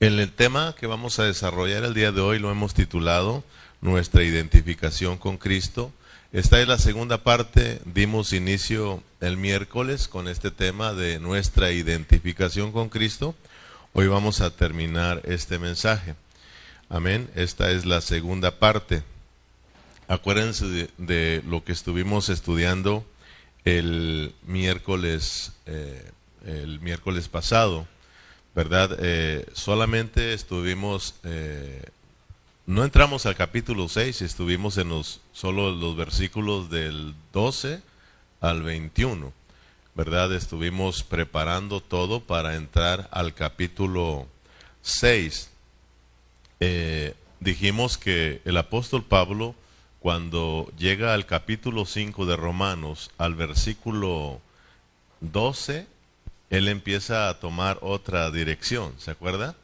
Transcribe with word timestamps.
El 0.00 0.30
tema 0.30 0.76
que 0.78 0.86
vamos 0.86 1.18
a 1.18 1.24
desarrollar 1.24 1.82
el 1.82 1.92
día 1.92 2.12
de 2.12 2.20
hoy 2.20 2.38
lo 2.38 2.52
hemos 2.52 2.72
titulado 2.72 3.42
Nuestra 3.80 4.22
identificación 4.22 5.18
con 5.18 5.38
Cristo. 5.38 5.92
Esta 6.32 6.60
es 6.60 6.68
la 6.68 6.78
segunda 6.78 7.24
parte, 7.24 7.80
dimos 7.84 8.32
inicio 8.32 9.02
el 9.20 9.36
miércoles 9.36 10.06
con 10.06 10.28
este 10.28 10.52
tema 10.52 10.92
de 10.92 11.18
nuestra 11.18 11.72
identificación 11.72 12.70
con 12.70 12.90
Cristo. 12.90 13.34
Hoy 13.92 14.06
vamos 14.06 14.40
a 14.40 14.50
terminar 14.50 15.20
este 15.24 15.58
mensaje. 15.58 16.14
Amén. 16.88 17.28
Esta 17.34 17.72
es 17.72 17.84
la 17.84 18.00
segunda 18.00 18.60
parte. 18.60 19.02
Acuérdense 20.06 20.88
de, 20.96 21.42
lo 21.44 21.64
que 21.64 21.72
estuvimos 21.72 22.28
estudiando 22.28 23.04
el 23.64 24.32
miércoles, 24.46 25.54
eh, 25.66 26.08
el 26.46 26.78
miércoles 26.78 27.26
pasado 27.26 27.88
¿verdad? 28.58 28.98
Eh, 29.00 29.46
solamente 29.52 30.34
estuvimos, 30.34 31.14
eh, 31.22 31.80
no 32.66 32.82
entramos 32.82 33.24
al 33.24 33.36
capítulo 33.36 33.88
6, 33.88 34.20
estuvimos 34.20 34.78
en 34.78 34.88
los, 34.88 35.20
solo 35.32 35.70
los 35.70 35.94
versículos 35.94 36.68
del 36.68 37.14
12 37.32 37.80
al 38.40 38.64
21, 38.64 39.32
¿verdad? 39.94 40.34
Estuvimos 40.34 41.04
preparando 41.04 41.80
todo 41.80 42.18
para 42.18 42.56
entrar 42.56 43.08
al 43.12 43.32
capítulo 43.32 44.26
6. 44.82 45.50
Eh, 46.58 47.14
dijimos 47.38 47.96
que 47.96 48.42
el 48.44 48.56
apóstol 48.56 49.04
Pablo, 49.04 49.54
cuando 50.00 50.68
llega 50.76 51.14
al 51.14 51.26
capítulo 51.26 51.86
5 51.86 52.26
de 52.26 52.34
Romanos, 52.34 53.12
al 53.18 53.36
versículo 53.36 54.40
12, 55.20 55.86
él 56.50 56.68
empieza 56.68 57.28
a 57.28 57.40
tomar 57.40 57.78
otra 57.82 58.30
dirección, 58.30 58.94
¿se 58.98 59.10
acuerda? 59.10 59.54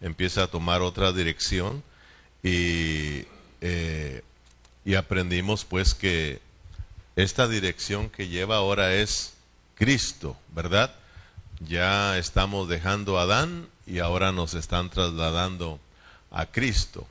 Empieza 0.00 0.44
a 0.44 0.46
tomar 0.48 0.82
otra 0.82 1.12
dirección 1.12 1.82
y, 2.42 3.24
eh, 3.60 4.22
y 4.84 4.94
aprendimos 4.94 5.64
pues 5.64 5.94
que 5.94 6.40
esta 7.14 7.46
dirección 7.46 8.10
que 8.10 8.28
lleva 8.28 8.56
ahora 8.56 8.94
es 8.94 9.34
Cristo, 9.76 10.36
¿verdad? 10.54 10.94
Ya 11.60 12.18
estamos 12.18 12.68
dejando 12.68 13.18
a 13.18 13.22
Adán 13.22 13.68
y 13.86 14.00
ahora 14.00 14.32
nos 14.32 14.54
están 14.54 14.90
trasladando 14.90 15.78
a 16.30 16.46
Cristo. 16.46 17.06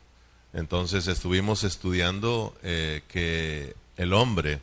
Entonces 0.54 1.08
estuvimos 1.08 1.64
estudiando 1.64 2.54
eh, 2.64 3.04
que 3.08 3.76
el 3.96 4.14
hombre, 4.14 4.60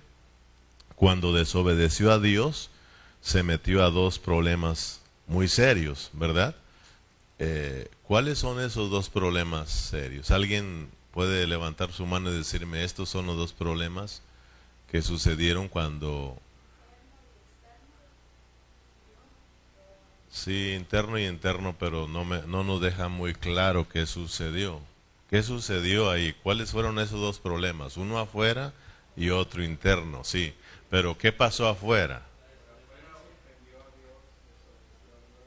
cuando 0.97 1.33
desobedeció 1.33 2.12
a 2.12 2.19
Dios, 2.19 2.70
se 3.29 3.43
metió 3.43 3.84
a 3.84 3.91
dos 3.91 4.19
problemas 4.19 5.03
muy 5.27 5.48
serios, 5.48 6.09
¿verdad? 6.15 6.57
Eh, 7.39 7.91
¿Cuáles 8.05 8.39
son 8.39 8.59
esos 8.59 8.91
dos 8.91 9.11
problemas 9.11 9.69
serios? 9.69 10.31
¿Alguien 10.31 10.89
puede 11.12 11.47
levantar 11.47 11.93
su 11.93 12.07
mano 12.07 12.31
y 12.33 12.39
decirme, 12.39 12.85
estos 12.85 13.11
son 13.11 13.27
los 13.27 13.37
dos 13.37 13.53
problemas 13.53 14.23
que 14.91 15.03
sucedieron 15.03 15.69
cuando... 15.69 16.41
Sí, 20.31 20.73
interno 20.73 21.19
y 21.19 21.27
interno, 21.27 21.77
pero 21.79 22.09
no, 22.09 22.25
me, 22.25 22.41
no 22.47 22.65
nos 22.65 22.81
deja 22.81 23.09
muy 23.09 23.35
claro 23.35 23.91
qué 23.91 24.07
sucedió. 24.07 24.81
¿Qué 25.29 25.42
sucedió 25.42 26.11
ahí? 26.11 26.35
¿Cuáles 26.42 26.70
fueron 26.70 26.98
esos 26.98 27.20
dos 27.20 27.41
problemas? 27.41 27.98
Uno 27.98 28.19
afuera 28.20 28.73
y 29.19 29.29
otro 29.29 29.63
interno, 29.63 30.25
sí. 30.25 30.55
Pero 30.89 31.19
¿qué 31.19 31.31
pasó 31.31 31.69
afuera? 31.69 32.28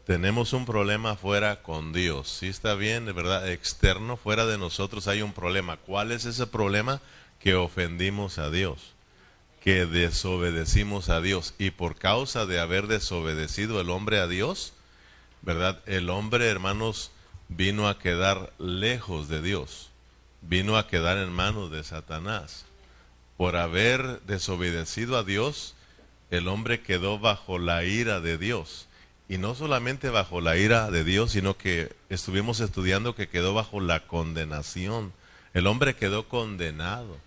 Tenemos 0.05 0.53
un 0.53 0.65
problema 0.65 1.15
fuera 1.15 1.61
con 1.61 1.93
Dios. 1.93 2.29
Sí 2.29 2.47
está 2.47 2.75
bien, 2.75 3.05
de 3.05 3.11
verdad, 3.11 3.49
externo, 3.49 4.17
fuera 4.17 4.45
de 4.45 4.57
nosotros 4.57 5.07
hay 5.07 5.21
un 5.21 5.33
problema. 5.33 5.77
¿Cuál 5.77 6.11
es 6.11 6.25
ese 6.25 6.47
problema? 6.47 7.01
Que 7.39 7.55
ofendimos 7.55 8.39
a 8.39 8.49
Dios, 8.49 8.93
que 9.63 9.85
desobedecimos 9.85 11.09
a 11.09 11.21
Dios. 11.21 11.53
Y 11.59 11.71
por 11.71 11.95
causa 11.95 12.45
de 12.45 12.59
haber 12.59 12.87
desobedecido 12.87 13.79
el 13.79 13.89
hombre 13.89 14.19
a 14.19 14.27
Dios, 14.27 14.73
¿verdad? 15.43 15.79
El 15.85 16.09
hombre, 16.09 16.47
hermanos, 16.47 17.11
vino 17.47 17.87
a 17.87 17.99
quedar 17.99 18.53
lejos 18.57 19.27
de 19.27 19.41
Dios, 19.41 19.91
vino 20.41 20.77
a 20.77 20.87
quedar 20.87 21.17
en 21.17 21.31
manos 21.31 21.71
de 21.71 21.83
Satanás. 21.83 22.65
Por 23.37 23.55
haber 23.55 24.21
desobedecido 24.21 25.17
a 25.17 25.23
Dios, 25.23 25.75
el 26.31 26.47
hombre 26.47 26.81
quedó 26.81 27.19
bajo 27.19 27.59
la 27.59 27.83
ira 27.83 28.19
de 28.19 28.37
Dios 28.37 28.87
y 29.31 29.37
no 29.37 29.55
solamente 29.55 30.09
bajo 30.09 30.41
la 30.41 30.57
ira 30.57 30.91
de 30.91 31.05
Dios, 31.05 31.31
sino 31.31 31.57
que 31.57 31.95
estuvimos 32.09 32.59
estudiando 32.59 33.15
que 33.15 33.29
quedó 33.29 33.53
bajo 33.53 33.79
la 33.79 34.05
condenación. 34.05 35.13
El 35.53 35.67
hombre 35.67 35.95
quedó 35.95 36.27
condenado. 36.27 37.17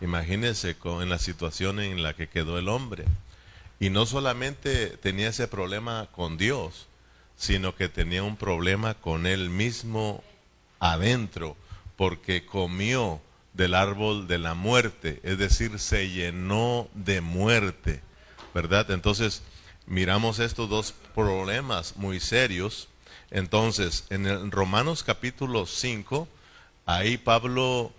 Imagínense 0.00 0.76
en 0.84 1.08
la 1.08 1.18
situación 1.18 1.80
en 1.80 2.04
la 2.04 2.14
que 2.14 2.28
quedó 2.28 2.60
el 2.60 2.68
hombre. 2.68 3.06
Y 3.80 3.90
no 3.90 4.06
solamente 4.06 4.90
tenía 4.98 5.30
ese 5.30 5.48
problema 5.48 6.06
con 6.14 6.38
Dios, 6.38 6.86
sino 7.36 7.74
que 7.74 7.88
tenía 7.88 8.22
un 8.22 8.36
problema 8.36 8.94
con 8.94 9.26
él 9.26 9.50
mismo 9.50 10.22
adentro, 10.78 11.56
porque 11.96 12.46
comió 12.46 13.20
del 13.54 13.74
árbol 13.74 14.28
de 14.28 14.38
la 14.38 14.54
muerte, 14.54 15.18
es 15.24 15.38
decir, 15.38 15.80
se 15.80 16.08
llenó 16.08 16.88
de 16.94 17.20
muerte, 17.20 18.00
¿verdad? 18.54 18.92
Entonces, 18.92 19.42
miramos 19.88 20.38
estos 20.38 20.68
dos 20.68 20.94
problemas 21.14 21.96
muy 21.96 22.20
serios. 22.20 22.88
Entonces, 23.30 24.04
en 24.10 24.26
el 24.26 24.50
Romanos 24.50 25.02
capítulo 25.02 25.66
5, 25.66 26.28
ahí 26.86 27.16
Pablo 27.16 27.92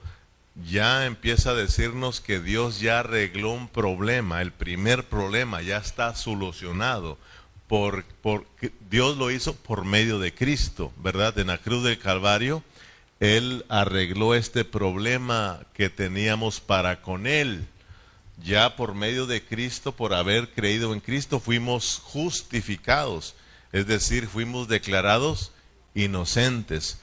ya 0.70 1.06
empieza 1.06 1.52
a 1.52 1.56
decirnos 1.56 2.22
que 2.22 2.40
Dios 2.40 2.80
ya 2.80 3.00
arregló 3.00 3.52
un 3.52 3.68
problema, 3.68 4.42
el 4.42 4.52
primer 4.52 5.06
problema 5.06 5.62
ya 5.62 5.78
está 5.78 6.16
solucionado. 6.16 7.18
Por, 7.68 8.04
por, 8.04 8.48
Dios 8.90 9.18
lo 9.18 9.30
hizo 9.30 9.56
por 9.56 9.86
medio 9.86 10.18
de 10.18 10.34
Cristo, 10.34 10.92
¿verdad? 10.98 11.38
En 11.38 11.48
la 11.48 11.60
cruz 11.60 11.84
del 11.84 12.00
Calvario, 12.00 12.64
Él 13.20 13.64
arregló 13.70 14.34
este 14.34 14.66
problema 14.66 15.62
que 15.74 15.90
teníamos 15.90 16.62
para 16.62 17.02
con 17.02 17.28
Él 17.28 17.68
ya 18.44 18.76
por 18.76 18.94
medio 18.94 19.26
de 19.26 19.44
Cristo, 19.44 19.92
por 19.92 20.14
haber 20.14 20.50
creído 20.50 20.94
en 20.94 21.00
Cristo, 21.00 21.40
fuimos 21.40 22.02
justificados, 22.04 23.36
es 23.72 23.88
decir, 23.88 24.28
fuimos 24.28 24.68
declarados 24.68 25.52
inocentes, 25.94 27.00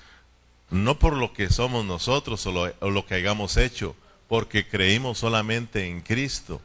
no 0.70 0.98
por 0.98 1.14
lo 1.14 1.32
que 1.32 1.50
somos 1.50 1.84
nosotros 1.84 2.46
o 2.46 2.90
lo, 2.90 3.06
que 3.06 3.14
hayamos 3.14 3.56
hecho, 3.56 3.94
porque 4.28 4.66
creímos 4.66 5.18
solamente 5.18 5.86
en 5.86 6.00
Cristo 6.00 6.60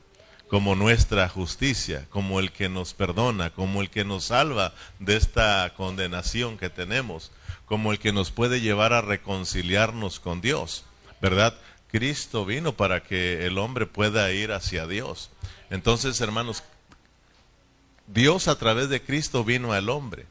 como 0.48 0.76
nuestra 0.76 1.30
justicia, 1.30 2.08
como 2.10 2.40
el 2.40 2.52
que 2.52 2.68
nos 2.68 2.94
perdona, 2.94 3.52
como 3.52 3.82
el 3.82 3.90
que 3.90 4.04
nos 4.04 4.26
salva 4.26 4.74
de 5.00 5.16
esta 5.16 5.72
condenación 5.78 6.58
que 6.58 6.70
tenemos, 6.70 7.32
como 7.66 7.94
el 7.94 8.00
que 8.00 8.12
nos 8.12 8.32
puede 8.32 8.60
llevar 8.60 8.92
a 8.92 9.02
reconciliarnos 9.02 10.20
con 10.20 10.42
Dios, 10.42 10.84
¿verdad? 11.22 11.56
Cristo 11.92 12.46
vino 12.46 12.74
para 12.74 13.04
que 13.04 13.46
el 13.46 13.58
hombre 13.58 13.86
pueda 13.86 14.32
ir 14.32 14.52
hacia 14.52 14.88
Dios. 14.88 15.30
Entonces, 15.70 16.20
hermanos, 16.22 16.64
Dios 18.08 18.48
a 18.48 18.58
través 18.58 18.90
de 18.90 19.02
Cristo 19.02 19.44
vino 19.44 19.74
al 19.74 19.90
hombre. 19.90 20.26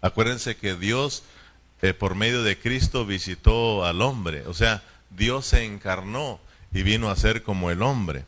Acuérdense 0.00 0.56
que 0.56 0.74
Dios 0.74 1.22
eh, 1.82 1.92
por 1.92 2.14
medio 2.14 2.42
de 2.42 2.58
Cristo 2.58 3.04
visitó 3.04 3.84
al 3.84 4.00
hombre. 4.02 4.46
O 4.46 4.54
sea, 4.54 4.82
Dios 5.10 5.46
se 5.46 5.64
encarnó 5.64 6.40
y 6.72 6.82
vino 6.82 7.10
a 7.10 7.16
ser 7.16 7.42
como 7.42 7.70
el 7.70 7.82
hombre. 7.82 8.24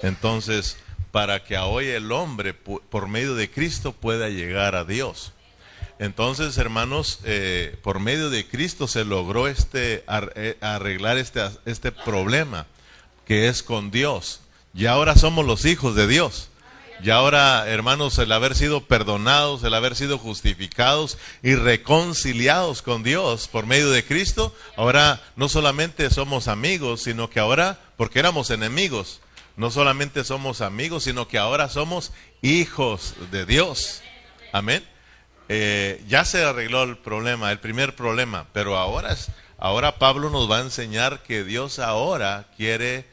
Entonces, 0.00 0.76
para 1.12 1.44
que 1.44 1.56
hoy 1.56 1.86
el 1.86 2.12
hombre 2.12 2.52
por 2.52 3.08
medio 3.08 3.34
de 3.34 3.50
Cristo 3.50 3.92
pueda 3.92 4.28
llegar 4.28 4.74
a 4.74 4.84
Dios. 4.84 5.32
Entonces, 5.98 6.58
hermanos, 6.58 7.20
eh, 7.24 7.76
por 7.82 8.00
medio 8.00 8.28
de 8.28 8.46
Cristo 8.46 8.86
se 8.86 9.04
logró 9.04 9.48
este, 9.48 10.04
eh, 10.34 10.58
arreglar 10.60 11.16
este, 11.16 11.40
este 11.64 11.90
problema 11.92 12.66
que 13.24 13.48
es 13.48 13.62
con 13.62 13.90
Dios. 13.90 14.40
Y 14.74 14.86
ahora 14.86 15.16
somos 15.16 15.46
los 15.46 15.64
hijos 15.64 15.94
de 15.94 16.06
Dios. 16.06 16.50
Y 17.02 17.10
ahora, 17.10 17.68
hermanos, 17.68 18.18
el 18.18 18.32
haber 18.32 18.54
sido 18.54 18.84
perdonados, 18.84 19.62
el 19.64 19.74
haber 19.74 19.96
sido 19.96 20.18
justificados 20.18 21.18
y 21.42 21.54
reconciliados 21.54 22.80
con 22.80 23.02
Dios 23.02 23.48
por 23.48 23.66
medio 23.66 23.90
de 23.90 24.04
Cristo, 24.04 24.54
ahora 24.76 25.22
no 25.36 25.48
solamente 25.48 26.08
somos 26.08 26.48
amigos, 26.48 27.02
sino 27.02 27.28
que 27.28 27.38
ahora, 27.38 27.78
porque 27.98 28.18
éramos 28.18 28.50
enemigos, 28.50 29.20
no 29.56 29.70
solamente 29.70 30.24
somos 30.24 30.62
amigos, 30.62 31.04
sino 31.04 31.28
que 31.28 31.38
ahora 31.38 31.68
somos 31.68 32.12
hijos 32.40 33.14
de 33.30 33.44
Dios. 33.44 34.02
Amén. 34.52 34.82
Eh, 35.48 36.02
ya 36.08 36.24
se 36.24 36.44
arregló 36.44 36.82
el 36.82 36.96
problema, 36.96 37.52
el 37.52 37.60
primer 37.60 37.94
problema, 37.94 38.46
pero 38.52 38.76
ahora, 38.76 39.16
ahora 39.58 39.98
Pablo 39.98 40.30
nos 40.30 40.50
va 40.50 40.58
a 40.58 40.62
enseñar 40.62 41.22
que 41.22 41.44
Dios 41.44 41.78
ahora 41.78 42.48
quiere 42.56 43.04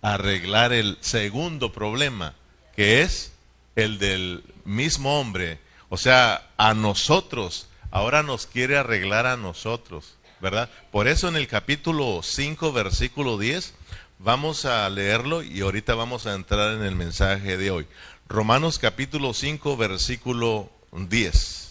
arreglar 0.00 0.72
el 0.72 0.96
segundo 1.00 1.72
problema, 1.72 2.34
que 2.74 3.02
es 3.02 3.32
el 3.76 3.98
del 3.98 4.42
mismo 4.64 5.20
hombre, 5.20 5.58
o 5.90 5.98
sea, 5.98 6.50
a 6.56 6.72
nosotros, 6.72 7.68
ahora 7.90 8.22
nos 8.22 8.46
quiere 8.46 8.78
arreglar 8.78 9.26
a 9.26 9.36
nosotros, 9.36 10.14
¿verdad? 10.40 10.70
Por 10.90 11.08
eso 11.08 11.28
en 11.28 11.36
el 11.36 11.46
capítulo 11.46 12.20
5, 12.22 12.72
versículo 12.72 13.36
10, 13.36 13.74
vamos 14.18 14.64
a 14.64 14.88
leerlo 14.88 15.42
y 15.42 15.60
ahorita 15.60 15.94
vamos 15.94 16.26
a 16.26 16.34
entrar 16.34 16.72
en 16.72 16.82
el 16.82 16.96
mensaje 16.96 17.58
de 17.58 17.70
hoy. 17.70 17.86
Romanos 18.28 18.78
capítulo 18.78 19.34
5, 19.34 19.76
versículo 19.76 20.70
10. 20.92 21.61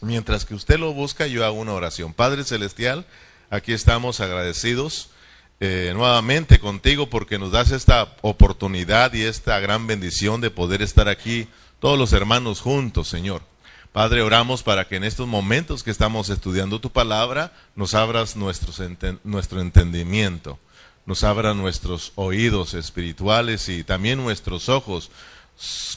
Mientras 0.00 0.46
que 0.46 0.54
usted 0.54 0.78
lo 0.78 0.94
busca, 0.94 1.26
yo 1.26 1.44
hago 1.44 1.60
una 1.60 1.74
oración. 1.74 2.14
Padre 2.14 2.44
Celestial, 2.44 3.04
aquí 3.50 3.72
estamos 3.72 4.20
agradecidos 4.20 5.10
eh, 5.60 5.92
nuevamente 5.94 6.58
contigo 6.58 7.10
porque 7.10 7.38
nos 7.38 7.52
das 7.52 7.70
esta 7.70 8.16
oportunidad 8.22 9.12
y 9.12 9.22
esta 9.22 9.60
gran 9.60 9.86
bendición 9.86 10.40
de 10.40 10.50
poder 10.50 10.80
estar 10.80 11.06
aquí 11.06 11.48
todos 11.80 11.98
los 11.98 12.14
hermanos 12.14 12.62
juntos, 12.62 13.08
Señor. 13.08 13.42
Padre, 13.92 14.22
oramos 14.22 14.62
para 14.62 14.88
que 14.88 14.96
en 14.96 15.04
estos 15.04 15.28
momentos 15.28 15.82
que 15.82 15.90
estamos 15.90 16.30
estudiando 16.30 16.80
tu 16.80 16.90
palabra, 16.90 17.52
nos 17.76 17.92
abras 17.94 18.36
nuestros 18.36 18.80
nuestro 19.24 19.60
entendimiento, 19.60 20.58
nos 21.04 21.24
abra 21.24 21.52
nuestros 21.52 22.12
oídos 22.14 22.72
espirituales 22.72 23.68
y 23.68 23.84
también 23.84 24.22
nuestros 24.22 24.70
ojos, 24.70 25.10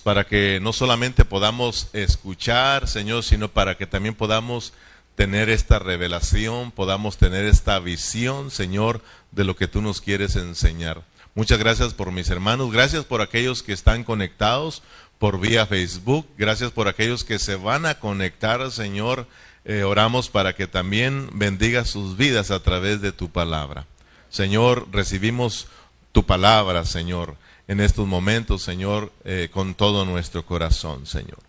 para 0.04 0.26
que 0.26 0.60
no 0.62 0.74
solamente 0.74 1.26
podamos 1.26 1.88
escuchar, 1.94 2.88
Señor, 2.88 3.24
sino 3.24 3.50
para 3.50 3.78
que 3.78 3.88
también 3.88 4.16
podamos 4.16 4.74
tener 5.16 5.50
esta 5.50 5.80
revelación, 5.80 6.72
podamos 6.72 7.18
tener 7.18 7.46
esta 7.46 7.80
visión, 7.80 8.52
Señor, 8.52 9.02
de 9.32 9.44
lo 9.44 9.56
que 9.56 9.68
tú 9.68 9.82
nos 9.82 10.02
quieres 10.02 10.36
enseñar. 10.36 11.04
Muchas 11.36 11.60
gracias 11.60 11.94
por 11.94 12.12
mis 12.12 12.30
hermanos, 12.30 12.72
gracias 12.72 13.06
por 13.06 13.22
aquellos 13.22 13.64
que 13.64 13.74
están 13.74 14.04
conectados 14.04 14.84
por 15.18 15.40
vía 15.40 15.66
Facebook, 15.66 16.28
gracias 16.38 16.72
por 16.72 16.88
aquellos 16.88 17.24
que 17.24 17.40
se 17.40 17.56
van 17.56 17.86
a 17.86 18.00
conectar, 18.00 18.70
Señor. 18.72 19.28
Eh, 19.66 19.84
oramos 19.84 20.30
para 20.30 20.54
que 20.54 20.68
también 20.68 21.30
bendiga 21.34 21.86
sus 21.86 22.18
vidas 22.18 22.52
a 22.52 22.62
través 22.62 23.02
de 23.02 23.14
tu 23.14 23.30
palabra. 23.30 23.88
Señor, 24.30 24.88
recibimos 24.92 25.68
tu 26.14 26.26
palabra, 26.26 26.86
Señor, 26.86 27.36
en 27.68 27.82
estos 27.82 28.08
momentos, 28.08 28.62
Señor, 28.62 29.12
eh, 29.26 29.50
con 29.52 29.74
todo 29.74 30.06
nuestro 30.06 30.46
corazón, 30.46 31.06
Señor. 31.06 31.40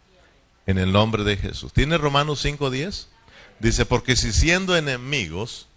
En 0.66 0.78
el 0.78 0.90
nombre 0.90 1.22
de 1.22 1.36
Jesús. 1.36 1.72
¿Tiene 1.72 1.98
Romanos 1.98 2.44
5.10? 2.44 3.06
Dice, 3.60 3.84
porque 3.84 4.16
si 4.16 4.32
siendo 4.32 4.76
enemigos, 4.76 5.68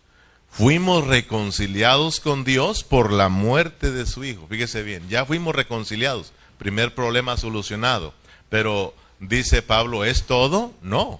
fuimos 0.50 1.06
reconciliados 1.06 2.22
con 2.22 2.45
Dios 2.45 2.84
por 2.84 3.12
la 3.12 3.28
muerte 3.28 3.92
de 3.92 4.06
su 4.06 4.24
Hijo. 4.24 4.48
Fíjese 4.48 4.84
bien, 4.84 5.07
ya 5.10 5.25
fuimos 5.25 5.54
reconciliados. 5.54 6.31
Primer 6.57 6.95
problema 6.95 7.36
solucionado. 7.36 8.13
Pero 8.50 8.95
dice 9.19 9.62
Pablo, 9.62 10.06
¿es 10.06 10.24
todo? 10.24 10.74
No. 10.81 11.19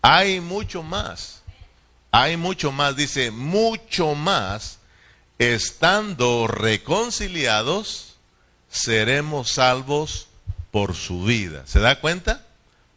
Hay 0.00 0.40
mucho 0.40 0.82
más. 0.82 1.42
Hay 2.10 2.38
mucho 2.38 2.72
más. 2.72 2.96
Dice, 2.96 3.30
mucho 3.30 4.14
más. 4.14 4.78
Estando 5.38 6.46
reconciliados, 6.46 8.16
seremos 8.70 9.50
salvos 9.50 10.28
por 10.70 10.94
su 10.94 11.24
vida. 11.24 11.62
¿Se 11.66 11.80
da 11.80 12.00
cuenta? 12.00 12.46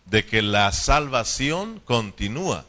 De 0.06 0.26
que 0.26 0.42
la 0.42 0.72
salvación 0.72 1.80
continúa 1.84 2.66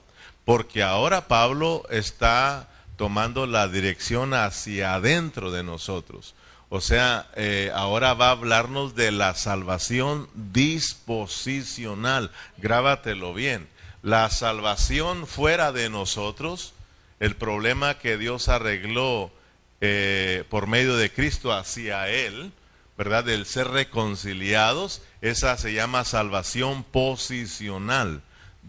porque 0.47 0.83
ahora 0.85 1.27
Pablo 1.27 1.83
está 1.91 2.69
tomando 2.97 3.47
la 3.49 3.67
dirección 3.67 4.33
hacia 4.33 4.95
adentro 4.95 5.51
de 5.51 5.65
nosotros. 5.65 6.37
O 6.69 6.81
sea, 6.81 7.27
eh, 7.35 7.73
ahora 7.75 8.15
va 8.15 8.29
a 8.29 8.31
hablarnos 8.31 8.95
de 8.95 9.11
la 9.11 9.35
salvación 9.35 10.29
disposicional. 10.35 12.31
Grábatelo 12.59 13.35
bien. 13.35 13.69
La 14.03 14.31
salvación 14.31 15.27
fuera 15.27 15.73
de 15.73 15.91
nosotros, 15.91 16.75
el 17.19 17.35
problema 17.35 17.99
que 17.99 18.17
Dios 18.17 18.49
arregló 18.49 19.33
eh, 19.81 20.45
por 20.49 20.67
medio 20.67 20.97
de 20.97 21.13
Cristo 21.13 21.53
hacia 21.53 22.09
Él, 22.09 22.53
¿verdad? 22.97 23.25
Del 23.25 23.47
ser 23.47 23.69
reconciliados, 23.69 25.03
esa 25.21 25.57
se 25.59 25.73
llama 25.73 26.05
salvación 26.05 26.83
posicional. 26.85 28.23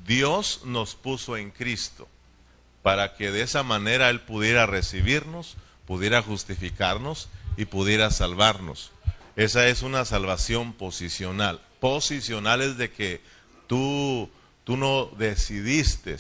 Dios 0.06 0.62
nos 0.66 0.96
puso 0.96 1.38
en 1.38 1.52
Cristo 1.52 2.08
para 2.84 3.16
que 3.16 3.32
de 3.32 3.42
esa 3.42 3.64
manera 3.64 4.10
Él 4.10 4.22
pudiera 4.22 4.66
recibirnos, 4.66 5.56
pudiera 5.86 6.22
justificarnos 6.22 7.30
y 7.56 7.66
pudiera 7.66 8.12
salvarnos. 8.12 8.92
Esa 9.36 9.68
es 9.68 9.82
una 9.82 10.06
salvación 10.06 10.74
posicional. 10.74 11.62
Posicional 11.80 12.62
es 12.62 12.78
de 12.78 12.92
que 12.92 13.22
tú, 13.68 14.30
tú 14.64 14.78
no 14.78 15.06
decidiste, 15.18 16.18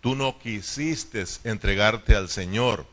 tú 0.00 0.14
no 0.14 0.38
quisiste 0.38 1.24
entregarte 1.44 2.14
al 2.14 2.28
Señor, 2.28 2.86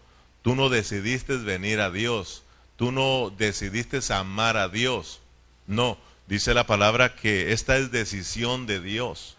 tú 0.50 0.56
no 0.56 0.70
decidiste 0.70 1.38
venir 1.38 1.80
a 1.80 1.92
Dios, 1.92 2.42
tú 2.76 2.92
no 2.92 3.32
decidiste 3.38 4.00
amar 4.12 4.58
a 4.58 4.68
Dios. 4.68 5.22
No, 5.68 6.00
dice 6.26 6.56
la 6.56 6.66
palabra 6.66 7.16
que 7.16 7.54
esta 7.54 7.78
es 7.78 7.92
decisión 7.92 8.66
de 8.66 8.80
Dios. 8.80 9.38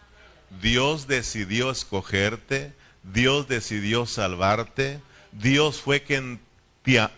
Dios 0.61 1.07
decidió 1.07 1.69
escogerte, 1.69 2.71
Dios 3.03 3.49
decidió 3.49 4.05
salvarte, 4.05 5.01
Dios 5.33 5.81
fue 5.81 6.01
quien 6.01 6.39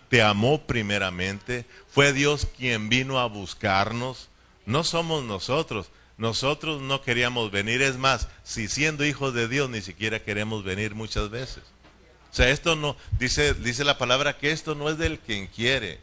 te, 0.10 0.24
amó 0.24 0.66
primeramente, 0.66 1.68
fue 1.88 2.14
Dios 2.14 2.48
quien 2.58 2.90
vino 2.90 3.20
a 3.20 3.28
buscarnos, 3.28 4.30
no 4.66 4.84
somos 4.84 5.24
nosotros. 5.24 5.92
Nosotros 6.18 6.82
no 6.82 7.04
queríamos 7.04 7.52
venir, 7.52 7.84
es 7.84 7.98
más, 7.98 8.28
si 8.44 8.68
siendo 8.68 9.06
hijos 9.06 9.36
de 9.36 9.48
Dios 9.48 9.70
ni 9.70 9.82
siquiera 9.82 10.24
queremos 10.24 10.64
venir 10.64 10.96
muchas 10.96 11.30
veces. 11.30 11.73
O 12.34 12.36
sea, 12.36 12.50
esto 12.50 12.76
no, 12.76 12.98
dice, 13.20 13.54
dice 13.54 13.84
la 13.84 14.00
palabra 14.00 14.40
que 14.40 14.52
esto 14.52 14.74
no 14.74 14.90
es 14.90 14.98
del 14.98 15.20
quien 15.20 15.46
quiere, 15.46 16.00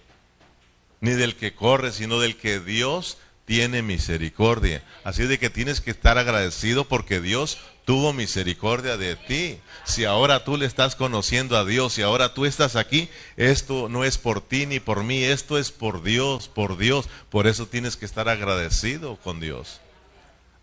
ni 1.00 1.10
del 1.10 1.34
que 1.34 1.56
corre, 1.56 1.90
sino 1.90 2.20
del 2.20 2.36
que 2.36 2.60
Dios 2.60 3.18
tiene 3.46 3.82
misericordia. 3.82 4.84
Así 5.02 5.24
de 5.24 5.40
que 5.40 5.50
tienes 5.50 5.80
que 5.80 5.90
estar 5.90 6.18
agradecido 6.18 6.84
porque 6.84 7.20
Dios 7.20 7.58
tuvo 7.84 8.12
misericordia 8.12 8.96
de 8.96 9.16
ti. 9.16 9.58
Si 9.82 10.04
ahora 10.04 10.44
tú 10.44 10.56
le 10.56 10.66
estás 10.66 10.94
conociendo 10.94 11.56
a 11.56 11.64
Dios, 11.64 11.94
si 11.94 12.02
ahora 12.02 12.32
tú 12.32 12.46
estás 12.46 12.76
aquí, 12.76 13.08
esto 13.36 13.88
no 13.88 14.04
es 14.04 14.16
por 14.16 14.40
ti 14.40 14.66
ni 14.66 14.78
por 14.78 15.02
mí, 15.02 15.24
esto 15.24 15.58
es 15.58 15.72
por 15.72 16.00
Dios, 16.04 16.46
por 16.46 16.78
Dios. 16.78 17.08
Por 17.28 17.48
eso 17.48 17.66
tienes 17.66 17.96
que 17.96 18.06
estar 18.06 18.28
agradecido 18.28 19.16
con 19.16 19.40
Dios. 19.40 19.80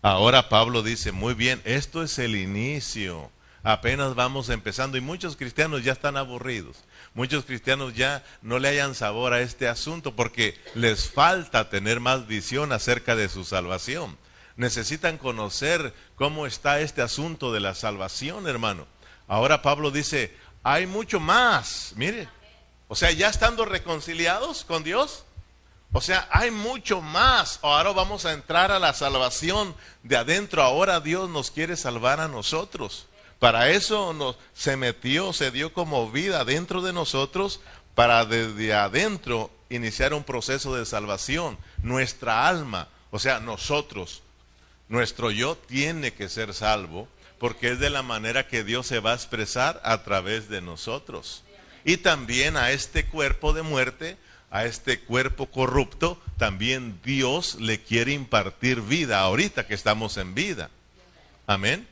Ahora 0.00 0.48
Pablo 0.48 0.82
dice, 0.82 1.12
muy 1.12 1.34
bien, 1.34 1.60
esto 1.66 2.02
es 2.02 2.18
el 2.18 2.36
inicio. 2.36 3.30
Apenas 3.62 4.14
vamos 4.14 4.48
empezando 4.48 4.96
y 4.96 5.00
muchos 5.00 5.36
cristianos 5.36 5.82
ya 5.84 5.92
están 5.92 6.16
aburridos 6.16 6.84
muchos 7.18 7.44
cristianos 7.44 7.94
ya 7.94 8.24
no 8.42 8.60
le 8.60 8.68
hayan 8.68 8.94
sabor 8.94 9.32
a 9.32 9.40
este 9.40 9.66
asunto 9.66 10.14
porque 10.14 10.56
les 10.74 11.10
falta 11.10 11.68
tener 11.68 11.98
más 11.98 12.28
visión 12.28 12.70
acerca 12.70 13.16
de 13.16 13.28
su 13.28 13.44
salvación. 13.44 14.16
Necesitan 14.54 15.18
conocer 15.18 15.92
cómo 16.14 16.46
está 16.46 16.78
este 16.78 17.02
asunto 17.02 17.52
de 17.52 17.58
la 17.58 17.74
salvación, 17.74 18.46
hermano. 18.46 18.86
Ahora 19.26 19.62
Pablo 19.62 19.90
dice, 19.90 20.32
hay 20.62 20.86
mucho 20.86 21.18
más, 21.18 21.92
mire, 21.96 22.28
o 22.86 22.94
sea, 22.94 23.10
ya 23.10 23.28
estando 23.28 23.64
reconciliados 23.64 24.64
con 24.64 24.84
Dios, 24.84 25.24
o 25.92 26.00
sea, 26.00 26.28
hay 26.30 26.52
mucho 26.52 27.00
más. 27.00 27.58
Ahora 27.62 27.90
vamos 27.90 28.26
a 28.26 28.32
entrar 28.32 28.70
a 28.70 28.78
la 28.78 28.94
salvación 28.94 29.74
de 30.04 30.16
adentro. 30.16 30.62
Ahora 30.62 31.00
Dios 31.00 31.28
nos 31.28 31.50
quiere 31.50 31.76
salvar 31.76 32.20
a 32.20 32.28
nosotros. 32.28 33.07
Para 33.38 33.70
eso 33.70 34.12
nos, 34.12 34.36
se 34.54 34.76
metió, 34.76 35.32
se 35.32 35.50
dio 35.50 35.72
como 35.72 36.10
vida 36.10 36.44
dentro 36.44 36.82
de 36.82 36.92
nosotros 36.92 37.60
para 37.94 38.24
desde 38.24 38.74
adentro 38.74 39.50
iniciar 39.70 40.14
un 40.14 40.24
proceso 40.24 40.74
de 40.74 40.86
salvación. 40.86 41.58
Nuestra 41.82 42.48
alma, 42.48 42.88
o 43.10 43.18
sea, 43.18 43.38
nosotros, 43.40 44.22
nuestro 44.88 45.30
yo 45.30 45.56
tiene 45.56 46.12
que 46.12 46.28
ser 46.28 46.54
salvo 46.54 47.08
porque 47.38 47.70
es 47.70 47.78
de 47.78 47.90
la 47.90 48.02
manera 48.02 48.48
que 48.48 48.64
Dios 48.64 48.86
se 48.86 49.00
va 49.00 49.12
a 49.12 49.14
expresar 49.14 49.80
a 49.84 50.02
través 50.02 50.48
de 50.48 50.60
nosotros. 50.60 51.44
Y 51.84 51.98
también 51.98 52.56
a 52.56 52.72
este 52.72 53.06
cuerpo 53.06 53.52
de 53.52 53.62
muerte, 53.62 54.16
a 54.50 54.64
este 54.64 55.00
cuerpo 55.00 55.46
corrupto, 55.46 56.20
también 56.36 57.00
Dios 57.04 57.54
le 57.60 57.80
quiere 57.80 58.12
impartir 58.12 58.80
vida 58.80 59.20
ahorita 59.20 59.66
que 59.66 59.74
estamos 59.74 60.16
en 60.16 60.34
vida. 60.34 60.70
Amén. 61.46 61.86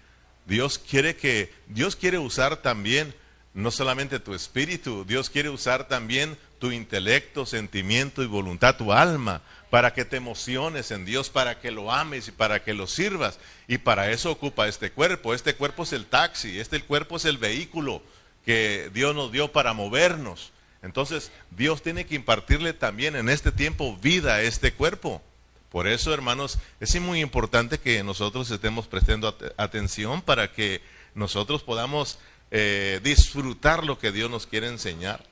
Dios 0.46 0.78
quiere 0.78 1.16
que, 1.16 1.52
Dios 1.66 1.96
quiere 1.96 2.18
usar 2.18 2.56
también 2.56 3.14
no 3.52 3.70
solamente 3.70 4.20
tu 4.20 4.34
espíritu, 4.34 5.04
Dios 5.06 5.30
quiere 5.30 5.48
usar 5.48 5.88
también 5.88 6.36
tu 6.58 6.72
intelecto, 6.72 7.46
sentimiento 7.46 8.22
y 8.22 8.26
voluntad, 8.26 8.76
tu 8.76 8.92
alma, 8.92 9.42
para 9.70 9.92
que 9.92 10.04
te 10.04 10.16
emociones 10.16 10.90
en 10.90 11.04
Dios, 11.04 11.30
para 11.30 11.58
que 11.58 11.70
lo 11.70 11.92
ames 11.92 12.28
y 12.28 12.32
para 12.32 12.62
que 12.62 12.74
lo 12.74 12.86
sirvas. 12.86 13.38
Y 13.66 13.78
para 13.78 14.10
eso 14.10 14.30
ocupa 14.30 14.68
este 14.68 14.90
cuerpo. 14.92 15.34
Este 15.34 15.54
cuerpo 15.54 15.82
es 15.82 15.92
el 15.92 16.06
taxi, 16.06 16.58
este 16.58 16.80
cuerpo 16.82 17.16
es 17.16 17.24
el 17.24 17.38
vehículo 17.38 18.02
que 18.44 18.90
Dios 18.94 19.14
nos 19.14 19.32
dio 19.32 19.52
para 19.52 19.72
movernos. 19.72 20.52
Entonces, 20.82 21.32
Dios 21.50 21.82
tiene 21.82 22.06
que 22.06 22.14
impartirle 22.14 22.72
también 22.72 23.16
en 23.16 23.28
este 23.28 23.52
tiempo 23.52 23.96
vida 23.96 24.36
a 24.36 24.42
este 24.42 24.72
cuerpo. 24.72 25.22
Por 25.70 25.88
eso, 25.88 26.14
hermanos, 26.14 26.58
es 26.80 26.98
muy 27.00 27.20
importante 27.20 27.78
que 27.78 28.02
nosotros 28.02 28.50
estemos 28.50 28.86
prestando 28.86 29.36
atención 29.56 30.22
para 30.22 30.52
que 30.52 30.80
nosotros 31.14 31.62
podamos 31.62 32.18
eh, 32.50 33.00
disfrutar 33.02 33.84
lo 33.84 33.98
que 33.98 34.12
Dios 34.12 34.30
nos 34.30 34.46
quiere 34.46 34.68
enseñar. 34.68 35.24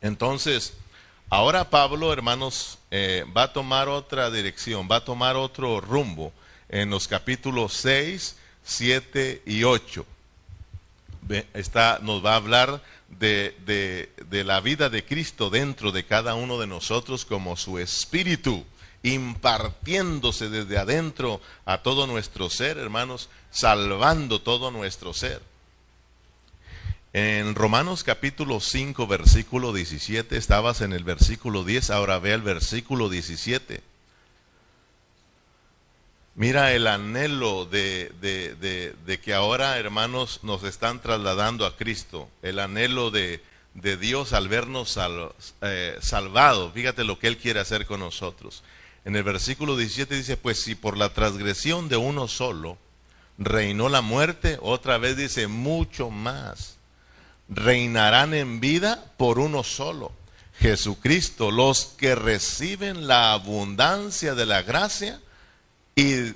Entonces, 0.00 0.72
ahora 1.28 1.68
Pablo, 1.68 2.12
hermanos, 2.12 2.78
eh, 2.90 3.24
va 3.36 3.44
a 3.44 3.52
tomar 3.52 3.88
otra 3.88 4.30
dirección, 4.30 4.88
va 4.90 4.96
a 4.96 5.04
tomar 5.04 5.36
otro 5.36 5.80
rumbo 5.80 6.32
en 6.68 6.88
los 6.90 7.06
capítulos 7.06 7.74
6, 7.74 8.36
7 8.64 9.42
y 9.44 9.64
8. 9.64 10.06
Está, 11.52 11.98
nos 12.02 12.24
va 12.24 12.32
a 12.32 12.36
hablar 12.36 12.82
de, 13.08 13.54
de 14.28 14.44
la 14.44 14.60
vida 14.60 14.88
de 14.88 15.04
Cristo 15.04 15.50
dentro 15.50 15.92
de 15.92 16.04
cada 16.06 16.34
uno 16.34 16.58
de 16.58 16.66
nosotros 16.66 17.24
como 17.24 17.56
su 17.56 17.78
espíritu 17.78 18.64
impartiéndose 19.06 20.48
desde 20.48 20.78
adentro 20.78 21.40
a 21.64 21.82
todo 21.82 22.06
nuestro 22.06 22.50
ser, 22.50 22.76
hermanos, 22.78 23.28
salvando 23.50 24.40
todo 24.40 24.70
nuestro 24.70 25.14
ser. 25.14 25.40
En 27.12 27.54
Romanos 27.54 28.04
capítulo 28.04 28.60
5, 28.60 29.06
versículo 29.06 29.72
17, 29.72 30.36
estabas 30.36 30.80
en 30.80 30.92
el 30.92 31.04
versículo 31.04 31.64
10, 31.64 31.90
ahora 31.90 32.18
ve 32.18 32.32
el 32.32 32.42
versículo 32.42 33.08
17. 33.08 33.80
Mira 36.34 36.74
el 36.74 36.86
anhelo 36.86 37.64
de, 37.64 38.12
de, 38.20 39.20
que 39.20 39.32
ahora, 39.32 39.78
hermanos, 39.78 40.40
nos 40.42 40.64
están 40.64 41.00
trasladando 41.00 41.64
a 41.64 41.76
Cristo, 41.76 42.28
el 42.42 42.58
anhelo 42.58 43.10
de, 43.10 43.40
Dios 43.72 44.32
al 44.32 44.48
vernos 44.48 44.98
eh, 45.62 45.96
salvados. 46.02 46.74
Fíjate 46.74 47.04
lo 47.04 47.18
que 47.18 47.28
Él 47.28 47.38
quiere 47.38 47.60
hacer 47.60 47.86
con 47.86 48.00
nosotros. 48.00 48.62
En 49.06 49.14
el 49.14 49.22
versículo 49.22 49.76
17 49.76 50.16
dice, 50.16 50.36
pues 50.36 50.60
si 50.60 50.74
por 50.74 50.96
la 50.96 51.10
transgresión 51.14 51.88
de 51.88 51.96
uno 51.96 52.26
solo 52.26 52.76
reinó 53.38 53.88
la 53.88 54.00
muerte, 54.00 54.58
otra 54.60 54.98
vez 54.98 55.16
dice, 55.16 55.46
mucho 55.46 56.10
más 56.10 56.74
reinarán 57.48 58.34
en 58.34 58.58
vida 58.58 59.04
por 59.16 59.38
uno 59.38 59.62
solo, 59.62 60.10
Jesucristo, 60.58 61.52
los 61.52 61.84
que 61.84 62.16
reciben 62.16 63.06
la 63.06 63.32
abundancia 63.32 64.34
de 64.34 64.44
la 64.44 64.62
gracia 64.62 65.20
y, 65.94 66.34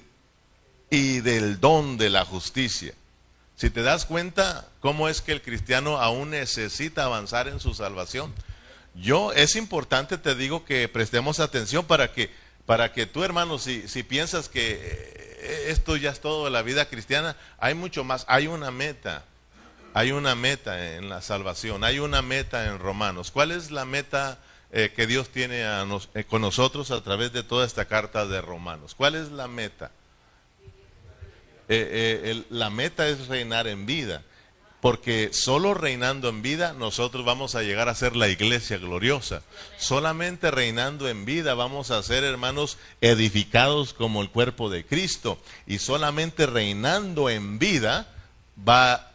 y 0.90 1.18
del 1.22 1.58
don 1.58 1.98
de 1.98 2.08
la 2.08 2.24
justicia. 2.24 2.94
Si 3.56 3.70
te 3.70 3.82
das 3.82 4.06
cuenta 4.06 4.68
cómo 4.78 5.08
es 5.08 5.22
que 5.22 5.32
el 5.32 5.42
cristiano 5.42 5.98
aún 5.98 6.30
necesita 6.30 7.06
avanzar 7.06 7.48
en 7.48 7.58
su 7.58 7.74
salvación, 7.74 8.32
yo 8.94 9.32
es 9.32 9.56
importante, 9.56 10.18
te 10.18 10.36
digo, 10.36 10.64
que 10.64 10.86
prestemos 10.86 11.40
atención 11.40 11.84
para 11.84 12.12
que, 12.12 12.30
para 12.70 12.92
que 12.92 13.04
tú, 13.04 13.24
hermano, 13.24 13.58
si, 13.58 13.88
si 13.88 14.04
piensas 14.04 14.48
que 14.48 14.78
eh, 14.80 15.64
esto 15.70 15.96
ya 15.96 16.12
es 16.12 16.20
todo 16.20 16.48
la 16.50 16.62
vida 16.62 16.88
cristiana, 16.88 17.34
hay 17.58 17.74
mucho 17.74 18.04
más, 18.04 18.24
hay 18.28 18.46
una 18.46 18.70
meta. 18.70 19.24
Hay 19.92 20.12
una 20.12 20.36
meta 20.36 20.94
en 20.94 21.08
la 21.08 21.20
salvación, 21.20 21.82
hay 21.82 21.98
una 21.98 22.22
meta 22.22 22.66
en 22.66 22.78
Romanos. 22.78 23.32
¿Cuál 23.32 23.50
es 23.50 23.72
la 23.72 23.86
meta 23.86 24.38
eh, 24.70 24.92
que 24.94 25.08
Dios 25.08 25.30
tiene 25.30 25.64
eh, 25.64 26.24
con 26.28 26.42
nosotros 26.42 26.92
a 26.92 27.02
través 27.02 27.32
de 27.32 27.42
toda 27.42 27.66
esta 27.66 27.86
carta 27.86 28.24
de 28.24 28.40
Romanos? 28.40 28.94
¿Cuál 28.94 29.16
es 29.16 29.32
la 29.32 29.48
meta? 29.48 29.90
Eh, 31.68 32.44
la 32.50 32.70
meta 32.70 33.08
es 33.08 33.26
reinar 33.26 33.66
en 33.66 33.84
vida, 33.84 34.22
porque 34.80 35.30
solo 35.32 35.74
reinando 35.74 36.28
en 36.28 36.42
vida 36.42 36.72
nosotros 36.72 37.24
vamos 37.24 37.54
a 37.54 37.62
llegar 37.62 37.88
a 37.88 37.94
ser 37.94 38.16
la 38.16 38.28
iglesia 38.28 38.78
gloriosa. 38.78 39.42
Solamente 39.78 40.50
reinando 40.50 41.08
en 41.08 41.24
vida 41.24 41.54
vamos 41.54 41.90
a 41.90 42.02
ser 42.02 42.24
hermanos 42.24 42.78
edificados 43.00 43.92
como 43.92 44.22
el 44.22 44.30
cuerpo 44.30 44.70
de 44.70 44.84
Cristo. 44.84 45.38
Y 45.66 45.78
solamente 45.78 46.46
reinando 46.46 47.28
en 47.28 47.58
vida 47.58 48.08
va 48.66 49.06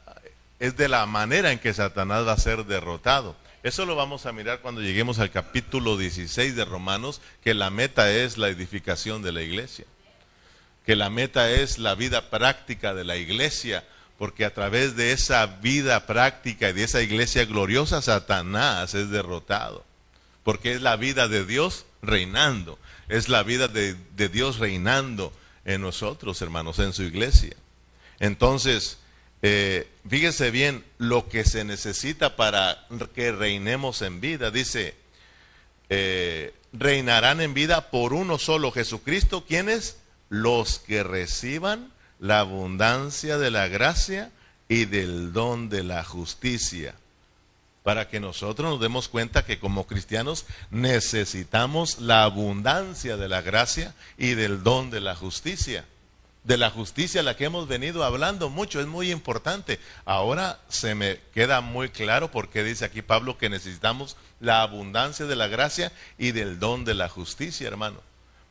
es 0.60 0.77
de 0.77 0.88
la 0.88 1.05
manera 1.05 1.51
en 1.51 1.60
que 1.60 1.74
Satanás 1.74 2.25
va 2.25 2.34
a 2.34 2.38
ser 2.38 2.65
derrotado. 2.65 3.36
Eso 3.63 3.86
lo 3.86 3.95
vamos 3.95 4.25
a 4.25 4.31
mirar 4.31 4.60
cuando 4.60 4.81
lleguemos 4.81 5.19
al 5.19 5.31
capítulo 5.31 5.98
16 5.98 6.55
de 6.55 6.65
Romanos, 6.65 7.19
que 7.43 7.53
la 7.53 7.69
meta 7.72 8.12
es 8.12 8.38
la 8.38 8.50
edificación 8.50 9.22
de 9.24 9.31
la 9.31 9.41
iglesia, 9.41 9.86
que 10.86 10.95
la 10.95 11.10
meta 11.10 11.50
es 11.50 11.79
la 11.79 11.95
vida 11.95 12.29
práctica 12.29 12.93
de 12.93 13.03
la 13.03 13.17
iglesia, 13.17 13.84
porque 14.17 14.45
a 14.45 14.53
través 14.53 14.95
de 14.95 15.12
esa 15.12 15.45
vida 15.45 16.05
práctica 16.05 16.69
y 16.69 16.74
de 16.74 16.84
esa 16.84 17.01
iglesia 17.01 17.45
gloriosa, 17.45 18.01
Satanás 18.01 18.93
es 18.93 19.10
derrotado, 19.10 19.86
porque 20.43 20.74
es 20.74 20.81
la 20.81 20.95
vida 20.95 21.27
de 21.27 21.45
Dios 21.45 21.86
reinando, 22.01 22.79
es 23.10 23.29
la 23.29 23.43
vida 23.43 23.67
de, 23.67 23.95
de 24.15 24.29
Dios 24.29 24.60
reinando 24.60 25.34
en 25.65 25.81
nosotros, 25.81 26.41
hermanos, 26.41 26.79
en 26.79 26.93
su 26.93 27.03
iglesia. 27.03 27.55
Entonces, 28.19 29.00
eh, 29.48 29.88
bien 30.51 30.84
lo 30.98 31.29
que 31.29 31.43
se 31.43 31.63
necesita 31.63 32.36
para 32.36 32.88
que 33.13 33.31
reinemos 33.31 34.01
en 34.01 34.22
vida. 34.22 34.50
Dice, 34.50 34.95
eh, 35.89 36.53
reinarán 36.74 37.41
en 37.41 37.53
vida 37.53 37.91
por 37.91 38.13
uno 38.13 38.39
solo 38.39 38.72
Jesucristo. 38.72 39.45
¿Quiénes? 39.45 39.98
Los 40.29 40.79
que 40.79 41.03
reciban 41.03 41.93
la 42.25 42.39
abundancia 42.39 43.38
de 43.38 43.51
la 43.51 43.67
gracia 43.67 44.32
y 44.67 44.86
del 44.86 45.34
don 45.34 45.70
de 45.70 45.84
la 45.84 46.03
justicia. 46.03 46.96
Para 47.84 48.10
que 48.10 48.20
nosotros 48.20 48.70
nos 48.70 48.79
demos 48.79 49.10
cuenta 49.10 49.46
que 49.46 49.60
como 49.60 49.86
cristianos 49.86 50.46
necesitamos 50.72 52.00
la 52.00 52.24
abundancia 52.24 53.15
de 53.17 53.29
la 53.29 53.41
gracia 53.41 53.94
y 54.17 54.34
del 54.34 54.63
don 54.63 54.89
de 54.89 55.01
la 55.01 55.15
justicia 55.15 55.86
de 56.46 56.58
la 56.58 56.70
justicia 56.70 57.24
la 57.24 57.36
que 57.36 57.46
hemos 57.46 57.67
venido 57.67 58.03
hablando 58.03 58.50
mucho, 58.50 58.79
es 58.79 58.86
muy 58.86 59.12
importante. 59.12 59.79
Ahora 60.05 60.60
se 60.70 60.96
me 60.96 61.20
queda 61.34 61.60
muy 61.62 61.89
claro 61.89 62.32
porque 62.32 62.63
dice 62.63 62.86
aquí 62.86 63.01
Pablo 63.01 63.38
que 63.38 63.50
necesitamos 63.50 64.15
la 64.39 64.62
abundancia 64.62 65.25
de 65.25 65.36
la 65.36 65.48
gracia 65.48 65.91
y 66.17 66.32
del 66.32 66.60
don 66.60 66.86
de 66.86 66.94
la 66.94 67.10
justicia, 67.10 67.67
hermano. 67.67 68.00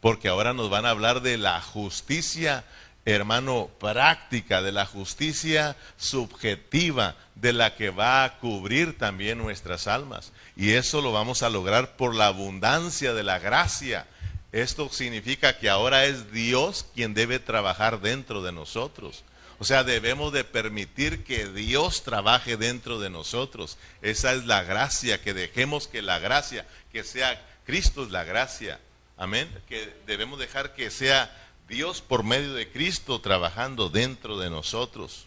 Porque 0.00 0.28
ahora 0.28 0.52
nos 0.52 0.70
van 0.70 0.86
a 0.86 0.90
hablar 0.90 1.22
de 1.22 1.38
la 1.38 1.60
justicia, 1.62 2.64
hermano, 3.04 3.70
práctica, 3.78 4.62
de 4.62 4.72
la 4.72 4.86
justicia 4.86 5.76
subjetiva, 5.96 7.16
de 7.34 7.52
la 7.52 7.74
que 7.74 7.90
va 7.90 8.24
a 8.24 8.38
cubrir 8.38 8.98
también 8.98 9.38
nuestras 9.38 9.86
almas. 9.86 10.32
Y 10.56 10.72
eso 10.72 11.00
lo 11.02 11.12
vamos 11.12 11.42
a 11.42 11.50
lograr 11.50 11.96
por 11.96 12.14
la 12.14 12.26
abundancia 12.26 13.12
de 13.12 13.22
la 13.22 13.38
gracia 13.38 14.06
esto 14.54 14.88
significa 14.88 15.58
que 15.58 15.68
ahora 15.68 16.04
es 16.04 16.30
Dios 16.30 16.86
quien 16.94 17.12
debe 17.12 17.40
trabajar 17.40 18.00
dentro 18.00 18.40
de 18.40 18.52
nosotros. 18.52 19.24
O 19.58 19.64
sea, 19.64 19.82
debemos 19.82 20.32
de 20.32 20.44
permitir 20.44 21.24
que 21.24 21.48
Dios 21.48 22.04
trabaje 22.04 22.56
dentro 22.56 23.00
de 23.00 23.10
nosotros. 23.10 23.78
Esa 24.00 24.32
es 24.32 24.44
la 24.44 24.62
gracia, 24.62 25.20
que 25.20 25.34
dejemos 25.34 25.88
que 25.88 26.02
la 26.02 26.20
gracia, 26.20 26.68
que 26.92 27.02
sea 27.02 27.44
Cristo 27.66 28.04
es 28.04 28.12
la 28.12 28.22
gracia. 28.22 28.78
Amén. 29.16 29.48
Que 29.68 29.92
debemos 30.06 30.38
dejar 30.38 30.72
que 30.72 30.92
sea 30.92 31.34
Dios 31.68 32.02
por 32.02 32.24
medio 32.24 32.54
de 32.54 32.68
Cristo 32.68 33.20
trabajando 33.20 33.88
dentro 33.88 34.38
de 34.38 34.50
nosotros. 34.50 35.26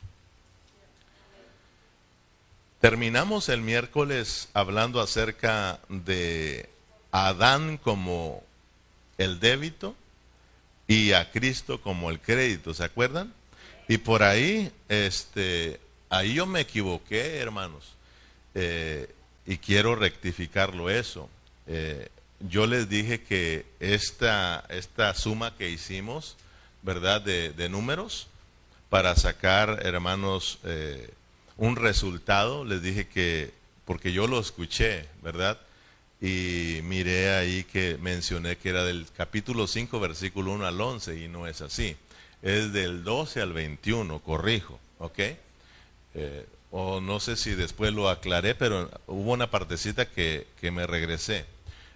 Terminamos 2.80 3.50
el 3.50 3.62
miércoles 3.62 4.50
hablando 4.54 5.02
acerca 5.02 5.80
de 5.90 6.70
Adán 7.12 7.78
como 7.78 8.44
el 9.18 9.40
débito 9.40 9.96
y 10.88 11.14
a 11.14 11.32
Cristo 11.32 11.82
como 11.82 12.12
el 12.12 12.20
crédito, 12.20 12.74
¿se 12.74 12.84
acuerdan? 12.84 13.34
Y 13.88 13.98
por 13.98 14.22
ahí, 14.22 14.72
este, 14.90 15.80
ahí 16.10 16.36
yo 16.36 16.46
me 16.46 16.62
equivoqué, 16.62 17.38
hermanos, 17.38 17.94
eh, 18.54 19.10
y 19.46 19.58
quiero 19.58 19.96
rectificarlo 19.96 20.90
eso. 20.90 21.30
Eh, 21.66 22.10
yo 22.40 22.68
les 22.68 22.90
dije 22.90 23.22
que 23.22 23.66
esta, 23.80 24.64
esta 24.70 25.14
suma 25.14 25.56
que 25.56 25.70
hicimos, 25.70 26.36
¿verdad? 26.82 27.22
De, 27.22 27.70
números, 27.70 28.28
para 28.90 29.16
sacar, 29.16 29.80
hermanos, 29.84 30.60
eh, 30.64 31.10
un 31.58 31.76
resultado, 31.76 32.66
les 32.66 32.82
dije 32.82 33.08
que, 33.08 33.52
porque 33.86 34.12
yo 34.14 34.28
lo 34.28 34.40
escuché, 34.40 35.08
¿verdad? 35.22 35.60
y 36.20 36.80
miré 36.84 37.36
ahí 37.36 37.64
que 37.64 37.98
mencioné 38.02 38.58
que 38.58 38.70
era 38.70 38.84
del 38.84 39.06
capítulo 39.16 39.68
5, 39.68 40.00
versículo 40.00 40.52
1 40.54 40.66
al 40.66 40.82
11, 40.82 41.20
y 41.24 41.28
no 41.28 41.48
es 41.48 41.62
así. 41.62 41.96
Es 42.42 42.74
del 42.74 43.04
12 43.04 43.42
al 43.42 43.54
21, 43.54 44.20
corrijo, 44.20 44.80
¿ok? 45.00 45.20
Eh, 46.16 46.46
o 46.72 47.02
no 47.02 47.20
sé 47.20 47.36
si 47.36 47.54
después 47.56 47.94
lo 47.94 48.10
aclaré, 48.10 48.56
pero 48.56 48.90
hubo 49.06 49.32
una 49.34 49.50
partecita 49.52 50.10
que, 50.10 50.48
que 50.60 50.72
me 50.72 50.88
regresé. 50.88 51.46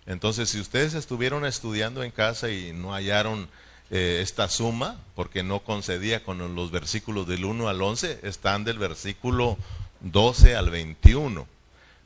Entonces, 0.05 0.49
si 0.49 0.59
ustedes 0.59 0.93
estuvieron 0.93 1.45
estudiando 1.45 2.03
en 2.03 2.11
casa 2.11 2.49
y 2.49 2.73
no 2.73 2.93
hallaron 2.93 3.49
eh, 3.89 4.19
esta 4.21 4.49
suma, 4.49 4.99
porque 5.15 5.43
no 5.43 5.59
concedía 5.59 6.23
con 6.23 6.55
los 6.55 6.71
versículos 6.71 7.27
del 7.27 7.45
1 7.45 7.69
al 7.69 7.81
11, 7.81 8.19
están 8.23 8.63
del 8.63 8.79
versículo 8.79 9.57
12 10.01 10.55
al 10.55 10.69
21. 10.69 11.47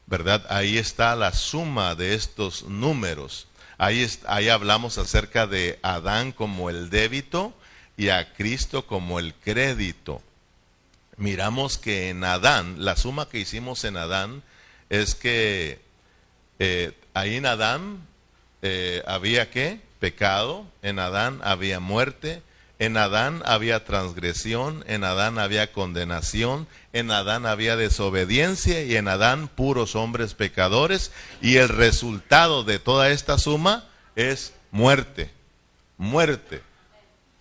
¿verdad? 0.07 0.45
Ahí 0.49 0.77
está 0.77 1.15
la 1.15 1.33
suma 1.33 1.95
de 1.95 2.13
estos 2.13 2.63
números. 2.63 3.47
Ahí, 3.77 4.07
ahí 4.27 4.49
hablamos 4.49 4.97
acerca 4.97 5.47
de 5.47 5.79
Adán 5.81 6.31
como 6.31 6.69
el 6.69 6.89
débito 6.89 7.53
y 7.97 8.09
a 8.09 8.33
Cristo 8.33 8.85
como 8.85 9.19
el 9.19 9.33
crédito. 9.33 10.21
miramos 11.17 11.77
que 11.77 12.09
en 12.09 12.23
Adán, 12.23 12.83
la 12.83 12.95
suma 12.97 13.29
que 13.29 13.39
hicimos 13.39 13.83
en 13.85 13.97
Adán 13.97 14.43
es 14.89 15.15
que 15.15 15.79
eh, 16.59 16.91
ahí 17.15 17.37
en 17.37 17.47
Adán 17.47 18.05
eh, 18.61 19.01
había 19.07 19.49
qué? 19.49 19.79
Pecado, 19.99 20.67
en 20.83 20.99
Adán 20.99 21.39
había 21.43 21.79
muerte, 21.79 22.43
en 22.77 22.97
Adán 22.97 23.41
había 23.45 23.85
transgresión, 23.85 24.83
en 24.87 25.03
Adán 25.03 25.39
había 25.39 25.71
condenación, 25.71 26.67
en 26.93 27.09
Adán 27.09 27.45
había 27.45 27.77
desobediencia. 27.77 28.83
Y 28.83 28.97
en 28.97 29.07
Adán 29.07 29.47
puros 29.47 29.95
hombres 29.95 30.33
pecadores. 30.33 31.11
Y 31.41 31.55
el 31.55 31.69
resultado 31.69 32.63
de 32.63 32.77
toda 32.77 33.09
esta 33.09 33.37
suma 33.37 33.87
es 34.15 34.53
muerte, 34.71 35.31
muerte. 35.97 36.61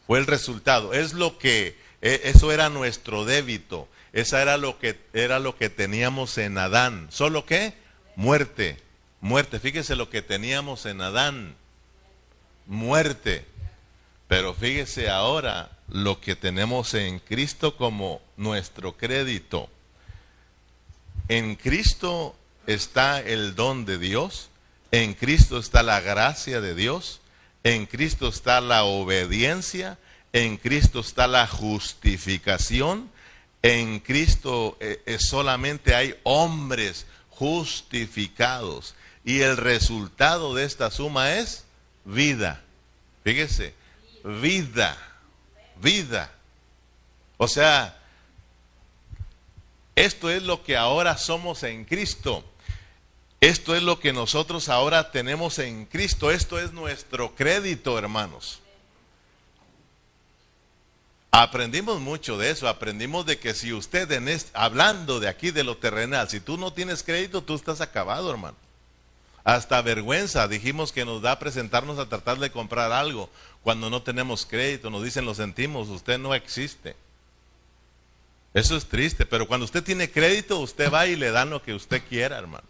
Fue 0.07 0.19
el 0.21 0.27
resultado, 0.27 0.95
es 0.95 1.15
lo 1.15 1.39
que 1.39 1.77
e, 2.01 2.21
eso 2.25 2.53
era 2.53 2.69
nuestro 2.69 3.25
débito, 3.25 3.89
esa 4.13 4.41
era 4.41 4.57
lo 4.57 4.79
que 4.79 5.01
era 5.15 5.41
lo 5.41 5.57
que 5.57 5.71
teníamos 5.71 6.39
en 6.39 6.59
Adán, 6.59 7.09
solo 7.11 7.47
que 7.47 7.75
muerte 8.15 8.84
muerte. 9.25 9.59
Fíjese 9.59 9.97
lo 9.97 10.11
que 10.11 10.21
teníamos 10.21 10.85
en 10.85 11.01
Adán, 11.01 11.57
muerte. 12.67 13.47
Pero 14.29 14.53
fíjese 14.53 15.09
ahora 15.09 15.71
lo 15.89 16.21
que 16.21 16.37
tenemos 16.37 16.93
en 16.93 17.21
Cristo 17.21 17.75
como 17.79 18.21
nuestro 18.37 18.99
crédito. 18.99 19.71
En 21.29 21.57
Cristo 21.57 22.37
está 22.67 23.19
el 23.19 23.55
don 23.55 23.87
de 23.87 23.97
Dios, 23.97 24.51
en 24.91 25.15
Cristo 25.15 25.59
está 25.59 25.83
la 25.83 26.01
gracia 26.01 26.61
de 26.61 26.75
Dios, 26.75 27.23
en 27.63 27.87
Cristo 27.87 28.29
está 28.29 28.61
la 28.61 28.85
obediencia, 28.85 29.97
en 30.35 30.59
Cristo 30.59 31.01
está 31.01 31.27
la 31.29 31.47
justificación, 31.47 33.11
en 33.63 34.01
Cristo 34.01 34.77
eh, 34.81 35.03
eh, 35.07 35.19
solamente 35.19 35.95
hay 35.95 36.15
hombres 36.25 37.07
justificados. 37.31 38.95
Y 39.25 39.41
el 39.41 39.57
resultado 39.57 40.55
de 40.55 40.65
esta 40.65 40.91
suma 40.91 41.35
es 41.35 41.65
vida. 42.05 42.63
Fíjese, 43.25 43.75
vida, 44.23 44.97
vida. 45.81 46.31
O 47.39 47.49
sea, 47.49 47.99
esto 49.95 50.31
es 50.31 50.43
lo 50.43 50.63
que 50.63 50.77
ahora 50.77 51.17
somos 51.17 51.63
en 51.63 51.85
Cristo. 51.85 52.45
Esto 53.41 53.75
es 53.75 53.83
lo 53.83 54.01
que 54.01 54.13
nosotros 54.13 54.69
ahora 54.69 55.11
tenemos 55.11 55.59
en 55.59 55.87
Cristo. 55.87 56.31
Esto 56.31 56.59
es 56.59 56.73
nuestro 56.73 57.35
crédito, 57.35 57.99
hermanos. 57.99 58.61
Aprendimos 61.31 62.01
mucho 62.01 62.39
de 62.39 62.51
eso. 62.51 62.69
Aprendimos 62.69 63.27
de 63.27 63.39
que 63.39 63.55
si 63.55 63.73
usted, 63.73 64.11
en 64.13 64.29
hablando 64.53 65.19
de 65.19 65.29
aquí 65.29 65.51
de 65.51 65.65
lo 65.65 65.77
terrenal, 65.77 66.29
si 66.29 66.41
tú 66.41 66.57
no 66.57 66.73
tienes 66.73 67.03
crédito, 67.03 67.43
tú 67.43 67.55
estás 67.55 67.81
acabado, 67.81 68.31
hermano. 68.31 68.64
Hasta 69.45 69.83
vergüenza 69.83 70.49
dijimos 70.49 70.91
que 70.91 71.05
nos 71.05 71.21
da 71.21 71.39
presentarnos 71.39 71.99
a 71.99 72.09
tratar 72.09 72.39
de 72.39 72.51
comprar 72.51 72.93
algo 72.93 73.29
cuando 73.63 73.91
no 73.91 74.03
tenemos 74.03 74.47
crédito. 74.47 74.89
Nos 74.89 75.05
dicen, 75.05 75.27
lo 75.27 75.35
sentimos, 75.35 75.89
usted 75.89 76.19
no 76.19 76.35
existe. 76.35 76.97
Eso 78.55 78.77
es 78.77 78.87
triste, 78.87 79.27
pero 79.27 79.47
cuando 79.47 79.65
usted 79.65 79.85
tiene 79.85 80.11
crédito, 80.11 80.61
usted 80.61 80.91
va 80.91 81.07
y 81.07 81.17
le 81.17 81.31
dan 81.31 81.51
lo 81.51 81.63
que 81.63 81.75
usted 81.75 82.03
quiera, 82.09 82.39
hermano. 82.39 82.65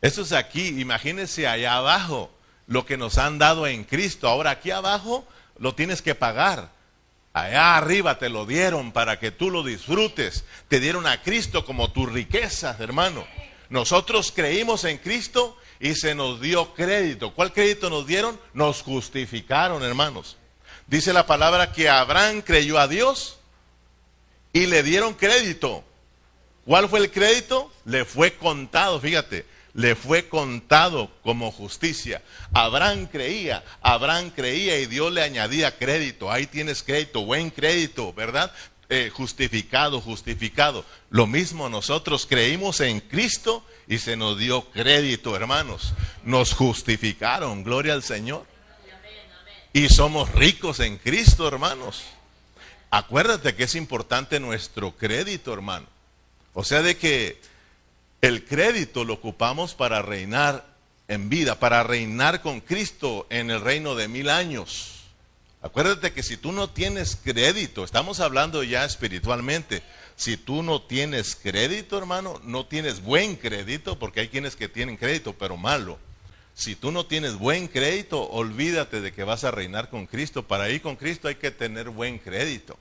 Eso 0.00 0.22
es 0.22 0.32
aquí, 0.32 0.80
imagínese 0.80 1.46
allá 1.46 1.74
abajo 1.74 2.30
lo 2.66 2.86
que 2.86 2.96
nos 2.96 3.18
han 3.18 3.38
dado 3.38 3.66
en 3.66 3.84
Cristo. 3.84 4.26
Ahora 4.26 4.52
aquí 4.52 4.70
abajo 4.70 5.26
lo 5.58 5.74
tienes 5.74 6.00
que 6.00 6.14
pagar. 6.14 6.70
Allá 7.34 7.76
arriba 7.76 8.18
te 8.18 8.30
lo 8.30 8.46
dieron 8.46 8.92
para 8.92 9.18
que 9.18 9.30
tú 9.30 9.50
lo 9.50 9.62
disfrutes. 9.62 10.44
Te 10.68 10.80
dieron 10.80 11.06
a 11.06 11.20
Cristo 11.20 11.66
como 11.66 11.92
tu 11.92 12.06
riqueza, 12.06 12.76
hermano. 12.78 13.26
Nosotros 13.70 14.32
creímos 14.34 14.84
en 14.84 14.98
Cristo 14.98 15.56
y 15.78 15.94
se 15.94 16.14
nos 16.14 16.40
dio 16.40 16.74
crédito. 16.74 17.32
¿Cuál 17.32 17.52
crédito 17.52 17.88
nos 17.88 18.06
dieron? 18.06 18.38
Nos 18.52 18.82
justificaron, 18.82 19.82
hermanos. 19.82 20.36
Dice 20.86 21.12
la 21.12 21.24
palabra 21.24 21.72
que 21.72 21.88
Abraham 21.88 22.42
creyó 22.42 22.78
a 22.78 22.88
Dios 22.88 23.38
y 24.52 24.66
le 24.66 24.82
dieron 24.82 25.14
crédito. 25.14 25.84
¿Cuál 26.66 26.88
fue 26.88 26.98
el 26.98 27.10
crédito? 27.10 27.72
Le 27.84 28.04
fue 28.04 28.34
contado, 28.34 29.00
fíjate, 29.00 29.46
le 29.72 29.94
fue 29.94 30.28
contado 30.28 31.10
como 31.22 31.52
justicia. 31.52 32.22
Abraham 32.52 33.06
creía, 33.06 33.64
Abraham 33.80 34.30
creía 34.30 34.78
y 34.78 34.86
Dios 34.86 35.12
le 35.12 35.22
añadía 35.22 35.76
crédito. 35.78 36.30
Ahí 36.30 36.46
tienes 36.46 36.82
crédito, 36.82 37.24
buen 37.24 37.50
crédito, 37.50 38.12
¿verdad? 38.12 38.52
Eh, 38.92 39.08
justificado, 39.14 40.00
justificado. 40.00 40.84
Lo 41.10 41.28
mismo 41.28 41.68
nosotros 41.68 42.26
creímos 42.26 42.80
en 42.80 42.98
Cristo 42.98 43.64
y 43.86 43.98
se 43.98 44.16
nos 44.16 44.36
dio 44.36 44.68
crédito, 44.72 45.36
hermanos. 45.36 45.94
Nos 46.24 46.54
justificaron, 46.54 47.62
gloria 47.62 47.92
al 47.92 48.02
Señor. 48.02 48.44
Y 49.72 49.88
somos 49.90 50.32
ricos 50.32 50.80
en 50.80 50.98
Cristo, 50.98 51.46
hermanos. 51.46 52.02
Acuérdate 52.90 53.54
que 53.54 53.62
es 53.62 53.76
importante 53.76 54.40
nuestro 54.40 54.96
crédito, 54.96 55.52
hermano. 55.52 55.86
O 56.52 56.64
sea, 56.64 56.82
de 56.82 56.96
que 56.96 57.40
el 58.22 58.44
crédito 58.44 59.04
lo 59.04 59.14
ocupamos 59.14 59.76
para 59.76 60.02
reinar 60.02 60.66
en 61.06 61.28
vida, 61.28 61.60
para 61.60 61.84
reinar 61.84 62.42
con 62.42 62.60
Cristo 62.60 63.28
en 63.30 63.52
el 63.52 63.60
reino 63.60 63.94
de 63.94 64.08
mil 64.08 64.28
años. 64.28 64.99
Acuérdate 65.62 66.12
que 66.12 66.22
si 66.22 66.36
tú 66.36 66.52
no 66.52 66.70
tienes 66.70 67.16
crédito, 67.16 67.84
estamos 67.84 68.20
hablando 68.20 68.62
ya 68.62 68.84
espiritualmente, 68.84 69.82
si 70.16 70.36
tú 70.36 70.62
no 70.62 70.82
tienes 70.82 71.36
crédito, 71.36 71.98
hermano, 71.98 72.40
no 72.44 72.66
tienes 72.66 73.02
buen 73.02 73.36
crédito, 73.36 73.98
porque 73.98 74.20
hay 74.20 74.28
quienes 74.28 74.56
que 74.56 74.68
tienen 74.68 74.96
crédito, 74.96 75.34
pero 75.38 75.56
malo. 75.56 75.98
Si 76.54 76.76
tú 76.76 76.92
no 76.92 77.06
tienes 77.06 77.36
buen 77.36 77.68
crédito, 77.68 78.22
olvídate 78.28 79.00
de 79.00 79.12
que 79.12 79.24
vas 79.24 79.44
a 79.44 79.50
reinar 79.50 79.88
con 79.88 80.06
Cristo. 80.06 80.46
Para 80.46 80.68
ir 80.70 80.82
con 80.82 80.96
Cristo 80.96 81.28
hay 81.28 81.36
que 81.36 81.50
tener 81.50 81.90
buen 81.90 82.18
crédito. 82.18 82.78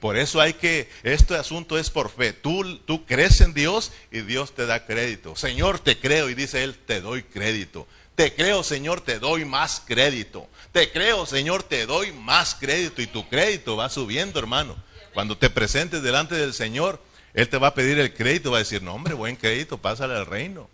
Por 0.00 0.16
eso 0.16 0.40
hay 0.40 0.54
que, 0.54 0.88
este 1.02 1.36
asunto 1.36 1.78
es 1.78 1.88
por 1.88 2.10
fe. 2.10 2.32
Tú, 2.32 2.78
tú 2.80 3.06
crees 3.06 3.40
en 3.40 3.54
Dios 3.54 3.92
y 4.10 4.20
Dios 4.20 4.54
te 4.54 4.66
da 4.66 4.84
crédito. 4.84 5.36
Señor, 5.36 5.78
te 5.78 5.98
creo 5.98 6.28
y 6.28 6.34
dice 6.34 6.64
Él, 6.64 6.74
te 6.74 7.00
doy 7.00 7.22
crédito. 7.22 7.86
Te 8.14 8.34
creo, 8.34 8.62
Señor, 8.62 9.00
te 9.00 9.18
doy 9.18 9.44
más 9.44 9.82
crédito. 9.84 10.48
Te 10.72 10.90
creo, 10.92 11.26
Señor, 11.26 11.62
te 11.64 11.86
doy 11.86 12.12
más 12.12 12.54
crédito 12.54 13.02
y 13.02 13.06
tu 13.06 13.28
crédito 13.28 13.76
va 13.76 13.88
subiendo, 13.88 14.38
hermano. 14.38 14.76
Cuando 15.12 15.36
te 15.36 15.50
presentes 15.50 16.02
delante 16.02 16.36
del 16.36 16.54
Señor, 16.54 17.00
Él 17.34 17.48
te 17.48 17.58
va 17.58 17.68
a 17.68 17.74
pedir 17.74 17.98
el 17.98 18.14
crédito, 18.14 18.52
va 18.52 18.58
a 18.58 18.60
decir, 18.60 18.82
no, 18.82 18.94
hombre, 18.94 19.14
buen 19.14 19.36
crédito, 19.36 19.78
pásale 19.78 20.14
al 20.14 20.26
reino. 20.26 20.68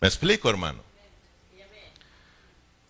¿Me 0.00 0.08
explico, 0.08 0.50
hermano? 0.50 0.82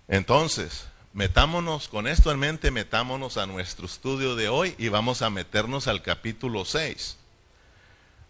Entonces, 0.09 0.87
metámonos 1.13 1.89
con 1.89 2.09
esto 2.09 2.33
en 2.33 2.41
mente, 2.41 2.73
metámonos 2.73 3.37
a 3.37 3.47
nuestro 3.47 3.87
estudio 3.87 4.35
de 4.35 4.49
hoy 4.49 4.75
y 4.79 4.89
vamos 4.89 5.23
a 5.23 5.31
meternos 5.31 5.87
al 5.87 6.03
capítulo 6.03 6.65
6 6.65 7.19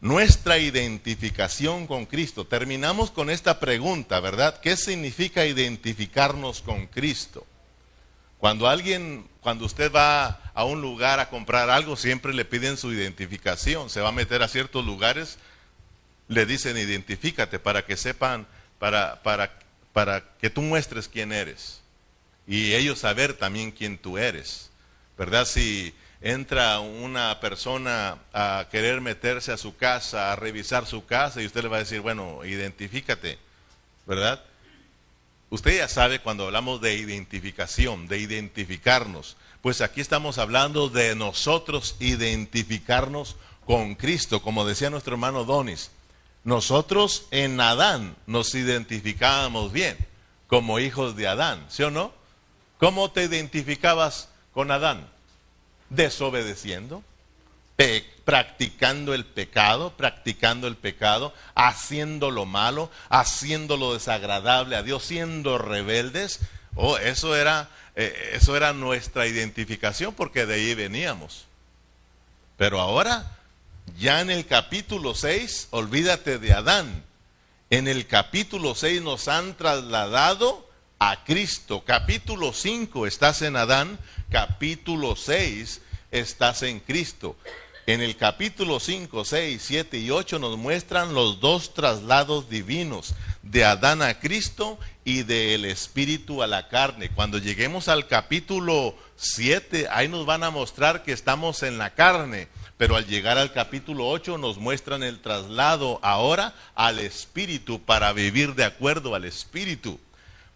nuestra 0.05 0.59
identificación 0.59 1.87
con 1.87 2.05
Cristo. 2.05 2.47
Terminamos 2.47 3.11
con 3.11 3.31
esta 3.31 3.59
pregunta, 3.59 4.21
¿verdad? 4.21 4.61
¿Qué 4.61 4.77
significa 4.77 5.47
identificarnos 5.47 6.61
con 6.61 6.89
Cristo? 6.89 7.47
Cuando 8.37 8.69
alguien, 8.69 9.27
cuando 9.41 9.65
usted 9.65 9.91
va 9.91 10.43
a 10.53 10.65
un 10.65 10.83
lugar 10.83 11.21
a 11.21 11.31
comprar 11.31 11.71
algo, 11.71 11.97
siempre 11.97 12.35
le 12.35 12.45
piden 12.45 12.77
su 12.77 12.93
identificación. 12.93 13.89
Se 13.89 14.03
va 14.03 14.11
a 14.11 14.13
meter 14.13 14.43
a 14.43 14.49
ciertos 14.49 14.85
lugares, 14.85 15.39
le 16.29 16.45
dicen 16.45 16.77
identifícate 16.77 17.59
para 17.59 17.87
que 17.87 17.97
sepan, 17.97 18.47
para, 18.79 19.23
para, 19.23 19.59
para 19.95 20.23
que 20.39 20.51
tú 20.51 20.61
muestres 20.61 21.09
quién 21.09 21.33
eres. 21.33 21.81
Y 22.47 22.75
ellos 22.75 22.99
saber 22.99 23.33
también 23.33 23.71
quién 23.71 23.97
tú 23.97 24.19
eres. 24.19 24.69
¿Verdad? 25.17 25.47
Si 25.47 25.95
entra 26.25 26.81
una 26.81 27.39
persona 27.39 28.17
a 28.33 28.67
querer 28.71 29.03
meterse 29.03 29.53
a 29.53 29.59
su 29.59 29.77
casa, 29.77 30.33
a 30.33 30.37
revisar 30.37 30.87
su 30.87 31.05
casa, 31.05 31.43
y 31.43 31.47
usted 31.47 31.63
le 31.63 31.69
va 31.69 31.77
a 31.77 31.81
decir, 31.81 32.01
bueno, 32.01 32.43
identifícate, 32.47 33.39
¿verdad? 34.07 34.43
Usted 35.51 35.77
ya 35.77 35.87
sabe 35.87 36.21
cuando 36.21 36.47
hablamos 36.47 36.81
de 36.81 36.95
identificación, 36.95 38.09
de 38.09 38.21
identificarnos, 38.21 39.37
pues 39.61 39.83
aquí 39.83 40.01
estamos 40.01 40.39
hablando 40.39 40.89
de 40.89 41.15
nosotros 41.15 41.97
identificarnos 42.01 43.37
con 43.67 43.95
Cristo, 43.95 44.41
como 44.41 44.65
decía 44.65 44.89
nuestro 44.89 45.17
hermano 45.17 45.45
Donis. 45.45 45.91
Nosotros 46.43 47.27
en 47.33 47.61
Adán 47.61 48.17
nos 48.27 48.55
identificábamos 48.55 49.73
bien, 49.73 49.99
como 50.47 50.79
hijos 50.79 51.17
de 51.17 51.29
Adán, 51.29 51.67
¿sí 51.69 51.83
o 51.83 51.91
no? 51.91 52.15
¿Cómo 52.79 53.11
te 53.11 53.25
identificabas 53.25 54.31
con 54.55 54.71
Adán? 54.71 55.14
Desobedeciendo, 55.91 57.03
practicando 58.25 59.15
el 59.15 59.25
pecado, 59.25 59.91
practicando 59.97 60.67
el 60.67 60.77
pecado, 60.77 61.35
haciendo 61.55 62.31
lo 62.31 62.47
malo, 62.47 62.91
haciendo 63.09 63.77
lo 63.77 63.95
desagradable 63.95 64.77
a 64.77 64.83
Dios, 64.83 65.05
siendo 65.05 65.59
rebeldes. 65.59 66.41
Oh, 66.77 66.97
eso 66.99 67.37
era, 67.37 67.69
eh, 67.97 68.33
eso 68.35 68.57
era 68.57 68.73
nuestra 68.73 69.27
identificación 69.27 70.15
porque 70.15 70.47
de 70.47 70.55
ahí 70.55 70.75
veníamos. 70.75 71.47
Pero 72.57 72.81
ahora, 72.81 73.37
ya 73.99 74.21
en 74.21 74.31
el 74.31 74.47
capítulo 74.47 75.15
6, 75.15 75.69
olvídate 75.71 76.39
de 76.39 76.53
Adán. 76.53 77.05
En 77.71 77.89
el 77.89 78.07
capítulo 78.07 78.75
6 78.75 79.03
nos 79.03 79.29
han 79.29 79.57
trasladado 79.57 80.64
a 81.11 81.23
Cristo. 81.23 81.85
Capítulo 81.85 82.55
5 82.55 83.07
estás 83.07 83.43
en 83.43 83.57
Adán, 83.57 83.99
capítulo 84.31 85.17
6 85.17 85.83
estás 86.11 86.63
en 86.63 86.81
Cristo. 86.81 87.37
En 87.87 88.01
el 88.01 88.17
capítulo 88.17 88.81
5, 88.81 89.27
6, 89.27 89.63
7 89.63 89.99
y 89.99 90.11
8 90.11 90.39
nos 90.39 90.57
muestran 90.57 91.13
los 91.13 91.41
dos 91.41 91.75
traslados 91.75 92.49
divinos, 92.49 93.15
de 93.43 93.67
Adán 93.67 94.01
a 94.01 94.19
Cristo 94.19 94.79
y 95.05 95.25
del 95.25 95.67
Espíritu 95.67 96.43
a 96.43 96.47
la 96.47 96.69
carne. 96.69 97.11
Cuando 97.11 97.37
lleguemos 97.37 97.89
al 97.89 98.07
capítulo 98.07 98.97
7, 99.17 99.89
ahí 99.91 100.09
nos 100.09 100.25
van 100.25 100.43
a 100.43 100.51
mostrar 100.51 101.03
que 101.03 101.13
estamos 101.13 101.63
en 101.63 101.77
la 101.77 101.91
carne, 101.91 102.49
pero 102.79 102.97
al 102.97 103.07
llegar 103.07 103.37
al 103.37 103.53
capítulo 103.53 104.09
8 104.09 104.39
nos 104.39 104.57
muestran 104.57 105.03
el 105.03 105.21
traslado 105.21 106.01
ahora 106.03 106.55
al 106.75 106.99
Espíritu 106.99 107.83
para 107.83 108.15
vivir 108.15 108.55
de 108.55 108.65
acuerdo 108.65 109.15
al 109.15 109.27
Espíritu. 109.27 110.01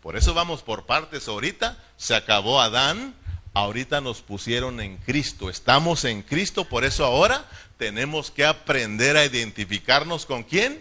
Por 0.03 0.17
eso 0.17 0.35
vamos 0.35 0.63
por 0.63 0.87
partes 0.87 1.29
ahorita. 1.29 1.77
Se 1.97 2.15
acabó 2.15 2.61
Adán, 2.61 3.15
ahorita 3.55 4.01
nos 4.01 4.23
pusieron 4.23 4.81
en 4.81 4.97
Cristo. 4.99 5.51
Estamos 5.51 6.05
en 6.05 6.23
Cristo, 6.23 6.65
por 6.65 6.85
eso 6.85 7.05
ahora 7.05 7.45
tenemos 7.77 8.31
que 8.31 8.45
aprender 8.45 9.17
a 9.17 9.25
identificarnos 9.25 10.27
con 10.27 10.43
quién? 10.43 10.81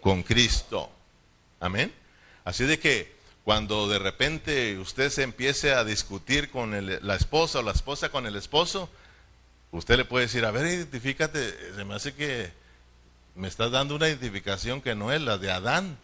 Con 0.00 0.22
Cristo. 0.22 0.90
Amén. 1.60 1.92
Así 2.44 2.64
de 2.64 2.78
que 2.78 3.16
cuando 3.44 3.88
de 3.88 3.98
repente 3.98 4.78
usted 4.78 5.10
se 5.10 5.22
empiece 5.22 5.72
a 5.72 5.84
discutir 5.84 6.50
con 6.50 6.72
la 7.06 7.14
esposa 7.14 7.60
o 7.60 7.62
la 7.62 7.72
esposa 7.72 8.10
con 8.10 8.26
el 8.26 8.36
esposo, 8.36 8.90
usted 9.70 9.96
le 9.96 10.04
puede 10.04 10.26
decir, 10.26 10.44
a 10.44 10.50
ver, 10.50 10.66
identifícate, 10.66 11.74
se 11.74 11.84
me 11.84 11.94
hace 11.94 12.14
que 12.14 12.52
me 13.34 13.48
estás 13.48 13.70
dando 13.70 13.94
una 13.94 14.08
identificación 14.08 14.82
que 14.82 14.94
no 14.94 15.12
es 15.12 15.20
la 15.20 15.38
de 15.38 15.50
Adán, 15.50 15.98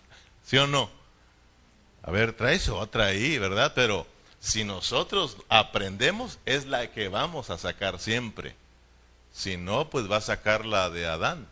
¿sí 0.45 0.57
o 0.57 0.67
no? 0.67 0.91
A 2.07 2.11
ver, 2.11 2.35
traes 2.35 2.69
otra 2.69 3.07
ahí, 3.07 3.39
¿verdad? 3.39 3.73
Pero 3.75 4.07
si 4.39 4.63
nosotros 4.63 5.39
aprendemos, 5.49 6.39
es 6.45 6.67
la 6.67 6.91
que 6.91 7.09
vamos 7.09 7.49
a 7.49 7.57
sacar 7.57 7.99
siempre. 7.99 8.55
Si 9.33 9.57
no, 9.57 9.89
pues 9.89 10.11
va 10.11 10.19
a 10.19 10.21
sacar 10.21 10.67
la 10.67 10.91
de 10.91 11.07
Adán. 11.07 11.49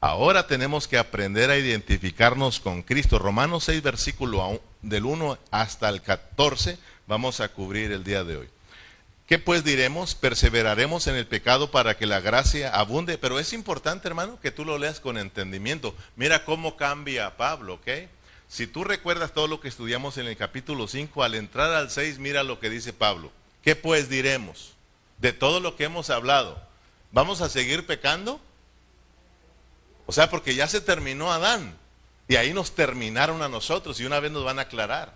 Ahora 0.00 0.48
tenemos 0.48 0.88
que 0.88 0.98
aprender 0.98 1.50
a 1.50 1.56
identificarnos 1.56 2.58
con 2.58 2.82
Cristo. 2.82 3.20
Romanos 3.20 3.64
6, 3.64 3.82
versículo 3.82 4.60
del 4.82 5.04
1 5.04 5.38
hasta 5.52 5.88
el 5.88 6.02
14, 6.02 6.76
vamos 7.06 7.40
a 7.40 7.48
cubrir 7.48 7.92
el 7.92 8.02
día 8.02 8.24
de 8.24 8.36
hoy. 8.36 8.48
¿Qué 9.28 9.38
pues 9.38 9.62
diremos? 9.62 10.16
Perseveraremos 10.16 11.06
en 11.06 11.14
el 11.14 11.26
pecado 11.26 11.70
para 11.70 11.96
que 11.96 12.06
la 12.06 12.20
gracia 12.20 12.70
abunde. 12.70 13.16
Pero 13.16 13.38
es 13.38 13.52
importante, 13.52 14.08
hermano, 14.08 14.40
que 14.40 14.50
tú 14.50 14.64
lo 14.64 14.76
leas 14.76 14.98
con 14.98 15.18
entendimiento. 15.18 15.94
Mira 16.16 16.44
cómo 16.44 16.76
cambia 16.76 17.36
Pablo, 17.36 17.74
¿ok? 17.74 17.88
Si 18.48 18.66
tú 18.66 18.84
recuerdas 18.84 19.32
todo 19.32 19.48
lo 19.48 19.60
que 19.60 19.68
estudiamos 19.68 20.18
en 20.18 20.26
el 20.26 20.36
capítulo 20.36 20.86
5, 20.86 21.22
al 21.22 21.34
entrar 21.34 21.72
al 21.72 21.90
6, 21.90 22.18
mira 22.18 22.42
lo 22.42 22.60
que 22.60 22.70
dice 22.70 22.92
Pablo. 22.92 23.32
¿Qué 23.62 23.74
pues 23.74 24.08
diremos 24.08 24.74
de 25.18 25.32
todo 25.32 25.60
lo 25.60 25.76
que 25.76 25.84
hemos 25.84 26.10
hablado? 26.10 26.60
¿Vamos 27.10 27.40
a 27.40 27.48
seguir 27.48 27.86
pecando? 27.86 28.40
O 30.06 30.12
sea, 30.12 30.30
porque 30.30 30.54
ya 30.54 30.68
se 30.68 30.80
terminó 30.80 31.32
Adán 31.32 31.76
y 32.28 32.36
ahí 32.36 32.52
nos 32.52 32.74
terminaron 32.74 33.42
a 33.42 33.48
nosotros 33.48 33.98
y 34.00 34.04
una 34.04 34.20
vez 34.20 34.30
nos 34.30 34.44
van 34.44 34.58
a 34.58 34.62
aclarar. 34.62 35.14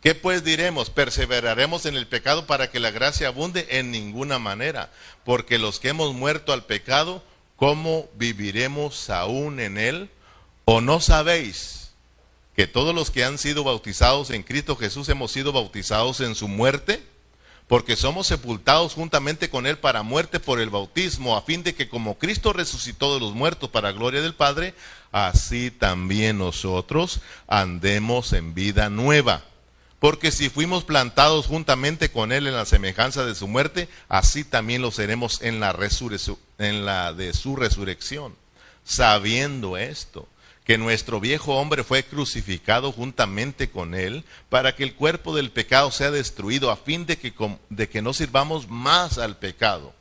¿Qué 0.00 0.14
pues 0.14 0.44
diremos? 0.44 0.90
¿Perseveraremos 0.90 1.86
en 1.86 1.96
el 1.96 2.06
pecado 2.06 2.46
para 2.46 2.70
que 2.70 2.78
la 2.78 2.90
gracia 2.90 3.28
abunde? 3.28 3.66
En 3.70 3.90
ninguna 3.90 4.38
manera, 4.38 4.92
porque 5.24 5.58
los 5.58 5.80
que 5.80 5.88
hemos 5.88 6.12
muerto 6.12 6.52
al 6.52 6.64
pecado, 6.64 7.22
¿cómo 7.56 8.08
viviremos 8.14 9.08
aún 9.10 9.60
en 9.60 9.78
él? 9.78 10.10
¿O 10.66 10.80
no 10.80 11.00
sabéis? 11.00 11.83
Que 12.56 12.66
todos 12.66 12.94
los 12.94 13.10
que 13.10 13.24
han 13.24 13.38
sido 13.38 13.64
bautizados 13.64 14.30
en 14.30 14.42
Cristo 14.42 14.76
Jesús 14.76 15.08
hemos 15.08 15.32
sido 15.32 15.52
bautizados 15.52 16.20
en 16.20 16.34
su 16.34 16.48
muerte, 16.48 17.02
porque 17.66 17.96
somos 17.96 18.26
sepultados 18.26 18.92
juntamente 18.92 19.48
con 19.48 19.66
Él 19.66 19.78
para 19.78 20.02
muerte 20.02 20.38
por 20.38 20.60
el 20.60 20.70
bautismo, 20.70 21.36
a 21.36 21.42
fin 21.42 21.62
de 21.62 21.74
que 21.74 21.88
como 21.88 22.18
Cristo 22.18 22.52
resucitó 22.52 23.14
de 23.14 23.20
los 23.20 23.34
muertos 23.34 23.70
para 23.70 23.92
gloria 23.92 24.20
del 24.20 24.34
Padre, 24.34 24.74
así 25.12 25.70
también 25.70 26.38
nosotros 26.38 27.20
andemos 27.48 28.32
en 28.32 28.54
vida 28.54 28.90
nueva. 28.90 29.42
Porque 29.98 30.30
si 30.30 30.50
fuimos 30.50 30.84
plantados 30.84 31.46
juntamente 31.46 32.10
con 32.10 32.30
Él 32.30 32.46
en 32.46 32.54
la 32.54 32.66
semejanza 32.66 33.24
de 33.24 33.34
su 33.34 33.48
muerte, 33.48 33.88
así 34.10 34.44
también 34.44 34.82
lo 34.82 34.90
seremos 34.90 35.40
en 35.40 35.60
la, 35.60 35.74
en 36.58 36.84
la 36.84 37.14
de 37.14 37.32
su 37.32 37.56
resurrección. 37.56 38.36
Sabiendo 38.84 39.78
esto, 39.78 40.28
que 40.64 40.78
nuestro 40.78 41.20
viejo 41.20 41.56
hombre 41.56 41.84
fue 41.84 42.02
crucificado 42.02 42.90
juntamente 42.90 43.68
con 43.68 43.94
él, 43.94 44.24
para 44.48 44.74
que 44.74 44.82
el 44.82 44.94
cuerpo 44.94 45.36
del 45.36 45.50
pecado 45.50 45.90
sea 45.90 46.10
destruido, 46.10 46.70
a 46.70 46.76
fin 46.76 47.04
de 47.04 47.18
que, 47.18 47.32
de 47.68 47.88
que 47.88 48.00
no 48.00 48.14
sirvamos 48.14 48.68
más 48.68 49.18
al 49.18 49.36
pecado. 49.36 49.94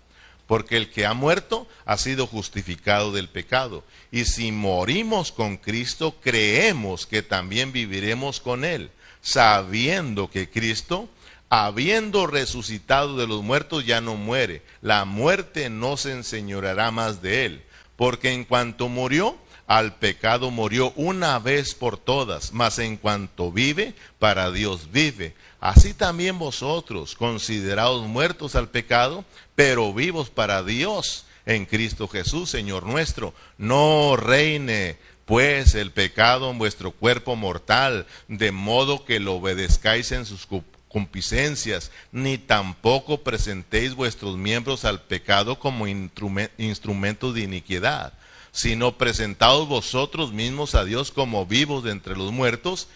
Porque 0.48 0.78
el 0.78 0.90
que 0.90 1.06
ha 1.06 1.14
muerto 1.14 1.68
ha 1.86 1.98
sido 1.98 2.28
justificado 2.28 3.12
del 3.12 3.30
pecado. 3.30 3.84
Y 4.12 4.26
si 4.26 4.52
morimos 4.52 5.32
con 5.32 5.58
Cristo, 5.58 6.16
creemos 6.22 7.08
que 7.08 7.24
también 7.24 7.72
viviremos 7.72 8.40
con 8.40 8.64
él, 8.64 8.92
sabiendo 9.22 10.30
que 10.30 10.50
Cristo, 10.50 11.10
habiendo 11.50 12.26
resucitado 12.26 13.18
de 13.18 13.28
los 13.28 13.44
muertos, 13.44 13.86
ya 13.86 14.00
no 14.00 14.16
muere. 14.16 14.62
La 14.82 15.04
muerte 15.06 15.70
no 15.70 15.98
se 15.98 16.12
enseñoreará 16.12 16.92
más 16.92 17.22
de 17.22 17.46
él. 17.46 17.64
Porque 17.96 18.32
en 18.32 18.44
cuanto 18.44 18.90
murió, 18.90 19.38
al 19.68 19.96
pecado 19.96 20.52
murió 20.52 20.92
una 20.96 21.40
vez 21.40 21.74
por 21.74 21.98
todas, 21.98 22.54
mas 22.54 22.80
en 22.80 22.98
cuanto 22.98 23.52
vive, 23.52 23.96
para 24.20 24.52
Dios 24.52 24.92
vive. 24.92 25.36
Así 25.60 25.94
también 25.94 26.38
vosotros, 26.38 27.16
considerados 27.16 28.06
muertos 28.08 28.56
al 28.56 28.70
pecado, 28.70 29.24
pero 29.56 29.94
vivos 29.94 30.30
para 30.30 30.64
Dios 30.64 31.26
en 31.46 31.66
Cristo 31.66 32.08
Jesús, 32.08 32.50
Señor 32.50 32.86
nuestro. 32.86 33.34
No 33.58 34.16
reine 34.18 34.98
pues 35.26 35.74
el 35.76 35.92
pecado 35.92 36.52
en 36.52 36.58
vuestro 36.58 36.92
cuerpo 36.92 37.38
mortal, 37.38 38.06
de 38.28 38.52
modo 38.52 39.06
que 39.06 39.22
lo 39.22 39.36
obedezcáis 39.36 40.12
en 40.12 40.26
sus 40.26 40.46
concupiscencias, 40.46 41.92
ni 42.12 42.38
tampoco 42.38 43.24
presentéis 43.24 43.96
vuestros 43.96 44.36
miembros 44.36 44.84
al 44.84 45.02
pecado 45.02 45.58
como 45.58 45.88
instrumentos 45.88 47.34
de 47.34 47.42
iniquidad 47.42 48.14
sino 48.54 48.98
presentaos 48.98 49.68
vosotros 49.68 50.32
mismos 50.32 50.76
a 50.76 50.86
Dios 50.86 51.12
como 51.12 51.46
vivos 51.48 51.84
de 51.84 51.92
entre 51.92 52.16
los 52.16 52.32
muertos 52.32 52.88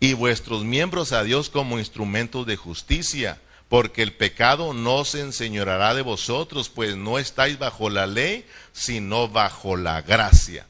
y 0.00 0.14
vuestros 0.14 0.64
miembros 0.64 1.12
a 1.12 1.22
Dios 1.22 1.50
como 1.50 1.78
instrumentos 1.78 2.46
de 2.46 2.56
justicia, 2.56 3.38
porque 3.68 4.02
el 4.02 4.14
pecado 4.14 4.72
no 4.72 5.04
se 5.04 5.20
enseñorará 5.20 5.94
de 5.94 6.00
vosotros, 6.00 6.70
pues 6.70 6.96
no 6.96 7.18
estáis 7.18 7.58
bajo 7.58 7.90
la 7.90 8.06
ley, 8.06 8.46
sino 8.72 9.28
bajo 9.28 9.76
la 9.76 10.00
gracia. 10.00 10.66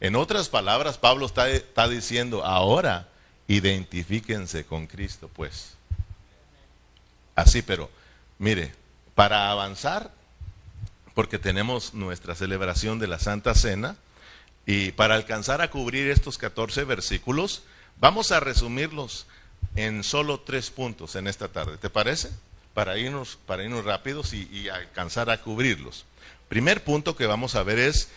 En 0.00 0.16
otras 0.16 0.48
palabras, 0.48 0.98
Pablo 0.98 1.26
está, 1.26 1.48
está 1.48 1.88
diciendo, 1.88 2.44
ahora 2.44 3.08
identifíquense 3.46 4.64
con 4.64 4.88
Cristo, 4.88 5.30
pues. 5.32 5.74
Así, 7.36 7.62
pero 7.62 7.88
mire, 8.38 8.72
para 9.14 9.52
avanzar 9.52 10.10
porque 11.14 11.38
tenemos 11.38 11.94
nuestra 11.94 12.34
celebración 12.34 12.98
de 12.98 13.06
la 13.06 13.18
Santa 13.18 13.54
Cena 13.54 13.96
y 14.66 14.92
para 14.92 15.14
alcanzar 15.14 15.60
a 15.60 15.70
cubrir 15.70 16.08
estos 16.08 16.38
14 16.38 16.84
versículos, 16.84 17.62
vamos 18.00 18.32
a 18.32 18.40
resumirlos 18.40 19.26
en 19.76 20.04
solo 20.04 20.40
tres 20.40 20.70
puntos 20.70 21.16
en 21.16 21.26
esta 21.26 21.48
tarde. 21.48 21.78
¿Te 21.78 21.90
parece? 21.90 22.30
Para 22.74 22.96
irnos, 22.98 23.38
para 23.46 23.64
irnos 23.64 23.84
rápidos 23.84 24.32
y, 24.32 24.48
y 24.52 24.68
alcanzar 24.68 25.30
a 25.30 25.40
cubrirlos. 25.40 26.04
Primer 26.48 26.84
punto 26.84 27.16
que 27.16 27.26
vamos 27.26 27.54
a 27.54 27.62
ver 27.62 27.78
es 27.78 28.08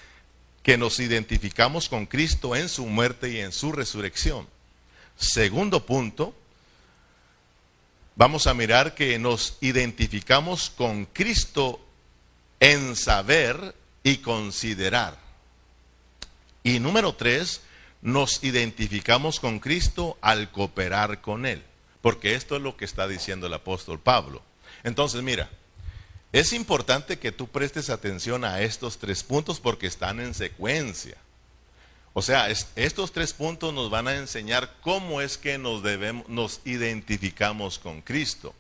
que 0.64 0.78
nos 0.78 1.00
identificamos 1.00 1.90
con 1.90 2.06
Cristo 2.06 2.56
en 2.56 2.70
su 2.70 2.86
muerte 2.86 3.30
y 3.30 3.40
en 3.40 3.52
su 3.52 3.72
resurrección. 3.72 4.48
Segundo 5.18 5.86
punto, 5.86 6.36
vamos 8.16 8.48
a 8.48 8.54
mirar 8.54 8.96
que 8.96 9.18
nos 9.20 9.58
identificamos 9.62 10.70
con 10.70 11.06
Cristo 11.06 11.85
en 12.66 12.96
saber 12.96 13.76
y 14.02 14.18
considerar. 14.18 15.20
Y 16.64 16.80
número 16.80 17.14
tres, 17.14 17.62
nos 18.02 18.44
identificamos 18.44 19.40
con 19.40 19.60
Cristo 19.60 20.18
al 20.20 20.50
cooperar 20.50 21.22
con 21.22 21.46
Él. 21.46 21.62
Porque 22.02 22.34
esto 22.34 22.56
es 22.56 22.64
lo 22.64 22.76
que 22.76 22.86
está 22.86 23.08
diciendo 23.08 23.46
el 23.46 23.54
apóstol 23.54 24.00
Pablo. 24.00 24.42
Entonces, 24.84 25.22
mira, 25.22 25.48
es 26.32 26.54
importante 26.54 27.20
que 27.20 27.32
tú 27.32 27.48
prestes 27.48 27.92
atención 27.92 28.44
a 28.44 28.62
estos 28.62 28.98
tres 28.98 29.22
puntos 29.22 29.60
porque 29.60 29.86
están 29.86 30.20
en 30.20 30.34
secuencia. 30.34 31.18
O 32.14 32.24
sea, 32.24 32.50
estos 32.50 33.12
tres 33.12 33.34
puntos 33.34 33.76
nos 33.76 33.92
van 33.92 34.08
a 34.08 34.16
enseñar 34.16 34.74
cómo 34.82 35.22
es 35.22 35.38
que 35.38 35.60
nos, 35.60 35.84
debemos, 35.84 36.28
nos 36.30 36.62
identificamos 36.66 37.78
con 37.78 38.02
Cristo. 38.02 38.56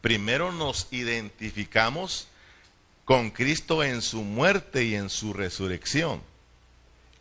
Primero 0.00 0.50
nos 0.50 0.88
identificamos 0.92 2.29
con 3.10 3.32
Cristo 3.32 3.82
en 3.82 4.02
su 4.02 4.22
muerte 4.22 4.84
y 4.84 4.94
en 4.94 5.10
su 5.10 5.32
resurrección. 5.32 6.20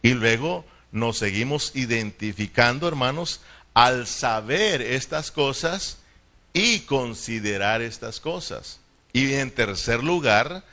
Y 0.03 0.11
luego 0.11 0.63
nos 0.91 1.17
seguimos 1.17 1.71
identificando, 1.75 2.87
hermanos, 2.87 3.41
al 3.73 4.05
saber 4.05 4.83
estas 4.83 5.31
cosas 5.31 5.97
y 6.53 6.81
considerar 6.81 7.81
estas 7.81 8.19
cosas. 8.19 8.81
Y 9.13 9.33
en 9.33 9.49
tercer 9.49 10.03
lugar, 10.03 10.63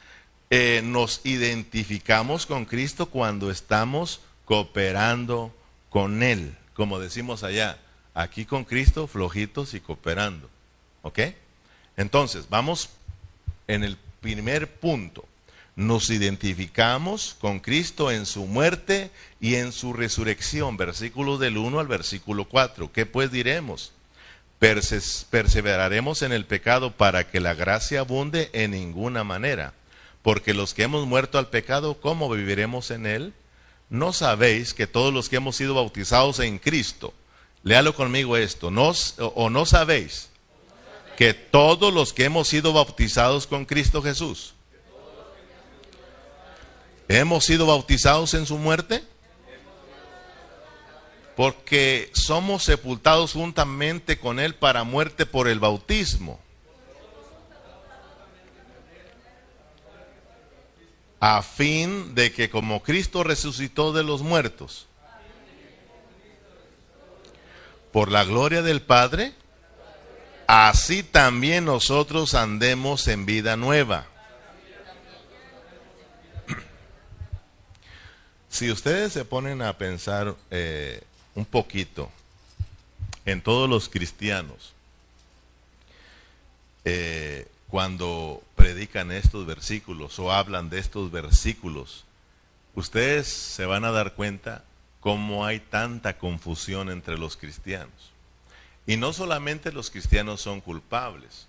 eh, 0.50 0.83
nos 0.85 1.22
identificamos 1.24 2.44
con 2.44 2.66
Cristo 2.66 3.07
cuando 3.07 3.50
estamos 3.50 4.20
cooperando 4.44 5.50
con 5.88 6.22
Él, 6.22 6.59
como 6.74 6.98
decimos 6.98 7.42
allá, 7.42 7.79
aquí 8.12 8.44
con 8.44 8.64
Cristo 8.64 9.07
flojitos 9.07 9.72
y 9.72 9.81
cooperando. 9.81 10.50
¿Ok? 11.00 11.20
Entonces, 11.96 12.50
vamos 12.50 12.90
en 13.66 13.83
el 13.83 13.96
primer 14.20 14.70
punto. 14.79 15.24
Nos 15.76 16.09
identificamos 16.09 17.37
con 17.38 17.61
Cristo 17.61 18.11
en 18.11 18.24
su 18.24 18.46
muerte 18.46 19.11
y 19.40 19.57
en 19.57 19.72
su 19.72 19.92
resurrección, 19.92 20.76
versículos 20.76 21.38
del 21.38 21.59
1 21.59 21.81
al 21.81 21.87
versículo 21.87 22.46
4. 22.46 22.90
¿Qué 22.92 23.05
pues 23.05 23.31
diremos? 23.31 23.92
perseveraremos 24.59 26.22
en 26.22 26.33
el 26.33 26.46
pecado 26.46 26.92
para 26.92 27.29
que 27.31 27.40
la 27.40 27.52
gracia 27.52 28.00
abunde 28.00 28.48
en 28.55 28.70
ninguna 28.70 29.22
manera. 29.22 29.74
Porque 30.22 30.55
los 30.55 30.72
que 30.72 30.85
hemos 30.85 31.07
muerto 31.07 31.38
al 31.38 31.48
pecado, 31.48 32.00
¿cómo 32.00 32.31
viviremos 32.31 32.90
en 32.90 33.05
él? 33.05 33.35
¿No 33.90 34.14
sabéis 34.14 34.72
que 34.72 34.87
todos 34.87 35.12
los 35.12 35.29
que 35.29 35.37
hemos 35.37 35.57
sido 35.57 35.74
bautizados 35.74 36.40
en 36.40 36.59
Cristo, 36.59 37.12
léalo 37.62 37.94
conmigo 37.94 38.37
esto, 38.38 38.70
¿no, 38.70 38.92
o 39.18 39.50
no 39.50 39.66
sabéis 39.66 40.31
que 41.16 41.35
todos 41.35 41.92
los 41.92 42.12
que 42.12 42.24
hemos 42.24 42.48
sido 42.48 42.72
bautizados 42.72 43.46
con 43.46 43.64
Cristo 43.64 44.02
Jesús, 44.02 44.55
hemos 47.09 47.44
sido 47.44 47.66
bautizados 47.66 48.35
en 48.35 48.46
su 48.46 48.59
muerte? 48.59 49.02
Porque 51.35 52.11
somos 52.14 52.64
sepultados 52.64 53.33
juntamente 53.33 54.18
con 54.18 54.40
Él 54.40 54.55
para 54.55 54.85
muerte 54.85 55.26
por 55.26 55.48
el 55.48 55.61
bautismo. 55.61 56.40
A 61.20 61.42
fin 61.42 62.14
de 62.14 62.33
que 62.33 62.50
como 62.50 62.83
Cristo 62.83 63.24
resucitó 63.24 63.92
de 63.92 64.05
los 64.05 64.22
muertos, 64.22 64.87
por 67.90 68.11
la 68.12 68.24
gloria 68.24 68.61
del 68.61 68.83
Padre, 68.83 69.33
así 70.47 71.03
también 71.03 71.65
nosotros 71.65 72.35
andemos 72.35 73.09
en 73.09 73.27
vida 73.27 73.57
nueva. 73.57 74.07
Si 78.49 78.71
ustedes 78.71 79.13
se 79.13 79.25
ponen 79.25 79.61
a 79.61 79.77
pensar 79.77 80.35
eh, 80.51 81.03
un 81.35 81.45
poquito 81.45 82.11
en 83.27 83.43
todos 83.43 83.69
los 83.69 83.89
cristianos, 83.91 84.73
eh, 86.87 87.47
cuando 87.69 88.43
predican 88.55 89.13
estos 89.13 89.45
versículos 89.45 90.19
o 90.19 90.33
hablan 90.33 90.71
de 90.71 90.79
estos 90.79 91.11
versículos, 91.11 92.05
ustedes 92.75 93.27
se 93.27 93.67
van 93.67 93.85
a 93.85 93.91
dar 93.91 94.15
cuenta 94.15 94.65
cómo 95.01 95.45
hay 95.45 95.61
tanta 95.61 96.17
confusión 96.17 96.91
entre 96.91 97.19
los 97.19 97.37
cristianos. 97.37 98.15
Y 98.87 98.96
no 98.96 99.12
solamente 99.12 99.72
los 99.72 99.90
cristianos 99.90 100.40
son 100.40 100.61
culpables, 100.61 101.49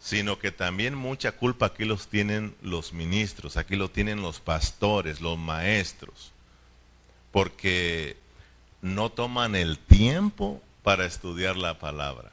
sino 0.00 0.38
que 0.38 0.50
también 0.50 0.94
mucha 0.94 1.32
culpa 1.32 1.66
aquí 1.66 1.84
los 1.84 2.08
tienen 2.08 2.54
los 2.60 2.92
ministros, 2.92 3.56
aquí 3.56 3.76
lo 3.76 3.90
tienen 3.90 4.20
los 4.20 4.40
pastores, 4.40 5.20
los 5.20 5.38
maestros, 5.38 6.32
porque 7.32 8.16
no 8.82 9.10
toman 9.10 9.54
el 9.54 9.78
tiempo 9.78 10.60
para 10.82 11.06
estudiar 11.06 11.56
la 11.56 11.78
palabra. 11.78 12.30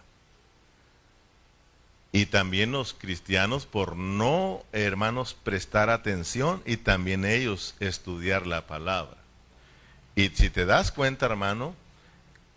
Y 2.11 2.27
también 2.27 2.71
los 2.71 2.93
cristianos 2.93 3.65
por 3.65 3.95
no, 3.95 4.63
hermanos, 4.71 5.35
prestar 5.43 5.89
atención 5.89 6.61
y 6.63 6.77
también 6.77 7.25
ellos 7.25 7.73
estudiar 7.79 8.45
la 8.45 8.67
palabra. 8.67 9.17
Y 10.15 10.29
si 10.29 10.51
te 10.51 10.65
das 10.65 10.91
cuenta, 10.91 11.25
hermano, 11.25 11.75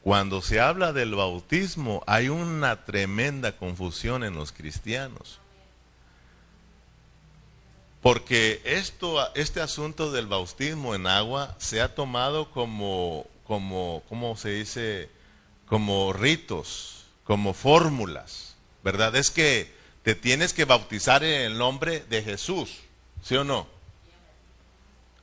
cuando 0.07 0.41
se 0.41 0.61
habla 0.61 0.93
del 0.93 1.17
bautismo 1.17 2.05
hay 2.07 2.29
una 2.29 2.85
tremenda 2.85 3.57
confusión 3.57 4.23
en 4.23 4.37
los 4.37 4.53
cristianos. 4.53 5.41
Porque 8.03 8.63
esto, 8.65 9.19
este 9.35 9.61
asunto 9.61 10.13
del 10.13 10.29
bautismo 10.29 10.95
en 10.95 11.09
agua 11.09 11.57
se 11.59 11.81
ha 11.81 11.93
tomado 11.97 12.53
como, 12.53 13.27
como, 13.49 14.05
¿cómo 14.09 14.37
se 14.37 14.51
dice? 14.51 15.11
Como 15.67 16.13
ritos, 16.13 17.07
como 17.25 17.53
fórmulas, 17.53 18.55
¿verdad? 18.85 19.17
Es 19.17 19.33
que 19.33 19.75
te 20.05 20.15
tienes 20.15 20.53
que 20.53 20.67
bautizar 20.67 21.25
en 21.25 21.41
el 21.41 21.59
nombre 21.59 22.05
de 22.09 22.23
Jesús, 22.23 22.77
¿sí 23.25 23.35
o 23.35 23.43
no? 23.43 23.67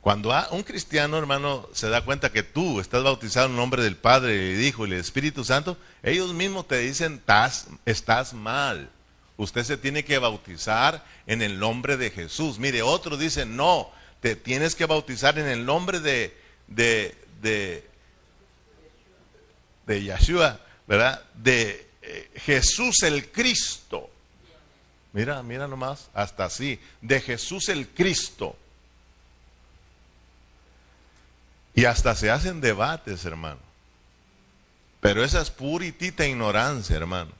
Cuando 0.04 0.34
un 0.50 0.62
cristiano, 0.64 1.16
hermano, 1.16 1.66
se 1.72 1.88
da 1.88 2.04
cuenta 2.04 2.30
que 2.30 2.42
tú 2.42 2.78
estás 2.78 3.02
bautizado 3.02 3.46
en 3.46 3.56
nombre 3.56 3.82
del 3.82 3.96
Padre, 3.96 4.52
el 4.52 4.62
Hijo 4.62 4.86
y 4.86 4.90
el 4.92 4.98
Espíritu 4.98 5.44
Santo, 5.44 5.78
ellos 6.02 6.34
mismos 6.34 6.68
te 6.68 6.76
dicen, 6.76 7.14
estás, 7.14 7.68
estás 7.86 8.34
mal. 8.34 8.90
Usted 9.38 9.64
se 9.64 9.78
tiene 9.78 10.04
que 10.04 10.18
bautizar 10.18 11.02
en 11.26 11.40
el 11.40 11.58
nombre 11.58 11.96
de 11.96 12.10
Jesús. 12.10 12.58
Mire, 12.58 12.82
otros 12.82 13.18
dicen, 13.18 13.56
no, 13.56 13.90
te 14.20 14.36
tienes 14.36 14.74
que 14.74 14.84
bautizar 14.84 15.38
en 15.38 15.46
el 15.46 15.64
nombre 15.64 16.00
de, 16.00 16.36
de, 16.66 17.16
de, 17.40 17.88
de 19.86 20.02
Yeshua, 20.02 20.60
¿verdad? 20.86 21.22
De 21.32 21.88
eh, 22.02 22.30
Jesús 22.44 23.02
el 23.04 23.30
Cristo. 23.30 24.10
Mira, 25.14 25.42
mira 25.42 25.66
nomás, 25.66 26.10
hasta 26.12 26.44
así, 26.44 26.78
de 27.00 27.22
Jesús 27.22 27.70
el 27.70 27.88
Cristo. 27.88 28.58
Y 31.74 31.86
hasta 31.86 32.14
se 32.14 32.30
hacen 32.30 32.60
debates, 32.60 33.24
hermano. 33.24 33.60
Pero 35.00 35.24
esa 35.24 35.40
es 35.40 35.50
puritita 35.50 36.26
ignorancia, 36.26 36.96
hermano. 36.96 37.30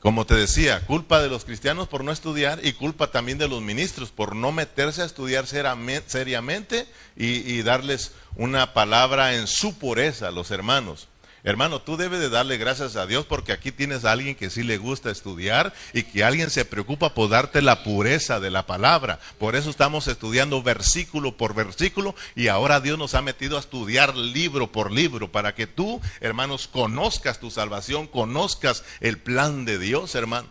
Como 0.00 0.24
te 0.24 0.34
decía, 0.34 0.80
culpa 0.86 1.20
de 1.20 1.28
los 1.28 1.44
cristianos 1.44 1.86
por 1.86 2.02
no 2.02 2.10
estudiar 2.10 2.64
y 2.64 2.72
culpa 2.72 3.10
también 3.10 3.36
de 3.36 3.48
los 3.48 3.60
ministros 3.60 4.10
por 4.10 4.34
no 4.34 4.50
meterse 4.50 5.02
a 5.02 5.04
estudiar 5.04 5.46
seriamente 5.46 6.86
y, 7.16 7.26
y 7.52 7.62
darles 7.62 8.12
una 8.36 8.72
palabra 8.72 9.34
en 9.34 9.46
su 9.46 9.78
pureza 9.78 10.28
a 10.28 10.30
los 10.30 10.50
hermanos. 10.50 11.09
Hermano, 11.42 11.80
tú 11.80 11.96
debes 11.96 12.20
de 12.20 12.28
darle 12.28 12.58
gracias 12.58 12.96
a 12.96 13.06
Dios 13.06 13.24
porque 13.24 13.52
aquí 13.52 13.72
tienes 13.72 14.04
a 14.04 14.12
alguien 14.12 14.34
que 14.34 14.50
sí 14.50 14.62
le 14.62 14.76
gusta 14.76 15.10
estudiar 15.10 15.72
y 15.94 16.02
que 16.02 16.22
alguien 16.22 16.50
se 16.50 16.66
preocupa 16.66 17.14
por 17.14 17.30
darte 17.30 17.62
la 17.62 17.82
pureza 17.82 18.40
de 18.40 18.50
la 18.50 18.66
palabra. 18.66 19.20
Por 19.38 19.56
eso 19.56 19.70
estamos 19.70 20.06
estudiando 20.06 20.62
versículo 20.62 21.36
por 21.36 21.54
versículo 21.54 22.14
y 22.34 22.48
ahora 22.48 22.80
Dios 22.80 22.98
nos 22.98 23.14
ha 23.14 23.22
metido 23.22 23.56
a 23.56 23.60
estudiar 23.60 24.14
libro 24.16 24.70
por 24.70 24.92
libro 24.92 25.32
para 25.32 25.54
que 25.54 25.66
tú, 25.66 26.00
hermanos, 26.20 26.68
conozcas 26.68 27.40
tu 27.40 27.50
salvación, 27.50 28.06
conozcas 28.06 28.84
el 29.00 29.18
plan 29.18 29.64
de 29.64 29.78
Dios, 29.78 30.14
hermano. 30.14 30.48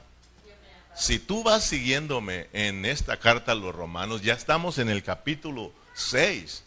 Si 0.96 1.20
tú 1.20 1.44
vas 1.44 1.64
siguiéndome 1.64 2.48
en 2.52 2.86
esta 2.86 3.18
carta 3.18 3.52
a 3.52 3.56
los 3.56 3.76
romanos, 3.76 4.24
ya 4.24 4.34
estamos 4.34 4.80
en 4.80 4.90
el 4.90 5.04
capítulo 5.04 5.72
6 5.94 6.64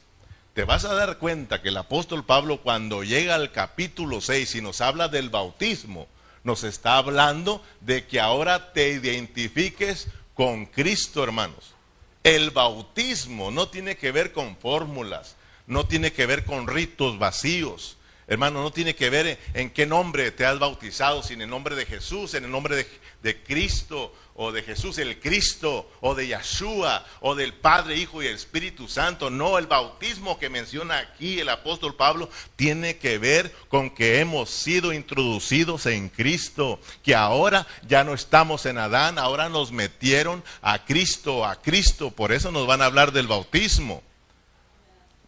te 0.54 0.64
vas 0.64 0.84
a 0.84 0.94
dar 0.94 1.18
cuenta 1.18 1.62
que 1.62 1.70
el 1.70 1.76
apóstol 1.76 2.24
Pablo 2.24 2.60
cuando 2.60 3.02
llega 3.04 3.34
al 3.34 3.52
capítulo 3.52 4.20
6 4.20 4.56
y 4.56 4.60
nos 4.60 4.80
habla 4.80 5.08
del 5.08 5.30
bautismo, 5.30 6.08
nos 6.44 6.64
está 6.64 6.98
hablando 6.98 7.62
de 7.80 8.06
que 8.06 8.20
ahora 8.20 8.72
te 8.72 8.90
identifiques 8.90 10.08
con 10.34 10.66
Cristo, 10.66 11.24
hermanos. 11.24 11.74
El 12.22 12.50
bautismo 12.50 13.50
no 13.50 13.68
tiene 13.68 13.96
que 13.96 14.12
ver 14.12 14.32
con 14.32 14.56
fórmulas, 14.56 15.36
no 15.66 15.86
tiene 15.86 16.12
que 16.12 16.26
ver 16.26 16.44
con 16.44 16.66
ritos 16.66 17.18
vacíos. 17.18 17.96
Hermano, 18.28 18.62
no 18.62 18.70
tiene 18.70 18.94
que 18.94 19.10
ver 19.10 19.38
en, 19.52 19.70
qué 19.70 19.84
nombre 19.84 20.30
te 20.30 20.46
has 20.46 20.58
bautizado, 20.58 21.22
si 21.22 21.34
en 21.34 21.42
el 21.42 21.50
nombre 21.50 21.74
de 21.74 21.86
Jesús, 21.86 22.34
en 22.34 22.44
el 22.44 22.50
nombre 22.50 22.86
de, 23.20 23.42
Cristo 23.42 24.14
o 24.34 24.52
de 24.52 24.62
Jesús 24.62 24.98
el 24.98 25.20
Cristo, 25.20 25.90
o 26.00 26.14
de 26.14 26.28
Yeshua, 26.28 27.04
o 27.20 27.34
del 27.34 27.52
Padre, 27.52 27.96
Hijo 27.96 28.22
y 28.22 28.26
Espíritu 28.26 28.88
Santo. 28.88 29.28
No, 29.28 29.58
el 29.58 29.66
bautismo 29.66 30.38
que 30.38 30.48
menciona 30.48 30.98
aquí 30.98 31.40
el 31.40 31.48
apóstol 31.48 31.94
Pablo 31.94 32.30
tiene 32.56 32.96
que 32.96 33.18
ver 33.18 33.52
con 33.68 33.90
que 33.90 34.20
hemos 34.20 34.50
sido 34.50 34.92
introducidos 34.92 35.86
en 35.86 36.08
Cristo, 36.08 36.80
que 37.02 37.14
ahora 37.14 37.66
ya 37.86 38.04
no 38.04 38.14
estamos 38.14 38.66
en 38.66 38.78
Adán, 38.78 39.18
ahora 39.18 39.48
nos 39.48 39.72
metieron 39.72 40.42
a 40.62 40.84
Cristo, 40.84 41.44
a 41.44 41.60
Cristo. 41.60 42.10
Por 42.10 42.32
eso 42.32 42.50
nos 42.50 42.66
van 42.66 42.82
a 42.82 42.86
hablar 42.86 43.12
del 43.12 43.26
bautismo. 43.26 44.02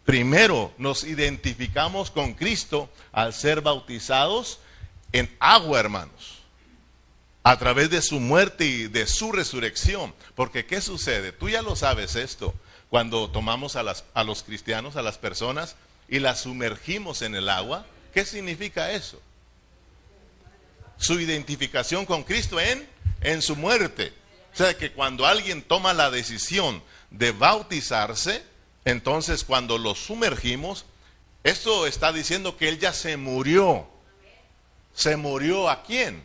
Primero 0.05 0.73
nos 0.79 1.05
identificamos 1.05 2.11
con 2.11 2.35
Cristo 2.35 2.91
al 3.13 3.33
ser 3.33 3.61
bautizados 3.63 4.61
en 5.13 5.35
agua, 5.41 5.81
hermanos. 5.81 6.41
a 7.47 7.59
través 7.59 7.91
de 7.91 8.01
su 8.01 8.21
muerte 8.21 8.65
y 8.65 8.89
de 8.89 9.07
su 9.07 9.31
resurrección. 9.31 10.15
Porque 10.35 10.65
¿qué 10.65 10.81
sucede? 10.81 11.31
Tú 11.31 11.51
ya 11.51 11.61
lo 11.61 11.77
sabes 11.77 12.17
esto. 12.17 12.55
Cuando 12.89 13.31
tomamos 13.31 13.77
a, 13.77 13.83
las, 13.83 14.05
a 14.15 14.25
los 14.25 14.43
cristianos, 14.43 14.97
a 14.97 15.03
las 15.03 15.19
personas, 15.19 15.77
y 16.09 16.21
las 16.21 16.41
sumergimos 16.43 17.23
en 17.23 17.35
el 17.35 17.49
agua, 17.49 17.87
¿qué 18.15 18.25
significa 18.25 18.93
eso? 18.93 19.21
Su 20.97 21.21
identificación 21.21 22.07
con 22.07 22.25
Cristo 22.25 22.61
en, 22.61 22.89
en 23.21 23.43
su 23.43 23.57
muerte. 23.57 24.13
O 24.53 24.57
sea, 24.57 24.77
que 24.79 24.93
cuando 24.93 25.27
alguien 25.27 25.63
toma 25.63 25.93
la 25.93 26.11
decisión 26.11 26.83
de 27.11 27.33
bautizarse, 27.33 28.43
entonces 28.85 29.45
cuando 29.45 29.79
lo 29.79 29.95
sumergimos, 29.95 30.85
esto 31.43 31.87
está 31.87 32.13
diciendo 32.13 32.57
que 32.57 32.69
él 32.69 32.79
ya 32.79 32.93
se 32.93 33.17
murió. 33.17 33.87
¿Se 34.95 35.17
murió 35.17 35.69
a 35.69 35.83
quién? 35.83 36.25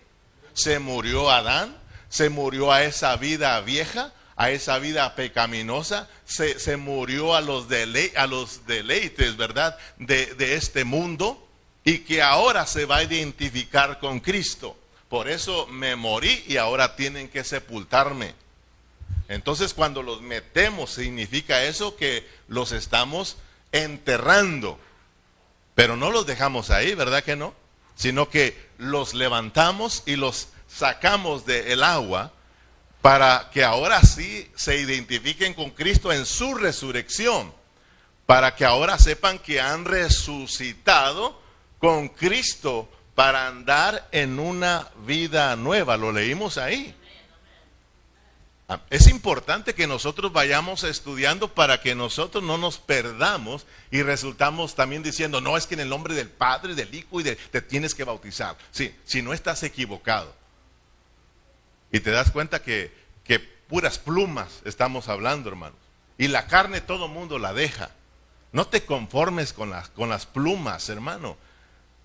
Se 0.53 0.79
murió 0.79 1.29
a 1.29 1.37
Adán, 1.37 1.77
se 2.09 2.29
murió 2.29 2.71
a 2.71 2.83
esa 2.83 3.15
vida 3.17 3.59
vieja, 3.61 4.13
a 4.35 4.51
esa 4.51 4.79
vida 4.79 5.15
pecaminosa, 5.15 6.07
se, 6.25 6.59
se 6.59 6.77
murió 6.77 7.35
a 7.35 7.41
los, 7.41 7.67
a 8.15 8.27
los 8.27 8.65
deleites, 8.65 9.35
¿verdad?, 9.35 9.77
de, 9.97 10.27
de 10.35 10.55
este 10.55 10.85
mundo 10.85 11.45
y 11.83 11.99
que 11.99 12.21
ahora 12.21 12.65
se 12.65 12.85
va 12.85 12.97
a 12.97 13.03
identificar 13.03 13.99
con 13.99 14.19
Cristo. 14.19 14.77
Por 15.09 15.27
eso 15.27 15.67
me 15.67 15.95
morí 15.95 16.43
y 16.47 16.57
ahora 16.57 16.95
tienen 16.95 17.29
que 17.29 17.43
sepultarme. 17.43 18.35
Entonces 19.29 19.75
cuando 19.75 20.01
los 20.01 20.21
metemos 20.21 20.89
significa 20.89 21.63
eso 21.63 21.95
que 21.95 22.27
los 22.47 22.71
estamos 22.71 23.37
enterrando. 23.71 24.79
Pero 25.75 25.95
no 25.95 26.11
los 26.11 26.25
dejamos 26.25 26.71
ahí, 26.71 26.95
¿verdad 26.95 27.23
que 27.23 27.35
no? 27.35 27.53
Sino 27.95 28.29
que 28.29 28.69
los 28.79 29.13
levantamos 29.13 30.03
y 30.07 30.15
los 30.15 30.49
sacamos 30.67 31.45
del 31.45 31.83
agua 31.83 32.33
para 33.01 33.49
que 33.53 33.63
ahora 33.63 34.01
sí 34.01 34.49
se 34.55 34.77
identifiquen 34.77 35.53
con 35.53 35.69
Cristo 35.69 36.11
en 36.11 36.25
su 36.25 36.55
resurrección. 36.55 37.53
Para 38.25 38.55
que 38.55 38.65
ahora 38.65 38.97
sepan 38.97 39.37
que 39.37 39.61
han 39.61 39.85
resucitado 39.85 41.39
con 41.77 42.09
Cristo 42.09 42.89
para 43.13 43.47
andar 43.47 44.07
en 44.11 44.39
una 44.39 44.87
vida 45.05 45.55
nueva. 45.55 45.97
Lo 45.97 46.11
leímos 46.11 46.57
ahí. 46.57 46.95
Es 48.91 49.07
importante 49.07 49.73
que 49.73 49.87
nosotros 49.87 50.31
vayamos 50.31 50.83
estudiando 50.83 51.55
para 51.55 51.81
que 51.81 51.95
nosotros 51.95 52.43
no 52.43 52.59
nos 52.59 52.77
perdamos 52.77 53.65
y 53.89 54.03
resultamos 54.03 54.75
también 54.75 55.01
diciendo, 55.01 55.41
no, 55.41 55.57
es 55.57 55.65
que 55.65 55.73
en 55.73 55.79
el 55.79 55.89
nombre 55.89 56.13
del 56.13 56.29
Padre, 56.29 56.75
del 56.75 56.93
Hijo 56.93 57.19
y 57.19 57.23
de, 57.23 57.35
te 57.35 57.63
tienes 57.63 57.95
que 57.95 58.03
bautizar. 58.03 58.57
Sí, 58.69 58.95
si 59.05 59.23
no 59.23 59.33
estás 59.33 59.63
equivocado. 59.63 60.35
Y 61.91 61.99
te 62.01 62.11
das 62.11 62.29
cuenta 62.29 62.61
que, 62.61 62.93
que 63.23 63.39
puras 63.39 63.97
plumas 63.97 64.61
estamos 64.65 65.09
hablando, 65.09 65.49
hermanos. 65.49 65.79
Y 66.19 66.27
la 66.27 66.45
carne 66.45 66.79
todo 66.79 67.07
mundo 67.07 67.39
la 67.39 67.53
deja. 67.53 67.89
No 68.51 68.67
te 68.67 68.85
conformes 68.85 69.51
con 69.51 69.71
las, 69.71 69.89
con 69.89 70.09
las 70.09 70.27
plumas, 70.27 70.89
hermano. 70.89 71.37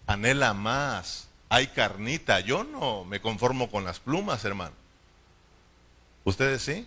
Anhela 0.07 0.55
más. 0.55 1.29
Hay 1.50 1.66
carnita. 1.66 2.40
Yo 2.40 2.64
no 2.64 3.05
me 3.05 3.20
conformo 3.20 3.70
con 3.70 3.85
las 3.85 4.00
plumas, 4.00 4.46
hermano. 4.46 4.84
¿Ustedes 6.25 6.63
sí? 6.63 6.87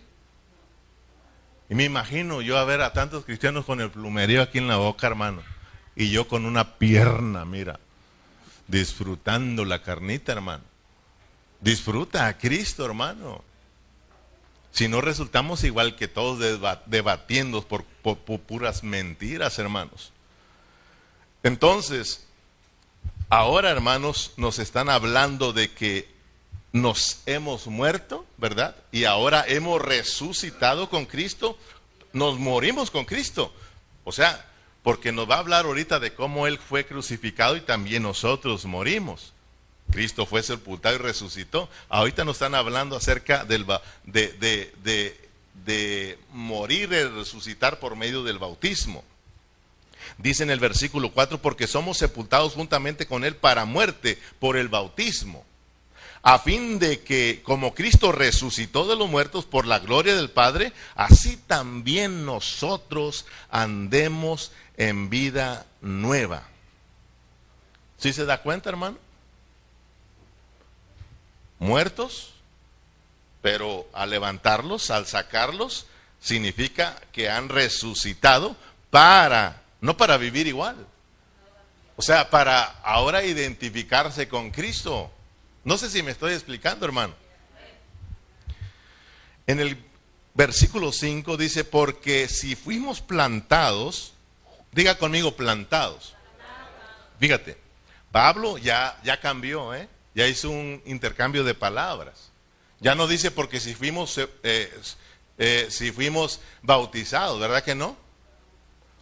Y 1.70 1.74
me 1.74 1.84
imagino 1.84 2.42
yo 2.42 2.58
a 2.58 2.64
ver 2.64 2.80
a 2.80 2.92
tantos 2.92 3.24
cristianos 3.24 3.64
con 3.64 3.80
el 3.80 3.90
plumerío 3.90 4.42
aquí 4.42 4.58
en 4.58 4.68
la 4.68 4.76
boca, 4.76 5.06
hermano. 5.06 5.42
Y 5.94 6.10
yo 6.10 6.26
con 6.28 6.44
una 6.44 6.78
pierna, 6.78 7.44
mira, 7.44 7.78
disfrutando 8.66 9.64
la 9.64 9.82
carnita, 9.82 10.32
hermano. 10.32 10.64
Disfruta 11.60 12.26
a 12.26 12.38
Cristo, 12.38 12.84
hermano. 12.84 13.42
Si 14.70 14.88
no 14.88 15.00
resultamos 15.00 15.64
igual 15.64 15.96
que 15.96 16.08
todos 16.08 16.38
debatiendo 16.86 17.62
por, 17.66 17.84
por 17.84 18.18
puras 18.18 18.82
mentiras, 18.82 19.58
hermanos. 19.58 20.12
Entonces, 21.42 22.26
ahora, 23.28 23.70
hermanos, 23.70 24.32
nos 24.36 24.58
están 24.58 24.88
hablando 24.88 25.52
de 25.52 25.72
que 25.72 26.17
nos 26.72 27.20
hemos 27.26 27.66
muerto, 27.66 28.26
¿verdad? 28.36 28.76
Y 28.92 29.04
ahora 29.04 29.44
hemos 29.46 29.80
resucitado 29.80 30.90
con 30.90 31.06
Cristo, 31.06 31.58
nos 32.12 32.38
morimos 32.38 32.90
con 32.90 33.04
Cristo. 33.04 33.52
O 34.04 34.12
sea, 34.12 34.46
porque 34.82 35.12
nos 35.12 35.28
va 35.28 35.36
a 35.36 35.40
hablar 35.40 35.64
ahorita 35.64 36.00
de 36.00 36.14
cómo 36.14 36.46
Él 36.46 36.58
fue 36.58 36.86
crucificado 36.86 37.56
y 37.56 37.60
también 37.60 38.02
nosotros 38.02 38.64
morimos. 38.64 39.32
Cristo 39.90 40.26
fue 40.26 40.42
sepultado 40.42 40.96
y 40.96 40.98
resucitó. 40.98 41.68
Ahorita 41.88 42.24
nos 42.24 42.36
están 42.36 42.54
hablando 42.54 42.96
acerca 42.96 43.44
del, 43.44 43.66
de, 44.04 44.32
de, 44.32 44.74
de, 44.82 45.28
de 45.64 46.18
morir 46.32 46.92
y 46.92 47.04
resucitar 47.04 47.80
por 47.80 47.96
medio 47.96 48.22
del 48.22 48.38
bautismo. 48.38 49.02
Dice 50.18 50.42
en 50.42 50.50
el 50.50 50.60
versículo 50.60 51.12
4, 51.12 51.40
porque 51.40 51.66
somos 51.66 51.96
sepultados 51.96 52.54
juntamente 52.54 53.06
con 53.06 53.24
Él 53.24 53.36
para 53.36 53.64
muerte 53.64 54.18
por 54.38 54.56
el 54.56 54.68
bautismo 54.68 55.44
a 56.22 56.38
fin 56.38 56.78
de 56.78 57.00
que 57.00 57.42
como 57.44 57.74
Cristo 57.74 58.12
resucitó 58.12 58.86
de 58.86 58.96
los 58.96 59.08
muertos 59.08 59.44
por 59.44 59.66
la 59.66 59.78
gloria 59.78 60.16
del 60.16 60.30
Padre, 60.30 60.72
así 60.94 61.36
también 61.36 62.26
nosotros 62.26 63.26
andemos 63.50 64.52
en 64.76 65.10
vida 65.10 65.66
nueva. 65.80 66.48
¿Sí 67.98 68.12
se 68.12 68.24
da 68.24 68.42
cuenta, 68.42 68.70
hermano? 68.70 68.96
Muertos, 71.58 72.30
pero 73.42 73.88
al 73.92 74.10
levantarlos, 74.10 74.90
al 74.90 75.06
sacarlos, 75.06 75.86
significa 76.20 77.00
que 77.12 77.28
han 77.28 77.48
resucitado 77.48 78.56
para, 78.90 79.62
no 79.80 79.96
para 79.96 80.16
vivir 80.16 80.46
igual. 80.46 80.76
O 81.96 82.02
sea, 82.02 82.30
para 82.30 82.62
ahora 82.82 83.24
identificarse 83.24 84.28
con 84.28 84.50
Cristo. 84.50 85.10
No 85.64 85.76
sé 85.78 85.90
si 85.90 86.02
me 86.02 86.12
estoy 86.12 86.32
explicando, 86.34 86.86
hermano. 86.86 87.14
En 89.46 89.60
el 89.60 89.76
versículo 90.34 90.92
5 90.92 91.36
dice, 91.36 91.64
porque 91.64 92.28
si 92.28 92.54
fuimos 92.54 93.00
plantados, 93.00 94.12
diga 94.72 94.98
conmigo 94.98 95.36
plantados. 95.36 96.14
Fíjate, 97.18 97.58
Pablo 98.12 98.58
ya, 98.58 98.98
ya 99.02 99.20
cambió, 99.20 99.74
¿eh? 99.74 99.88
ya 100.14 100.26
hizo 100.26 100.50
un 100.50 100.82
intercambio 100.86 101.44
de 101.44 101.54
palabras. 101.54 102.30
Ya 102.80 102.94
no 102.94 103.06
dice 103.06 103.30
porque 103.30 103.58
si 103.58 103.74
fuimos, 103.74 104.18
eh, 104.18 104.80
eh, 105.38 105.66
si 105.70 105.90
fuimos 105.90 106.40
bautizados, 106.62 107.40
¿verdad 107.40 107.64
que 107.64 107.74
no? 107.74 107.96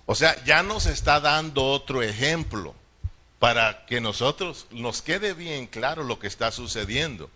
O 0.06 0.14
sea, 0.14 0.42
ya 0.44 0.62
nos 0.62 0.86
está 0.86 1.20
dando 1.20 1.64
otro 1.64 2.02
ejemplo 2.02 2.74
para 3.38 3.86
que 3.86 4.00
nosotros 4.00 4.66
nos 4.70 5.02
quede 5.02 5.34
bien 5.34 5.66
claro 5.66 6.04
lo 6.04 6.18
que 6.18 6.26
está 6.26 6.50
sucediendo. 6.50 7.30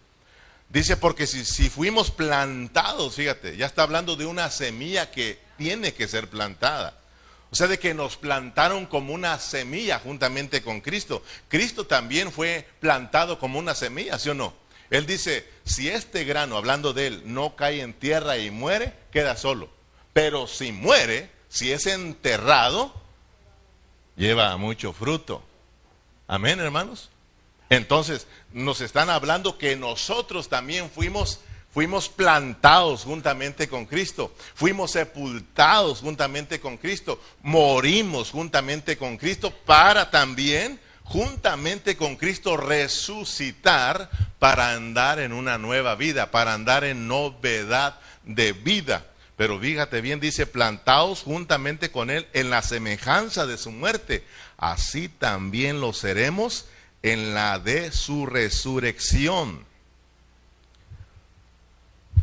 Dice, 0.68 0.96
porque 0.96 1.26
si, 1.26 1.44
si, 1.44 1.68
fuimos 1.68 2.10
plantados, 2.10 3.16
fíjate, 3.16 3.56
ya 3.56 3.66
está 3.66 3.82
hablando 3.82 4.16
de 4.16 4.26
una 4.26 4.50
semilla 4.50 5.10
que 5.10 5.38
tiene 5.58 5.92
que 5.92 6.06
ser 6.06 6.28
plantada. 6.30 6.96
O 7.50 7.56
sea, 7.56 7.66
de 7.66 7.80
que 7.80 7.94
nos 7.94 8.16
plantaron 8.16 8.86
como 8.86 9.12
una 9.12 9.38
semilla 9.40 9.98
juntamente 9.98 10.62
con 10.62 10.80
Cristo. 10.80 11.24
Cristo 11.48 11.86
también 11.86 12.30
fue 12.30 12.68
plantado 12.78 13.40
como 13.40 13.58
una 13.58 13.74
semilla, 13.74 14.18
¿sí 14.18 14.28
o 14.28 14.34
no? 14.34 14.54
Él 14.90 15.06
dice, 15.06 15.48
si 15.64 15.88
este 15.88 16.24
grano, 16.24 16.56
hablando 16.56 16.92
de 16.92 17.08
él, 17.08 17.22
no 17.24 17.56
cae 17.56 17.80
en 17.80 17.92
tierra 17.92 18.38
y 18.38 18.50
muere, 18.50 18.92
queda 19.10 19.36
solo. 19.36 19.68
Pero 20.12 20.46
si 20.46 20.70
muere, 20.70 21.30
si 21.48 21.72
es 21.72 21.86
enterrado, 21.86 22.94
lleva 24.16 24.56
mucho 24.56 24.92
fruto. 24.92 25.42
Amén, 26.30 26.60
hermanos. 26.60 27.10
Entonces, 27.70 28.28
nos 28.52 28.80
están 28.80 29.10
hablando 29.10 29.58
que 29.58 29.74
nosotros 29.74 30.48
también 30.48 30.88
fuimos 30.88 31.40
fuimos 31.72 32.08
plantados 32.08 33.02
juntamente 33.02 33.68
con 33.68 33.84
Cristo, 33.84 34.32
fuimos 34.54 34.92
sepultados 34.92 35.98
juntamente 35.98 36.60
con 36.60 36.76
Cristo, 36.76 37.20
morimos 37.42 38.30
juntamente 38.30 38.96
con 38.96 39.16
Cristo 39.16 39.52
para 39.66 40.08
también 40.12 40.78
juntamente 41.02 41.96
con 41.96 42.14
Cristo 42.14 42.56
resucitar 42.56 44.08
para 44.38 44.74
andar 44.74 45.18
en 45.18 45.32
una 45.32 45.58
nueva 45.58 45.96
vida, 45.96 46.30
para 46.30 46.54
andar 46.54 46.84
en 46.84 47.08
novedad 47.08 47.98
de 48.22 48.52
vida. 48.52 49.04
Pero 49.40 49.58
fíjate 49.58 50.02
bien, 50.02 50.20
dice, 50.20 50.46
plantados 50.46 51.22
juntamente 51.22 51.90
con 51.90 52.10
Él 52.10 52.28
en 52.34 52.50
la 52.50 52.60
semejanza 52.60 53.46
de 53.46 53.56
su 53.56 53.70
muerte, 53.70 54.22
así 54.60 55.08
también 55.08 55.80
lo 55.80 55.92
seremos 55.92 56.66
en 57.02 57.34
la 57.34 57.58
de 57.58 57.90
su 57.92 58.26
resurrección. 58.26 59.64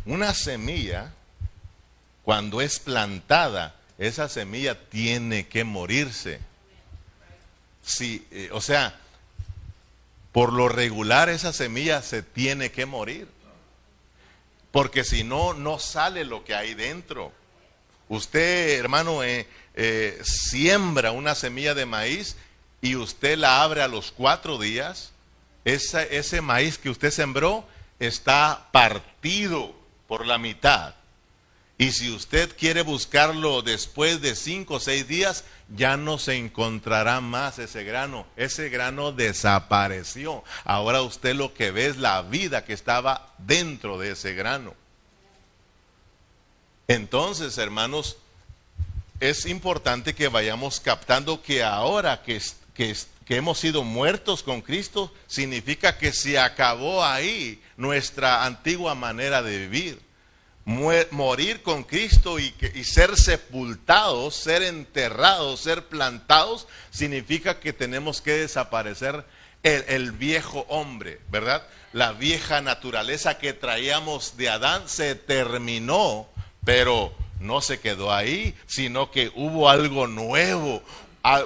Una 0.06 0.32
semilla, 0.32 1.12
cuando 2.22 2.60
es 2.62 2.78
plantada, 2.78 3.74
esa 3.98 4.28
semilla 4.28 4.88
tiene 4.88 5.48
que 5.48 5.64
morirse. 5.64 6.38
Si, 7.82 8.26
eh, 8.30 8.50
o 8.52 8.60
sea, 8.60 8.98
por 10.30 10.52
lo 10.52 10.68
regular 10.68 11.28
esa 11.28 11.52
semilla 11.52 12.00
se 12.02 12.22
tiene 12.22 12.70
que 12.70 12.86
morir. 12.86 13.28
porque 14.70 15.02
si 15.02 15.24
no, 15.24 15.54
no 15.54 15.78
sale 15.78 16.24
lo 16.24 16.44
que 16.44 16.54
hay 16.54 16.74
dentro. 16.74 17.32
Usted, 18.08 18.78
hermano, 18.78 19.22
eh, 19.22 19.46
eh, 19.74 20.18
siembra 20.22 21.12
una 21.12 21.34
semilla 21.34 21.74
de 21.74 21.86
maíz 21.86 22.36
y 22.80 22.96
usted 22.96 23.36
la 23.36 23.62
abre 23.62 23.82
a 23.82 23.88
los 23.88 24.12
cuatro 24.12 24.58
días, 24.58 25.12
ese 25.64 26.40
maíz 26.40 26.78
que 26.78 26.88
usted 26.88 27.10
sembró 27.10 27.66
está 27.98 28.68
partido 28.72 29.74
por 30.06 30.26
la 30.26 30.38
mitad. 30.38 30.94
Y 31.80 31.92
si 31.92 32.10
usted 32.10 32.56
quiere 32.56 32.82
buscarlo 32.82 33.62
después 33.62 34.20
de 34.20 34.34
cinco 34.34 34.74
o 34.74 34.80
seis 34.80 35.06
días, 35.06 35.44
ya 35.76 35.96
no 35.96 36.18
se 36.18 36.34
encontrará 36.34 37.20
más 37.20 37.60
ese 37.60 37.84
grano. 37.84 38.26
Ese 38.36 38.68
grano 38.68 39.12
desapareció. 39.12 40.42
Ahora 40.64 41.02
usted 41.02 41.36
lo 41.36 41.54
que 41.54 41.70
ve 41.70 41.86
es 41.86 41.96
la 41.96 42.22
vida 42.22 42.64
que 42.64 42.72
estaba 42.72 43.32
dentro 43.38 43.96
de 43.96 44.10
ese 44.10 44.34
grano. 44.34 44.74
Entonces, 46.88 47.58
hermanos, 47.58 48.16
es 49.20 49.46
importante 49.46 50.14
que 50.14 50.28
vayamos 50.28 50.80
captando 50.80 51.42
que 51.42 51.62
ahora 51.62 52.22
que, 52.22 52.40
que, 52.74 52.96
hemos 53.28 53.58
sido 53.58 53.84
muertos 53.84 54.42
con 54.42 54.62
Cristo, 54.62 55.12
significa 55.26 55.98
que 55.98 56.12
se 56.12 56.38
acabó 56.38 57.04
ahí 57.04 57.62
nuestra 57.76 58.46
antigua 58.46 58.94
manera 58.94 59.42
de 59.42 59.58
vivir 59.58 60.08
morir 60.68 61.62
con 61.62 61.82
Cristo 61.82 62.38
y, 62.38 62.52
ser 62.84 63.16
sepultados, 63.16 64.34
ser 64.34 64.62
enterrados, 64.62 65.60
ser 65.60 65.86
plantados, 65.86 66.68
significa 66.90 67.58
que 67.58 67.72
tenemos 67.72 68.20
que 68.20 68.32
desaparecer 68.32 69.24
el, 69.62 70.12
viejo 70.12 70.66
hombre, 70.68 71.20
¿verdad? 71.30 71.66
La 71.94 72.12
vieja 72.12 72.60
naturaleza 72.60 73.38
que 73.38 73.54
traíamos 73.54 74.36
de 74.36 74.50
Adán 74.50 74.88
se 74.88 75.14
terminó, 75.14 76.28
pero 76.64 77.12
no 77.40 77.60
se 77.60 77.80
quedó 77.80 78.12
ahí, 78.12 78.54
sino 78.66 79.10
que 79.10 79.30
hubo 79.34 79.68
algo 79.68 80.06
nuevo, 80.06 80.82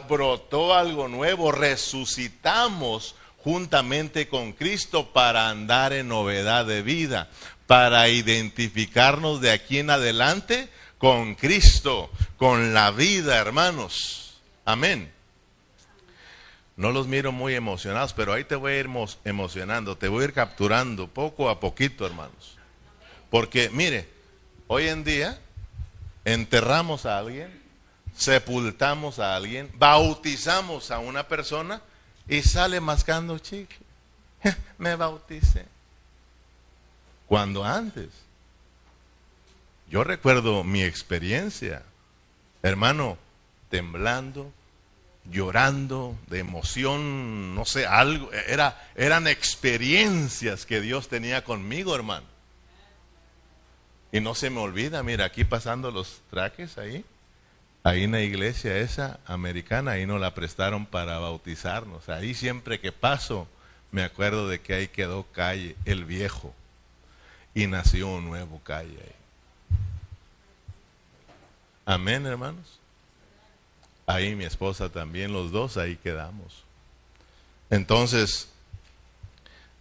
brotó 0.09 0.75
algo 0.75 1.09
nuevo, 1.09 1.53
resucitamos 1.53 3.15
juntamente 3.39 4.29
con 4.29 4.53
Cristo 4.53 5.13
para 5.13 5.49
andar 5.49 5.93
en 5.93 6.09
novedad 6.09 6.65
de 6.65 6.83
vida 6.83 7.29
para 7.73 8.09
identificarnos 8.11 9.41
de 9.41 9.51
aquí 9.51 9.79
en 9.79 9.89
adelante 9.89 10.69
con 10.99 11.35
Cristo, 11.35 12.11
con 12.37 12.75
la 12.75 12.91
vida, 12.91 13.39
hermanos. 13.39 14.43
Amén. 14.67 15.11
No 16.77 16.93
los 16.93 17.07
miro 17.07 17.33
muy 17.33 17.55
emocionados, 17.55 18.13
pero 18.13 18.35
ahí 18.35 18.45
te 18.45 18.57
voy 18.57 18.73
a 18.73 18.79
ir 18.81 18.91
emocionando, 19.25 19.97
te 19.97 20.09
voy 20.09 20.21
a 20.21 20.25
ir 20.27 20.33
capturando 20.35 21.09
poco 21.09 21.49
a 21.49 21.61
poquito, 21.61 22.05
hermanos. 22.05 22.59
Porque, 23.31 23.71
mire, 23.71 24.07
hoy 24.73 24.89
en 24.89 25.05
día 25.05 25.39
enterramos 26.25 27.05
a 27.05 27.19
alguien, 27.19 27.53
sepultamos 28.17 29.19
a 29.19 29.37
alguien, 29.37 29.71
bautizamos 29.75 30.91
a 30.91 30.99
una 30.99 31.29
persona 31.29 31.83
y 32.27 32.41
sale 32.41 32.81
mascando 32.81 33.39
chicle. 33.39 33.77
Me 34.79 34.97
bauticé 34.97 35.67
cuando 37.27 37.67
antes. 37.67 38.09
Yo 39.91 40.05
recuerdo 40.05 40.65
mi 40.65 40.83
experiencia, 40.83 41.83
hermano, 42.63 43.19
temblando, 43.69 44.51
llorando 45.31 46.17
de 46.29 46.39
emoción, 46.39 47.55
no 47.55 47.67
sé, 47.67 47.87
algo, 47.87 48.33
era, 48.33 48.91
eran 48.95 49.27
experiencias 49.27 50.65
que 50.65 50.81
Dios 50.81 51.09
tenía 51.09 51.45
conmigo, 51.45 51.95
hermano. 51.95 52.32
Y 54.13 54.21
no 54.21 54.35
se 54.35 54.51
me 54.51 54.61
olvida, 54.61 55.03
mira, 55.03 55.25
aquí 55.25 55.43
pasando 55.43 55.91
los 55.91 56.21
trajes 56.31 56.77
ahí, 56.77 57.03
ahí 57.83 58.05
en 58.05 58.13
la 58.13 58.21
iglesia 58.21 58.77
esa 58.77 59.19
americana, 59.25 59.93
ahí 59.93 60.05
nos 60.05 60.21
la 60.21 60.35
prestaron 60.35 60.85
para 60.85 61.19
bautizarnos. 61.19 62.11
Ahí 62.11 62.35
siempre 62.35 62.79
que 62.79 62.93
paso, 62.93 63.49
me 63.91 64.03
acuerdo 64.03 64.49
de 64.49 64.61
que 64.61 64.75
ahí 64.75 64.89
quedó 64.89 65.25
calle, 65.33 65.77
el 65.87 66.05
viejo 66.05 66.55
y 67.55 67.67
nació 67.67 68.09
un 68.09 68.27
nuevo 68.27 68.61
calle 68.61 68.99
ahí. 69.03 69.15
Amén, 71.87 72.27
hermanos. 72.27 72.79
Ahí 74.07 74.35
mi 74.35 74.45
esposa 74.45 74.91
también, 74.91 75.33
los 75.33 75.51
dos 75.53 75.79
ahí 75.79 75.97
quedamos. 75.97 76.65
Entonces, 77.71 78.51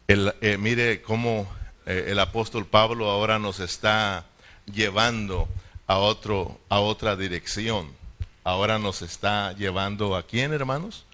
el, 0.08 0.34
eh, 0.40 0.58
mire 0.58 1.02
cómo 1.02 1.48
eh, 1.86 2.06
el 2.08 2.20
apóstol 2.20 2.66
Pablo 2.66 3.10
ahora 3.10 3.40
nos 3.40 3.60
está 3.60 4.26
llevando 4.72 5.48
a, 5.88 5.98
otro, 5.98 6.60
a 6.70 6.80
otra 6.80 7.16
dirección. 7.16 7.90
Ahora 8.44 8.80
nos 8.80 9.02
está 9.02 9.54
llevando 9.54 10.16
a 10.16 10.24
quién, 10.24 10.54
hermanos? 10.54 11.06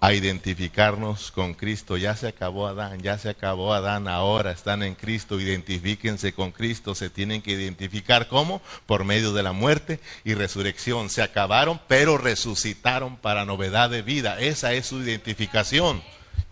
a 0.00 0.12
identificarnos 0.12 1.30
con 1.30 1.54
Cristo. 1.54 1.96
Ya 1.96 2.14
se 2.14 2.28
acabó 2.28 2.68
Adán, 2.68 3.00
ya 3.00 3.18
se 3.18 3.28
acabó 3.28 3.74
Adán, 3.74 4.06
ahora 4.08 4.52
están 4.52 4.82
en 4.82 4.94
Cristo, 4.94 5.40
identifíquense 5.40 6.32
con 6.32 6.52
Cristo, 6.52 6.94
se 6.94 7.10
tienen 7.10 7.42
que 7.42 7.52
identificar 7.52 8.28
¿cómo? 8.28 8.62
Por 8.86 9.04
medio 9.04 9.32
de 9.32 9.42
la 9.42 9.52
muerte 9.52 10.00
y 10.24 10.34
resurrección. 10.34 11.10
Se 11.10 11.22
acabaron, 11.22 11.80
pero 11.88 12.16
resucitaron 12.16 13.16
para 13.16 13.44
novedad 13.44 13.90
de 13.90 14.02
vida. 14.02 14.38
Esa 14.40 14.72
es 14.72 14.86
su 14.86 15.00
identificación. 15.00 16.02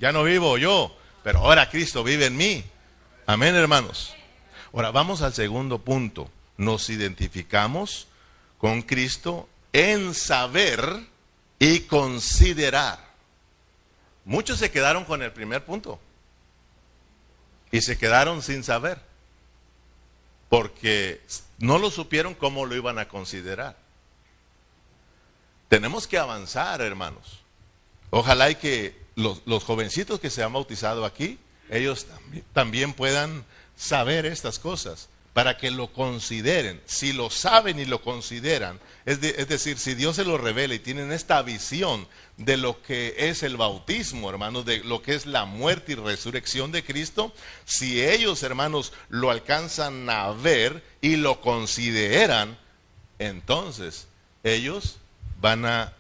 Ya 0.01 0.13
no 0.13 0.25
vivo 0.25 0.59
yo, 0.59 0.97
pero 1.23 1.41
ahora 1.41 1.71
Cristo 1.71 2.03
vive 2.03 2.27
en 2.27 2.37
mí. 2.37 2.65
Amén, 3.27 3.57
hermanos. 3.57 4.15
Ahora 4.73 4.93
vamos 4.93 5.21
al 5.23 5.35
segundo 5.35 5.81
punto. 5.81 6.31
Nos 6.57 6.89
identificamos 6.91 8.07
con 8.59 8.83
Cristo 8.83 9.49
en 9.73 10.15
saber 10.15 10.81
y 11.59 11.81
considerar. 11.81 13.05
Muchos 14.25 14.59
se 14.59 14.71
quedaron 14.71 15.05
con 15.05 15.23
el 15.23 15.33
primer 15.33 15.65
punto 15.65 16.01
y 17.71 17.81
se 17.81 17.99
quedaron 17.99 18.43
sin 18.43 18.63
saber, 18.63 19.01
porque 20.49 21.21
no 21.59 21.79
lo 21.79 21.91
supieron 21.91 22.35
cómo 22.35 22.65
lo 22.65 22.77
iban 22.77 22.99
a 22.99 23.09
considerar. 23.09 23.77
Tenemos 25.69 26.07
que 26.07 26.19
avanzar, 26.19 26.81
hermanos. 26.81 27.41
Ojalá 28.11 28.51
y 28.51 28.55
que 28.55 28.97
los, 29.17 29.65
jovencitos 29.65 30.21
que 30.21 30.31
se 30.31 30.43
han 30.43 30.53
bautizado 30.53 31.05
aquí, 31.05 31.39
ellos 31.71 32.07
también 32.53 32.93
puedan 32.93 33.45
saber 33.77 34.27
estas 34.27 34.59
cosas 34.59 35.09
para 35.37 35.59
que 35.59 35.71
lo 35.71 35.93
consideren. 35.93 36.81
Si 36.87 37.13
lo 37.13 37.29
saben 37.29 37.79
y 37.79 37.85
lo 37.85 38.01
consideran, 38.01 38.81
es, 39.05 39.21
decir, 39.21 39.77
si 39.77 39.95
Dios 39.95 40.17
se 40.17 40.25
lo 40.25 40.39
revela 40.39 40.75
y 40.75 40.79
tienen 40.79 41.13
esta 41.13 41.43
visión 41.43 42.09
de 42.39 42.57
lo 42.57 42.83
que 42.83 43.15
es 43.19 43.43
el 43.43 43.59
bautismo, 43.59 44.31
hermanos, 44.31 44.65
de 44.65 44.83
lo 44.83 45.03
que 45.03 45.15
es 45.15 45.27
la 45.27 45.45
muerte 45.45 45.93
y 45.93 45.95
resurrección 45.95 46.73
de 46.73 46.83
Cristo, 46.83 47.35
si 47.67 48.03
ellos, 48.03 48.43
hermanos, 48.43 48.95
lo 49.11 49.31
alcanzan 49.31 50.09
a 50.09 50.31
ver 50.33 50.83
y 51.03 51.17
lo 51.17 51.43
consideran, 51.43 52.57
entonces 53.19 54.09
ellos 54.43 54.97
van 55.39 55.67
a, 55.67 55.93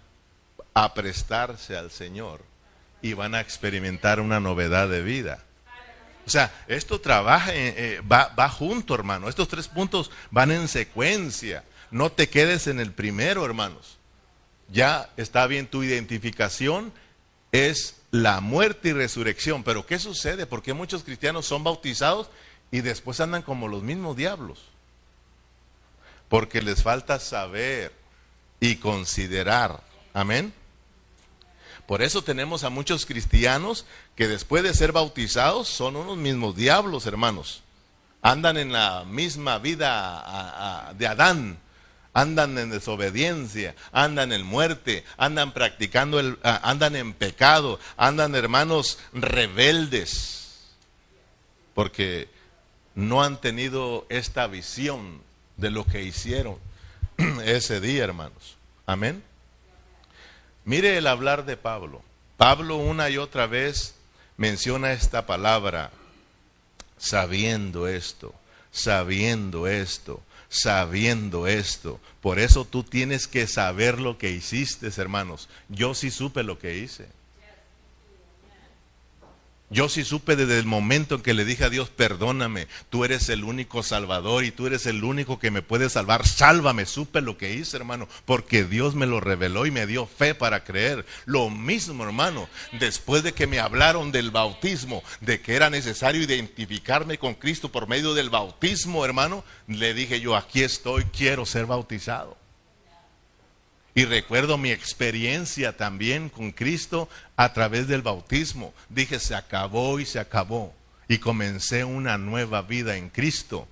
a 0.72 0.94
prestarse 0.94 1.76
al 1.76 1.90
Señor 1.90 2.40
y 3.02 3.12
van 3.12 3.34
a 3.34 3.40
experimentar 3.42 4.18
una 4.18 4.40
novedad 4.40 4.88
de 4.88 5.02
vida. 5.02 5.45
O 6.26 6.30
sea, 6.30 6.52
esto 6.66 7.00
trabaja, 7.00 7.54
eh, 7.54 7.74
eh, 7.76 8.00
va, 8.00 8.34
va 8.38 8.48
junto, 8.48 8.94
hermano. 8.94 9.28
Estos 9.28 9.46
tres 9.46 9.68
puntos 9.68 10.10
van 10.32 10.50
en 10.50 10.66
secuencia. 10.66 11.64
No 11.92 12.10
te 12.10 12.28
quedes 12.28 12.66
en 12.66 12.80
el 12.80 12.92
primero, 12.92 13.44
hermanos. 13.44 13.98
Ya 14.68 15.08
está 15.16 15.46
bien 15.46 15.68
tu 15.68 15.84
identificación, 15.84 16.92
es 17.52 17.96
la 18.10 18.40
muerte 18.40 18.88
y 18.88 18.92
resurrección. 18.92 19.62
Pero 19.62 19.86
¿qué 19.86 20.00
sucede? 20.00 20.46
Porque 20.46 20.74
muchos 20.74 21.04
cristianos 21.04 21.46
son 21.46 21.62
bautizados 21.62 22.28
y 22.72 22.80
después 22.80 23.20
andan 23.20 23.42
como 23.42 23.68
los 23.68 23.84
mismos 23.84 24.16
diablos. 24.16 24.58
Porque 26.28 26.60
les 26.60 26.82
falta 26.82 27.20
saber 27.20 27.92
y 28.58 28.76
considerar. 28.76 29.80
Amén. 30.12 30.52
Por 31.86 32.02
eso 32.02 32.22
tenemos 32.22 32.64
a 32.64 32.70
muchos 32.70 33.06
cristianos 33.06 33.86
que 34.16 34.26
después 34.26 34.62
de 34.62 34.74
ser 34.74 34.92
bautizados 34.92 35.68
son 35.68 35.96
unos 35.96 36.16
mismos 36.16 36.56
diablos, 36.56 37.06
hermanos. 37.06 37.62
Andan 38.22 38.56
en 38.56 38.72
la 38.72 39.04
misma 39.04 39.58
vida 39.58 40.92
de 40.98 41.06
Adán, 41.06 41.58
andan 42.12 42.58
en 42.58 42.70
desobediencia, 42.70 43.76
andan 43.92 44.32
en 44.32 44.42
muerte, 44.42 45.04
andan 45.16 45.52
practicando, 45.52 46.18
el, 46.18 46.38
andan 46.42 46.96
en 46.96 47.12
pecado, 47.12 47.78
andan 47.96 48.34
hermanos 48.34 48.98
rebeldes, 49.12 50.72
porque 51.74 52.28
no 52.96 53.22
han 53.22 53.40
tenido 53.40 54.06
esta 54.08 54.46
visión 54.48 55.20
de 55.56 55.70
lo 55.70 55.84
que 55.84 56.02
hicieron 56.02 56.58
ese 57.44 57.80
día, 57.80 58.04
hermanos. 58.04 58.56
Amén. 58.86 59.22
Mire 60.66 60.98
el 60.98 61.06
hablar 61.06 61.46
de 61.46 61.56
Pablo. 61.56 62.02
Pablo 62.36 62.76
una 62.76 63.08
y 63.08 63.18
otra 63.18 63.46
vez 63.46 63.94
menciona 64.36 64.92
esta 64.92 65.24
palabra, 65.24 65.92
sabiendo 66.98 67.86
esto, 67.86 68.34
sabiendo 68.72 69.68
esto, 69.68 70.20
sabiendo 70.48 71.46
esto. 71.46 72.00
Por 72.20 72.40
eso 72.40 72.64
tú 72.64 72.82
tienes 72.82 73.28
que 73.28 73.46
saber 73.46 74.00
lo 74.00 74.18
que 74.18 74.32
hiciste, 74.32 74.88
hermanos. 75.00 75.48
Yo 75.68 75.94
sí 75.94 76.10
supe 76.10 76.42
lo 76.42 76.58
que 76.58 76.76
hice. 76.76 77.06
Yo 79.68 79.88
sí 79.88 80.04
supe 80.04 80.36
desde 80.36 80.60
el 80.60 80.64
momento 80.64 81.16
en 81.16 81.22
que 81.22 81.34
le 81.34 81.44
dije 81.44 81.64
a 81.64 81.70
Dios, 81.70 81.88
perdóname, 81.90 82.68
tú 82.88 83.04
eres 83.04 83.28
el 83.28 83.42
único 83.42 83.82
salvador 83.82 84.44
y 84.44 84.52
tú 84.52 84.68
eres 84.68 84.86
el 84.86 85.02
único 85.02 85.40
que 85.40 85.50
me 85.50 85.60
puede 85.60 85.90
salvar, 85.90 86.24
sálvame, 86.24 86.86
supe 86.86 87.20
lo 87.20 87.36
que 87.36 87.52
hice, 87.52 87.76
hermano, 87.76 88.06
porque 88.26 88.62
Dios 88.62 88.94
me 88.94 89.06
lo 89.06 89.18
reveló 89.18 89.66
y 89.66 89.72
me 89.72 89.88
dio 89.88 90.06
fe 90.06 90.36
para 90.36 90.62
creer. 90.62 91.04
Lo 91.24 91.50
mismo, 91.50 92.04
hermano, 92.04 92.48
después 92.78 93.24
de 93.24 93.32
que 93.32 93.48
me 93.48 93.58
hablaron 93.58 94.12
del 94.12 94.30
bautismo, 94.30 95.02
de 95.20 95.40
que 95.40 95.56
era 95.56 95.68
necesario 95.68 96.22
identificarme 96.22 97.18
con 97.18 97.34
Cristo 97.34 97.72
por 97.72 97.88
medio 97.88 98.14
del 98.14 98.30
bautismo, 98.30 99.04
hermano, 99.04 99.42
le 99.66 99.94
dije 99.94 100.20
yo, 100.20 100.36
aquí 100.36 100.62
estoy, 100.62 101.02
quiero 101.06 101.44
ser 101.44 101.66
bautizado. 101.66 102.45
Y 103.96 104.04
recuerdo 104.04 104.58
mi 104.58 104.72
experiencia 104.72 105.74
también 105.74 106.28
con 106.28 106.52
Cristo 106.52 107.08
a 107.34 107.54
través 107.54 107.88
del 107.88 108.02
bautismo. 108.02 108.74
Dije, 108.90 109.18
se 109.18 109.34
acabó 109.34 109.98
y 109.98 110.04
se 110.04 110.18
acabó. 110.18 110.74
Y 111.08 111.16
comencé 111.16 111.82
una 111.82 112.18
nueva 112.18 112.60
vida 112.60 112.98
en 112.98 113.08
Cristo. 113.08 113.66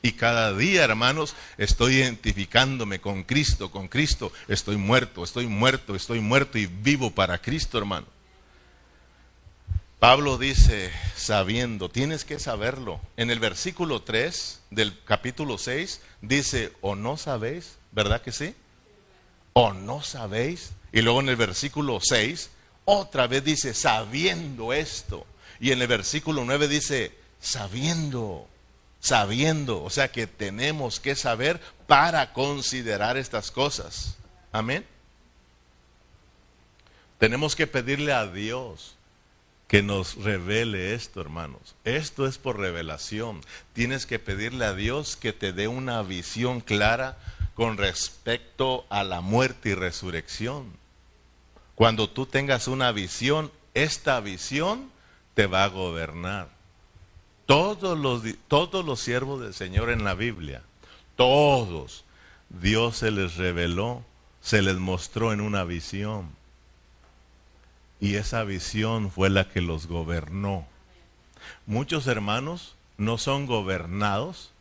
Y 0.00 0.12
cada 0.12 0.54
día, 0.54 0.82
hermanos, 0.82 1.36
estoy 1.58 1.96
identificándome 1.96 3.02
con 3.02 3.22
Cristo, 3.22 3.70
con 3.70 3.88
Cristo. 3.88 4.32
Estoy 4.48 4.78
muerto, 4.78 5.22
estoy 5.22 5.46
muerto, 5.46 5.94
estoy 5.94 6.20
muerto 6.20 6.56
y 6.56 6.64
vivo 6.64 7.10
para 7.10 7.36
Cristo, 7.36 7.76
hermano. 7.76 8.06
Pablo 9.98 10.38
dice, 10.38 10.90
sabiendo, 11.16 11.90
tienes 11.90 12.24
que 12.24 12.38
saberlo. 12.38 12.98
En 13.18 13.30
el 13.30 13.40
versículo 13.40 14.00
3 14.00 14.62
del 14.70 14.98
capítulo 15.04 15.58
6 15.58 16.00
dice, 16.22 16.72
o 16.80 16.94
no 16.94 17.18
sabéis, 17.18 17.76
¿verdad 17.92 18.22
que 18.22 18.32
sí? 18.32 18.54
¿O 19.58 19.72
no 19.72 20.02
sabéis? 20.02 20.72
Y 20.92 21.00
luego 21.00 21.20
en 21.20 21.30
el 21.30 21.36
versículo 21.36 21.98
6, 21.98 22.50
otra 22.84 23.26
vez 23.26 23.42
dice, 23.42 23.72
sabiendo 23.72 24.74
esto. 24.74 25.26
Y 25.60 25.72
en 25.72 25.80
el 25.80 25.88
versículo 25.88 26.44
9 26.44 26.68
dice, 26.68 27.16
sabiendo, 27.40 28.46
sabiendo. 29.00 29.82
O 29.82 29.88
sea 29.88 30.12
que 30.12 30.26
tenemos 30.26 31.00
que 31.00 31.16
saber 31.16 31.58
para 31.86 32.34
considerar 32.34 33.16
estas 33.16 33.50
cosas. 33.50 34.18
Amén. 34.52 34.84
Tenemos 37.18 37.56
que 37.56 37.66
pedirle 37.66 38.12
a 38.12 38.26
Dios 38.26 38.94
que 39.68 39.82
nos 39.82 40.16
revele 40.16 40.92
esto, 40.92 41.22
hermanos. 41.22 41.76
Esto 41.84 42.26
es 42.26 42.36
por 42.36 42.58
revelación. 42.58 43.40
Tienes 43.72 44.04
que 44.04 44.18
pedirle 44.18 44.66
a 44.66 44.74
Dios 44.74 45.16
que 45.16 45.32
te 45.32 45.54
dé 45.54 45.66
una 45.66 46.02
visión 46.02 46.60
clara 46.60 47.16
con 47.56 47.78
respecto 47.78 48.84
a 48.90 49.02
la 49.02 49.22
muerte 49.22 49.70
y 49.70 49.74
resurrección. 49.74 50.70
Cuando 51.74 52.08
tú 52.08 52.26
tengas 52.26 52.68
una 52.68 52.92
visión, 52.92 53.50
esta 53.72 54.20
visión 54.20 54.90
te 55.34 55.46
va 55.46 55.64
a 55.64 55.68
gobernar. 55.68 56.48
Todos 57.46 57.98
los, 57.98 58.22
todos 58.46 58.84
los 58.84 59.00
siervos 59.00 59.40
del 59.40 59.54
Señor 59.54 59.90
en 59.90 60.04
la 60.04 60.14
Biblia, 60.14 60.62
todos, 61.16 62.04
Dios 62.50 62.98
se 62.98 63.10
les 63.10 63.36
reveló, 63.36 64.04
se 64.42 64.60
les 64.60 64.76
mostró 64.76 65.32
en 65.32 65.40
una 65.40 65.64
visión. 65.64 66.28
Y 68.00 68.16
esa 68.16 68.44
visión 68.44 69.10
fue 69.10 69.30
la 69.30 69.48
que 69.48 69.62
los 69.62 69.86
gobernó. 69.86 70.66
Muchos 71.64 72.06
hermanos 72.06 72.76
no 72.98 73.16
son 73.16 73.46
gobernados 73.46 74.52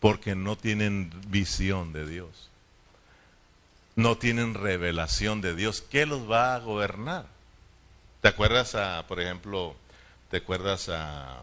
porque 0.00 0.34
no 0.34 0.56
tienen 0.56 1.12
visión 1.28 1.92
de 1.92 2.06
Dios. 2.06 2.48
No 3.96 4.16
tienen 4.16 4.54
revelación 4.54 5.42
de 5.42 5.54
Dios. 5.54 5.82
¿Qué 5.82 6.06
los 6.06 6.28
va 6.28 6.54
a 6.54 6.58
gobernar? 6.58 7.26
¿Te 8.22 8.28
acuerdas 8.28 8.74
a, 8.74 9.06
por 9.06 9.20
ejemplo, 9.20 9.76
te 10.30 10.38
acuerdas 10.38 10.88
a, 10.88 11.40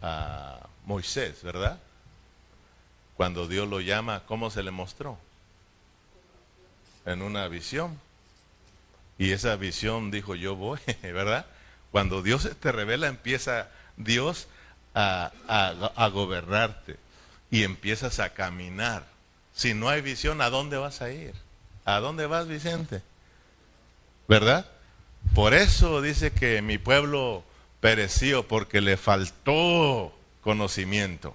a 0.00 0.60
Moisés, 0.86 1.42
verdad? 1.42 1.78
Cuando 3.16 3.46
Dios 3.46 3.68
lo 3.68 3.80
llama, 3.80 4.22
¿cómo 4.26 4.50
se 4.50 4.62
le 4.62 4.70
mostró? 4.70 5.18
En 7.04 7.20
una 7.20 7.46
visión. 7.48 8.00
Y 9.18 9.32
esa 9.32 9.56
visión 9.56 10.10
dijo, 10.10 10.34
yo 10.34 10.56
voy, 10.56 10.80
¿verdad? 11.02 11.44
Cuando 11.92 12.22
Dios 12.22 12.48
te 12.58 12.72
revela, 12.72 13.06
empieza 13.06 13.68
Dios 13.98 14.48
a, 14.94 15.30
a, 15.46 15.92
a 15.94 16.08
gobernarte 16.08 17.05
y 17.50 17.62
empiezas 17.64 18.20
a 18.20 18.30
caminar. 18.30 19.06
Si 19.54 19.74
no 19.74 19.88
hay 19.88 20.02
visión, 20.02 20.40
¿a 20.40 20.50
dónde 20.50 20.76
vas 20.76 21.00
a 21.02 21.10
ir? 21.10 21.34
¿A 21.84 22.00
dónde 22.00 22.26
vas, 22.26 22.46
Vicente? 22.48 23.02
¿Verdad? 24.28 24.66
Por 25.34 25.54
eso 25.54 26.02
dice 26.02 26.32
que 26.32 26.62
mi 26.62 26.78
pueblo 26.78 27.44
pereció 27.80 28.46
porque 28.46 28.80
le 28.80 28.96
faltó 28.96 30.12
conocimiento, 30.40 31.34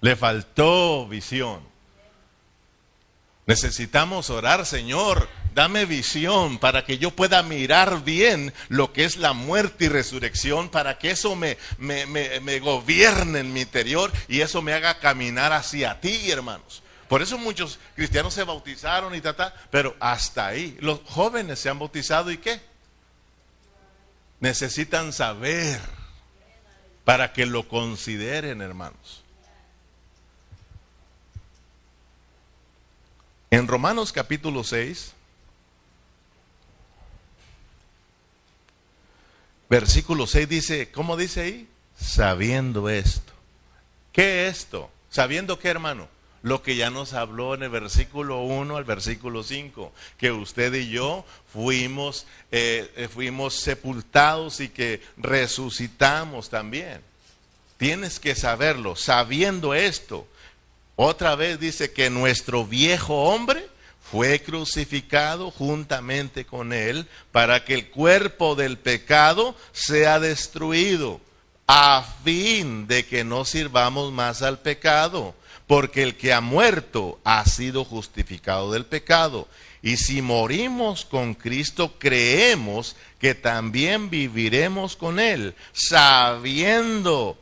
le 0.00 0.16
faltó 0.16 1.06
visión. 1.08 1.60
Necesitamos 3.46 4.30
orar, 4.30 4.64
Señor, 4.64 5.28
dame 5.54 5.84
visión 5.84 6.58
para 6.58 6.84
que 6.84 6.96
yo 6.96 7.10
pueda 7.10 7.42
mirar 7.42 8.02
bien 8.02 8.54
lo 8.68 8.92
que 8.92 9.04
es 9.04 9.18
la 9.18 9.34
muerte 9.34 9.84
y 9.84 9.88
resurrección, 9.88 10.70
para 10.70 10.98
que 10.98 11.10
eso 11.10 11.36
me, 11.36 11.58
me, 11.78 12.58
gobierne 12.60 13.40
en 13.40 13.52
mi 13.52 13.60
interior 13.60 14.10
y 14.28 14.40
eso 14.40 14.62
me 14.62 14.72
haga 14.72 14.98
caminar 14.98 15.52
hacia 15.52 16.00
ti, 16.00 16.30
hermanos. 16.30 16.82
Por 17.08 17.20
eso 17.20 17.36
muchos 17.36 17.78
cristianos 17.94 18.32
se 18.32 18.44
bautizaron 18.44 19.14
y 19.14 19.20
tal, 19.20 19.52
pero 19.70 19.94
hasta 20.00 20.46
ahí. 20.46 20.76
Los 20.80 21.00
jóvenes 21.04 21.58
se 21.58 21.68
han 21.68 21.78
bautizado 21.78 22.30
y 22.30 22.38
qué? 22.38 22.60
Necesitan 24.40 25.12
saber 25.12 25.80
para 27.04 27.34
que 27.34 27.44
lo 27.44 27.68
consideren, 27.68 28.62
hermanos. 28.62 29.23
En 33.54 33.68
Romanos 33.68 34.10
capítulo 34.10 34.64
6, 34.64 35.12
Versículo 39.70 40.26
6 40.26 40.48
dice, 40.48 40.90
¿cómo 40.90 41.16
dice 41.16 41.42
ahí? 41.42 41.68
Sabiendo 41.96 42.88
esto. 42.88 43.32
¿Qué 44.12 44.48
esto? 44.48 44.90
¿Sabiendo 45.08 45.60
qué, 45.60 45.68
hermano? 45.68 46.08
Lo 46.42 46.64
que 46.64 46.74
ya 46.74 46.90
nos 46.90 47.12
habló 47.12 47.54
en 47.54 47.62
el 47.62 47.68
versículo 47.68 48.42
1 48.42 48.76
al 48.76 48.82
versículo 48.82 49.44
5, 49.44 49.92
que 50.18 50.32
usted 50.32 50.74
y 50.74 50.90
yo 50.90 51.24
fuimos, 51.52 52.26
eh, 52.50 52.92
eh, 52.96 53.06
fuimos 53.06 53.54
sepultados 53.54 54.58
y 54.58 54.68
que 54.68 55.00
resucitamos 55.16 56.50
también. 56.50 57.02
Tienes 57.76 58.18
que 58.18 58.34
saberlo, 58.34 58.96
sabiendo 58.96 59.74
esto. 59.74 60.26
Otra 60.96 61.34
vez 61.34 61.58
dice 61.58 61.92
que 61.92 62.08
nuestro 62.10 62.64
viejo 62.64 63.24
hombre 63.24 63.66
fue 64.00 64.40
crucificado 64.40 65.50
juntamente 65.50 66.44
con 66.44 66.72
él 66.72 67.08
para 67.32 67.64
que 67.64 67.74
el 67.74 67.90
cuerpo 67.90 68.54
del 68.54 68.78
pecado 68.78 69.56
sea 69.72 70.20
destruido, 70.20 71.20
a 71.66 72.04
fin 72.22 72.86
de 72.86 73.06
que 73.06 73.24
no 73.24 73.44
sirvamos 73.44 74.12
más 74.12 74.42
al 74.42 74.60
pecado, 74.60 75.34
porque 75.66 76.02
el 76.02 76.16
que 76.16 76.32
ha 76.32 76.40
muerto 76.40 77.18
ha 77.24 77.44
sido 77.46 77.84
justificado 77.84 78.70
del 78.70 78.84
pecado. 78.84 79.48
Y 79.82 79.96
si 79.96 80.22
morimos 80.22 81.04
con 81.04 81.34
Cristo, 81.34 81.94
creemos 81.98 82.96
que 83.18 83.34
también 83.34 84.10
viviremos 84.10 84.96
con 84.96 85.18
Él, 85.18 85.54
sabiendo 85.72 87.38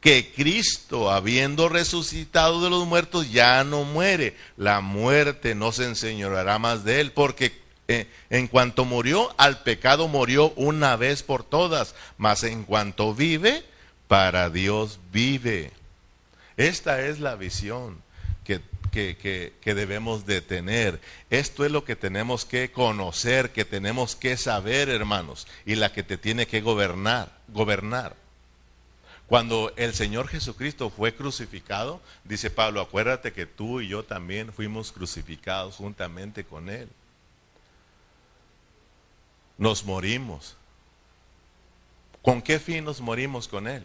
que 0.00 0.32
Cristo, 0.32 1.10
habiendo 1.10 1.68
resucitado 1.68 2.62
de 2.62 2.70
los 2.70 2.86
muertos, 2.86 3.30
ya 3.32 3.64
no 3.64 3.84
muere. 3.84 4.36
La 4.56 4.80
muerte 4.80 5.54
no 5.54 5.72
se 5.72 5.84
enseñoreará 5.84 6.58
más 6.58 6.84
de 6.84 7.00
él, 7.00 7.12
porque 7.12 7.52
eh, 7.88 8.06
en 8.30 8.48
cuanto 8.48 8.84
murió, 8.84 9.34
al 9.38 9.62
pecado 9.62 10.08
murió 10.08 10.52
una 10.56 10.96
vez 10.96 11.22
por 11.22 11.44
todas, 11.44 11.94
mas 12.18 12.42
en 12.42 12.64
cuanto 12.64 13.14
vive, 13.14 13.64
para 14.08 14.50
Dios 14.50 14.98
vive. 15.12 15.72
Esta 16.56 17.02
es 17.02 17.20
la 17.20 17.36
visión 17.36 18.02
que, 18.44 18.60
que, 18.90 19.52
que, 19.60 19.74
debemos 19.74 20.24
de 20.26 20.40
tener. 20.40 21.00
Esto 21.30 21.64
es 21.64 21.70
lo 21.70 21.84
que 21.84 21.96
tenemos 21.96 22.44
que 22.44 22.72
conocer, 22.72 23.50
que 23.50 23.64
tenemos 23.64 24.16
que 24.16 24.36
saber, 24.36 24.88
hermanos, 24.88 25.46
y 25.66 25.74
la 25.74 25.92
que 25.92 26.02
te 26.02 26.16
tiene 26.16 26.46
que 26.46 26.60
gobernar, 26.60 27.38
gobernar. 27.48 28.16
Cuando 29.26 29.72
el 29.76 29.92
Señor 29.92 30.28
Jesucristo 30.28 30.88
fue 30.88 31.14
crucificado, 31.14 32.00
dice 32.22 32.48
Pablo, 32.48 32.80
acuérdate 32.80 33.32
que 33.32 33.44
tú 33.44 33.80
y 33.80 33.88
yo 33.88 34.04
también 34.04 34.52
fuimos 34.52 34.92
crucificados 34.92 35.76
juntamente 35.76 36.44
con 36.44 36.68
Él. 36.68 36.88
Nos 39.58 39.84
morimos. 39.84 40.56
¿Con 42.22 42.40
qué 42.40 42.60
fin 42.60 42.84
nos 42.84 43.00
morimos 43.00 43.48
con 43.48 43.66
Él? 43.66 43.84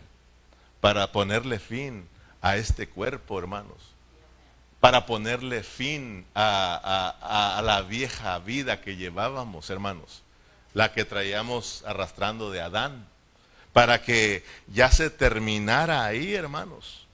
Para 0.79 1.11
ponerle 1.11 1.57
fin 1.57 2.07
a 2.41 2.57
este 2.57 2.87
cuerpo, 2.87 3.39
hermanos, 3.39 3.77
para 4.79 5.07
ponerle 5.07 5.63
fin 5.63 6.25
a, 6.35 7.57
a 7.57 7.61
la 7.63 7.81
vieja 7.81 8.37
vida 8.39 8.81
que 8.81 8.95
llevábamos, 8.95 9.69
hermanos, 9.71 10.21
la 10.73 10.91
que 10.93 11.05
traíamos 11.05 11.83
arrastrando 11.85 12.51
de 12.51 12.61
Adán, 12.61 13.07
para 13.73 14.01
que 14.01 14.43
ya 14.67 14.91
se 14.91 15.09
terminara 15.09 16.05
ahí, 16.05 16.33
hermanos. 16.33 17.07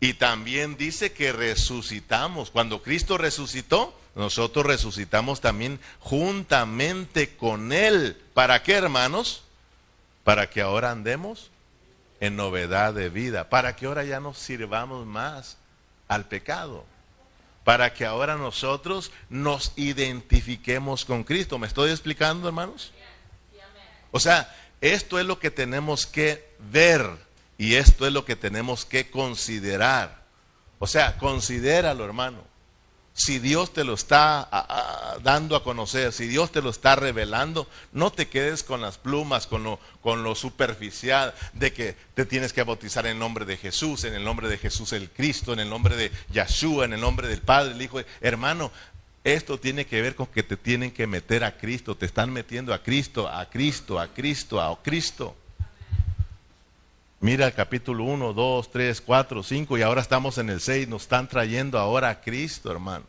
Y 0.00 0.14
también 0.14 0.76
dice 0.76 1.12
que 1.12 1.32
resucitamos. 1.32 2.50
Cuando 2.50 2.82
Cristo 2.82 3.18
resucitó, 3.18 3.98
nosotros 4.14 4.64
resucitamos 4.66 5.40
también 5.40 5.80
juntamente 6.00 7.36
con 7.36 7.72
Él. 7.72 8.16
¿Para 8.34 8.62
qué, 8.62 8.74
hermanos? 8.74 9.42
Para 10.22 10.50
que 10.50 10.60
ahora 10.60 10.92
andemos 10.92 11.50
en 12.20 12.36
novedad 12.36 12.94
de 12.94 13.10
vida, 13.10 13.48
para 13.48 13.76
que 13.76 13.86
ahora 13.86 14.04
ya 14.04 14.20
no 14.20 14.34
sirvamos 14.34 15.06
más 15.06 15.56
al 16.08 16.26
pecado, 16.26 16.84
para 17.64 17.94
que 17.94 18.04
ahora 18.06 18.36
nosotros 18.36 19.12
nos 19.28 19.72
identifiquemos 19.76 21.04
con 21.04 21.22
Cristo. 21.24 21.58
¿Me 21.58 21.66
estoy 21.66 21.90
explicando, 21.90 22.48
hermanos? 22.48 22.92
O 24.10 24.20
sea, 24.20 24.52
esto 24.80 25.18
es 25.18 25.26
lo 25.26 25.38
que 25.38 25.50
tenemos 25.50 26.06
que 26.06 26.48
ver 26.70 27.08
y 27.56 27.74
esto 27.74 28.06
es 28.06 28.12
lo 28.12 28.24
que 28.24 28.36
tenemos 28.36 28.84
que 28.84 29.10
considerar. 29.10 30.22
O 30.78 30.86
sea, 30.86 31.18
considéralo, 31.18 32.04
hermano 32.04 32.48
si 33.18 33.40
Dios 33.40 33.72
te 33.72 33.82
lo 33.82 33.94
está 33.94 35.18
dando 35.24 35.56
a 35.56 35.64
conocer, 35.64 36.12
si 36.12 36.28
Dios 36.28 36.52
te 36.52 36.62
lo 36.62 36.70
está 36.70 36.94
revelando, 36.94 37.68
no 37.92 38.12
te 38.12 38.28
quedes 38.28 38.62
con 38.62 38.80
las 38.80 38.96
plumas, 38.96 39.48
con 39.48 39.64
lo, 39.64 39.80
con 40.02 40.22
lo 40.22 40.36
superficial 40.36 41.34
de 41.52 41.72
que 41.72 41.96
te 42.14 42.24
tienes 42.24 42.52
que 42.52 42.62
bautizar 42.62 43.06
en 43.06 43.12
el 43.12 43.18
nombre 43.18 43.44
de 43.44 43.56
Jesús, 43.56 44.04
en 44.04 44.14
el 44.14 44.22
nombre 44.22 44.48
de 44.48 44.56
Jesús 44.56 44.92
el 44.92 45.10
Cristo, 45.10 45.52
en 45.52 45.58
el 45.58 45.68
nombre 45.68 45.96
de 45.96 46.12
Yahshua, 46.30 46.84
en 46.84 46.92
el 46.92 47.00
nombre 47.00 47.26
del 47.26 47.42
Padre, 47.42 47.72
el 47.72 47.82
Hijo. 47.82 48.00
Hermano, 48.20 48.70
esto 49.24 49.58
tiene 49.58 49.86
que 49.86 50.00
ver 50.00 50.14
con 50.14 50.26
que 50.26 50.42
te 50.42 50.56
tienen 50.56 50.90
que 50.90 51.06
meter 51.06 51.44
a 51.44 51.56
Cristo, 51.56 51.96
te 51.96 52.06
están 52.06 52.32
metiendo 52.32 52.72
a 52.72 52.82
Cristo, 52.82 53.28
a 53.28 53.48
Cristo, 53.48 53.98
a 53.98 54.08
Cristo, 54.08 54.60
a 54.60 54.82
Cristo. 54.82 55.36
Mira 57.20 57.46
el 57.46 57.52
capítulo 57.52 58.04
1, 58.04 58.32
2, 58.32 58.70
3, 58.70 59.00
4, 59.00 59.42
5 59.42 59.78
y 59.78 59.82
ahora 59.82 60.00
estamos 60.00 60.38
en 60.38 60.50
el 60.50 60.60
6. 60.60 60.86
Nos 60.88 61.02
están 61.02 61.28
trayendo 61.28 61.78
ahora 61.78 62.10
a 62.10 62.20
Cristo, 62.20 62.70
hermano. 62.70 63.04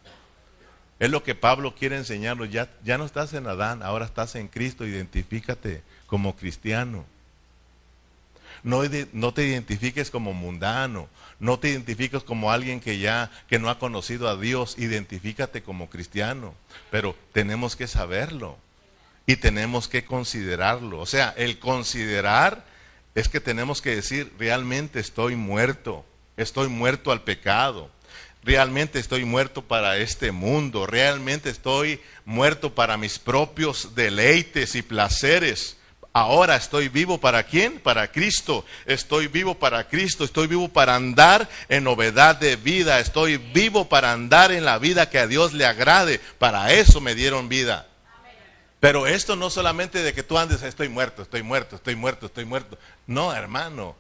Es 0.98 1.12
lo 1.12 1.22
que 1.22 1.36
Pablo 1.36 1.76
quiere 1.76 1.96
enseñarnos. 1.96 2.50
Ya, 2.50 2.70
ya 2.84 2.98
no 2.98 3.06
estás 3.06 3.34
en 3.34 3.46
Adán, 3.46 3.84
ahora 3.84 4.06
estás 4.06 4.36
en 4.36 4.48
Cristo. 4.48 4.86
Identifícate 4.86 5.84
como 6.08 6.36
cristiano. 6.36 7.06
No, 8.64 8.84
te 9.34 9.48
identifiques 9.48 10.12
como 10.12 10.34
mundano, 10.34 11.08
no 11.40 11.60
te 11.60 11.70
identifiques 11.70 12.24
como 12.24 12.52
alguien 12.52 12.80
que 12.80 13.00
ya 13.00 13.32
que 13.48 13.60
no 13.60 13.70
ha 13.70 13.80
conocido 13.80 14.28
a 14.28 14.38
Dios, 14.38 14.76
identifícate 14.78 15.64
como 15.64 15.90
cristiano, 15.90 16.54
pero 16.92 17.16
tenemos 17.32 17.76
que 17.76 17.88
saberlo 17.88 18.58
y 19.26 19.38
tenemos 19.38 19.88
que 19.88 20.04
considerarlo. 20.04 21.00
O 21.00 21.06
sea, 21.06 21.34
el 21.38 21.60
considerar 21.60 22.66
es 23.16 23.30
que 23.30 23.40
tenemos 23.40 23.82
que 23.82 23.96
decir, 23.96 24.34
realmente 24.38 25.00
estoy 25.00 25.36
muerto, 25.36 26.06
estoy 26.38 26.68
muerto 26.68 27.12
al 27.12 27.24
pecado, 27.24 27.90
realmente 28.44 29.00
estoy 29.00 29.26
muerto 29.26 29.62
para 29.64 29.98
este 29.98 30.32
mundo, 30.32 30.86
realmente 30.86 31.50
estoy 31.50 32.00
muerto 32.26 32.76
para 32.76 32.98
mis 32.98 33.20
propios 33.20 33.96
deleites 33.96 34.76
y 34.76 34.82
placeres. 34.82 35.79
Ahora 36.12 36.56
estoy 36.56 36.90
vivo 36.90 37.20
para 37.20 37.44
quién? 37.44 37.80
Para 37.80 38.12
Cristo. 38.12 38.66
Estoy 38.86 39.28
vivo 39.28 39.56
para 39.56 39.88
Cristo. 39.88 40.24
Estoy 40.24 40.48
vivo 40.48 40.68
para 40.68 40.96
andar 40.96 41.48
en 41.70 41.84
novedad 41.84 42.36
de 42.36 42.56
vida. 42.56 43.00
Estoy 43.00 43.38
vivo 43.38 43.88
para 43.88 44.12
andar 44.12 44.52
en 44.52 44.66
la 44.66 44.80
vida 44.80 45.10
que 45.10 45.20
a 45.20 45.28
Dios 45.28 45.54
le 45.54 45.66
agrade. 45.66 46.20
Para 46.40 46.74
eso 46.74 47.00
me 47.00 47.14
dieron 47.14 47.48
vida. 47.48 47.88
Pero 48.80 49.08
esto 49.08 49.36
no 49.36 49.50
solamente 49.50 50.02
de 50.02 50.14
que 50.14 50.24
tú 50.24 50.38
andes, 50.38 50.64
estoy 50.64 50.88
muerto, 50.90 51.22
estoy 51.22 51.44
muerto, 51.44 51.76
estoy 51.76 51.96
muerto, 51.96 52.26
estoy 52.28 52.46
muerto. 52.46 52.78
No, 53.06 53.34
hermano. 53.34 53.96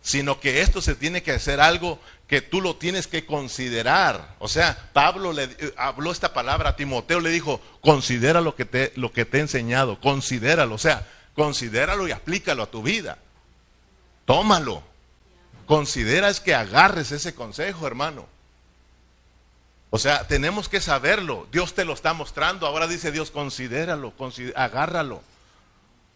Sino 0.00 0.40
que 0.40 0.60
esto 0.60 0.82
se 0.82 0.94
tiene 0.94 1.22
que 1.22 1.32
hacer 1.32 1.60
algo 1.60 1.98
que 2.26 2.42
tú 2.42 2.60
lo 2.60 2.76
tienes 2.76 3.06
que 3.06 3.24
considerar. 3.24 4.34
O 4.38 4.48
sea, 4.48 4.90
Pablo 4.92 5.32
le 5.32 5.44
eh, 5.44 5.74
habló 5.76 6.10
esta 6.10 6.34
palabra 6.34 6.70
a 6.70 6.76
Timoteo, 6.76 7.20
le 7.20 7.30
dijo, 7.30 7.60
considera 7.80 8.40
lo 8.40 8.54
que 8.54 8.64
te, 8.64 8.92
lo 8.96 9.12
que 9.12 9.24
te 9.24 9.38
he 9.38 9.40
enseñado, 9.40 10.00
considéralo. 10.00 10.74
O 10.74 10.78
sea, 10.78 11.06
considéralo 11.34 12.08
y 12.08 12.12
aplícalo 12.12 12.62
a 12.62 12.70
tu 12.70 12.82
vida. 12.82 13.18
Tómalo. 14.24 14.82
Considera 15.66 16.28
es 16.28 16.40
que 16.40 16.54
agarres 16.54 17.12
ese 17.12 17.34
consejo, 17.34 17.86
hermano. 17.86 18.26
O 19.90 19.98
sea, 19.98 20.26
tenemos 20.26 20.68
que 20.68 20.80
saberlo. 20.80 21.46
Dios 21.52 21.74
te 21.74 21.84
lo 21.84 21.92
está 21.92 22.12
mostrando. 22.12 22.66
Ahora 22.66 22.86
dice 22.86 23.12
Dios, 23.12 23.30
considéralo, 23.30 24.12
agárralo. 24.56 25.22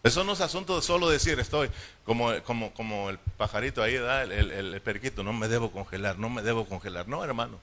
Eso 0.03 0.23
no 0.23 0.33
es 0.33 0.41
asunto 0.41 0.75
de 0.75 0.81
solo 0.81 1.09
decir, 1.09 1.39
estoy 1.39 1.69
como, 2.05 2.41
como, 2.43 2.73
como 2.73 3.09
el 3.09 3.17
pajarito 3.17 3.83
ahí, 3.83 3.95
el, 3.95 4.31
el, 4.31 4.81
periquito, 4.81 5.23
no 5.23 5.33
me 5.33 5.49
debo 5.49 5.71
congelar, 5.71 6.17
no 6.17 6.29
me 6.29 6.41
debo 6.41 6.65
congelar. 6.65 7.07
No, 7.07 7.23
hermano. 7.23 7.59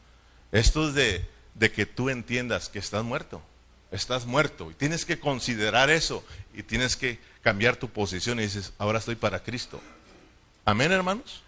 Esto 0.52 0.88
es 0.88 0.94
de, 0.94 1.24
de 1.54 1.72
que 1.72 1.86
tú 1.86 2.10
entiendas 2.10 2.68
que 2.68 2.78
estás 2.78 3.04
muerto. 3.04 3.42
Estás 3.90 4.26
muerto. 4.26 4.70
Y 4.70 4.74
tienes 4.74 5.04
que 5.04 5.20
considerar 5.20 5.90
eso. 5.90 6.24
Y 6.54 6.62
tienes 6.62 6.96
que 6.96 7.18
cambiar 7.46 7.76
tu 7.76 7.88
posición 7.88 8.40
y 8.40 8.42
dices, 8.42 8.72
ahora 8.76 8.98
estoy 8.98 9.14
para 9.14 9.40
Cristo. 9.40 9.80
Amén, 10.64 10.90
hermanos. 10.90 11.44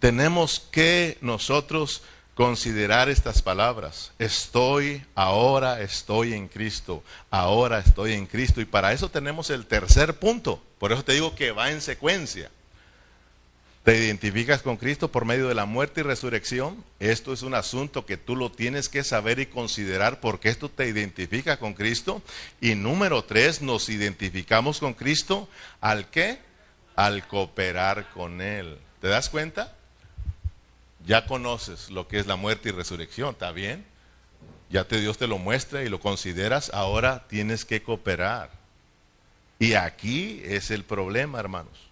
Tenemos 0.00 0.58
que 0.58 1.16
nosotros 1.20 2.02
considerar 2.34 3.08
estas 3.08 3.40
palabras. 3.40 4.10
Estoy, 4.18 5.06
ahora 5.14 5.80
estoy 5.80 6.32
en 6.32 6.48
Cristo, 6.48 7.04
ahora 7.30 7.78
estoy 7.78 8.14
en 8.14 8.26
Cristo. 8.26 8.60
Y 8.60 8.64
para 8.64 8.92
eso 8.92 9.08
tenemos 9.08 9.48
el 9.48 9.64
tercer 9.64 10.18
punto. 10.18 10.60
Por 10.80 10.90
eso 10.90 11.04
te 11.04 11.12
digo 11.12 11.36
que 11.36 11.52
va 11.52 11.70
en 11.70 11.80
secuencia. 11.80 12.50
Te 13.84 13.98
identificas 13.98 14.62
con 14.62 14.76
Cristo 14.76 15.10
por 15.10 15.24
medio 15.24 15.48
de 15.48 15.54
la 15.54 15.66
muerte 15.66 16.00
y 16.00 16.04
resurrección. 16.04 16.84
Esto 17.00 17.32
es 17.32 17.42
un 17.42 17.54
asunto 17.54 18.06
que 18.06 18.16
tú 18.16 18.36
lo 18.36 18.52
tienes 18.52 18.88
que 18.88 19.02
saber 19.02 19.40
y 19.40 19.46
considerar 19.46 20.20
porque 20.20 20.50
esto 20.50 20.68
te 20.68 20.86
identifica 20.88 21.58
con 21.58 21.74
Cristo. 21.74 22.22
Y 22.60 22.76
número 22.76 23.24
tres, 23.24 23.60
nos 23.60 23.88
identificamos 23.88 24.78
con 24.78 24.94
Cristo 24.94 25.48
al 25.80 26.10
qué? 26.10 26.38
Al 26.94 27.26
cooperar 27.26 28.10
con 28.10 28.40
Él. 28.40 28.78
¿Te 29.00 29.08
das 29.08 29.28
cuenta? 29.28 29.74
ya 31.06 31.26
conoces 31.26 31.90
lo 31.90 32.08
que 32.08 32.18
es 32.18 32.26
la 32.26 32.36
muerte 32.36 32.68
y 32.68 32.72
resurrección, 32.72 33.30
¿está 33.30 33.52
bien? 33.52 33.84
Ya 34.70 34.84
te 34.84 35.00
Dios 35.00 35.18
te 35.18 35.26
lo 35.26 35.38
muestra 35.38 35.82
y 35.82 35.88
lo 35.88 36.00
consideras, 36.00 36.70
ahora 36.72 37.26
tienes 37.28 37.64
que 37.64 37.82
cooperar. 37.82 38.50
Y 39.58 39.74
aquí 39.74 40.40
es 40.44 40.70
el 40.70 40.84
problema, 40.84 41.38
hermanos. 41.38 41.91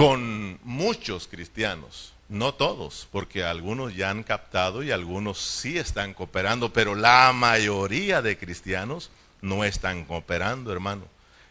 Con 0.00 0.58
muchos 0.64 1.28
cristianos, 1.28 2.14
no 2.30 2.54
todos, 2.54 3.06
porque 3.12 3.44
algunos 3.44 3.94
ya 3.94 4.08
han 4.08 4.22
captado 4.22 4.82
y 4.82 4.92
algunos 4.92 5.38
sí 5.38 5.76
están 5.76 6.14
cooperando, 6.14 6.72
pero 6.72 6.94
la 6.94 7.30
mayoría 7.34 8.22
de 8.22 8.38
cristianos 8.38 9.10
no 9.42 9.62
están 9.62 10.06
cooperando, 10.06 10.72
hermano. 10.72 11.04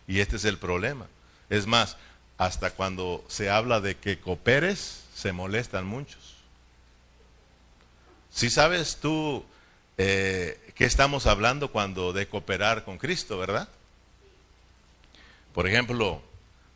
Y 0.08 0.20
este 0.20 0.38
es 0.38 0.46
el 0.46 0.58
problema. 0.58 1.06
Es 1.52 1.68
más, 1.68 1.98
hasta 2.40 2.72
cuando 2.72 3.24
se 3.28 3.52
habla 3.52 3.82
de 3.82 3.98
que 3.98 4.18
cooperes, 4.18 5.04
se 5.14 5.32
molestan 5.32 5.86
muchos. 5.86 6.38
Si 8.32 8.50
sabes 8.50 8.98
tú 9.00 9.46
eh, 10.00 10.74
qué 10.74 10.86
estamos 10.86 11.28
hablando 11.28 11.72
cuando 11.72 12.14
de 12.14 12.28
cooperar 12.28 12.84
con 12.84 12.98
Cristo, 12.98 13.38
¿verdad? 13.38 13.70
Por 15.54 15.68
ejemplo, 15.68 16.24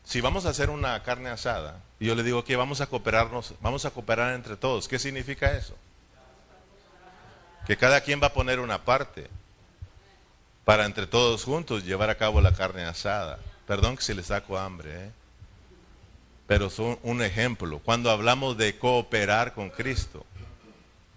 si 0.04 0.20
vamos 0.20 0.46
a 0.46 0.50
hacer 0.50 0.70
una 0.70 1.02
carne 1.02 1.30
asada 1.30 1.80
y 1.98 2.06
yo 2.06 2.14
le 2.14 2.22
digo 2.22 2.44
que 2.44 2.56
vamos 2.56 2.80
a 2.80 2.86
cooperarnos, 2.86 3.54
vamos 3.60 3.84
a 3.84 3.90
cooperar 3.90 4.34
entre 4.34 4.56
todos, 4.56 4.86
¿qué 4.86 4.98
significa 4.98 5.56
eso? 5.56 5.74
Que 7.66 7.76
cada 7.76 8.02
quien 8.02 8.22
va 8.22 8.28
a 8.28 8.32
poner 8.32 8.60
una 8.60 8.84
parte 8.84 9.28
para 10.64 10.84
entre 10.84 11.06
todos 11.06 11.44
juntos 11.44 11.84
llevar 11.84 12.10
a 12.10 12.16
cabo 12.16 12.40
la 12.40 12.52
carne 12.52 12.84
asada. 12.84 13.38
Perdón 13.66 13.96
que 13.96 14.02
si 14.02 14.14
le 14.14 14.22
saco 14.22 14.58
hambre, 14.58 15.06
¿eh? 15.06 15.10
pero 16.46 16.68
son 16.70 16.98
un 17.02 17.22
ejemplo. 17.22 17.78
Cuando 17.78 18.10
hablamos 18.10 18.56
de 18.58 18.78
cooperar 18.78 19.54
con 19.54 19.70
Cristo, 19.70 20.26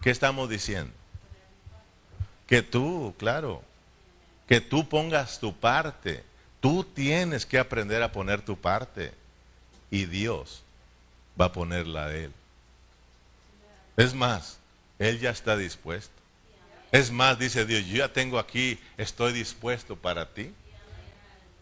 ¿qué 0.01 0.09
estamos 0.09 0.49
diciendo? 0.49 0.93
Que 2.45 2.61
tú, 2.61 3.13
claro, 3.17 3.61
que 4.47 4.61
tú 4.61 4.87
pongas 4.87 5.39
tu 5.39 5.53
parte. 5.53 6.23
Tú 6.59 6.83
tienes 6.83 7.45
que 7.45 7.59
aprender 7.59 8.01
a 8.03 8.11
poner 8.11 8.41
tu 8.41 8.57
parte 8.57 9.13
y 9.91 10.05
Dios 10.05 10.63
va 11.39 11.45
a 11.45 11.53
poner 11.53 11.87
la 11.87 12.07
de 12.07 12.25
Él. 12.25 12.33
Es 13.95 14.13
más, 14.13 14.57
Él 14.99 15.19
ya 15.19 15.29
está 15.29 15.55
dispuesto. 15.55 16.13
Es 16.91 17.11
más, 17.11 17.37
dice 17.37 17.65
Dios, 17.65 17.85
yo 17.85 17.97
ya 17.97 18.13
tengo 18.13 18.39
aquí, 18.39 18.79
estoy 18.97 19.33
dispuesto 19.33 19.95
para 19.95 20.33
ti. 20.33 20.51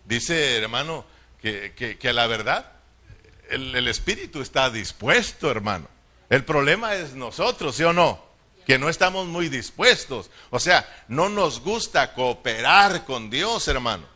Dice, 0.05 0.57
hermano, 0.57 1.05
que, 1.41 1.97
la 2.13 2.27
verdad 2.27 2.71
el, 3.49 3.75
el 3.75 3.87
espíritu 3.87 4.41
está 4.41 4.69
dispuesto, 4.69 5.49
hermano. 5.51 5.87
El 6.29 6.43
problema 6.43 6.95
es 6.95 7.13
nosotros, 7.13 7.75
¿sí 7.75 7.83
o 7.83 7.93
no? 7.93 8.23
Que 8.65 8.79
no 8.79 8.89
estamos 8.89 9.27
muy 9.27 9.49
dispuestos. 9.49 10.31
O 10.49 10.59
sea, 10.59 10.87
no 11.07 11.29
nos 11.29 11.59
gusta 11.59 12.13
cooperar 12.13 13.05
con 13.05 13.29
Dios, 13.29 13.67
hermano. 13.67 14.14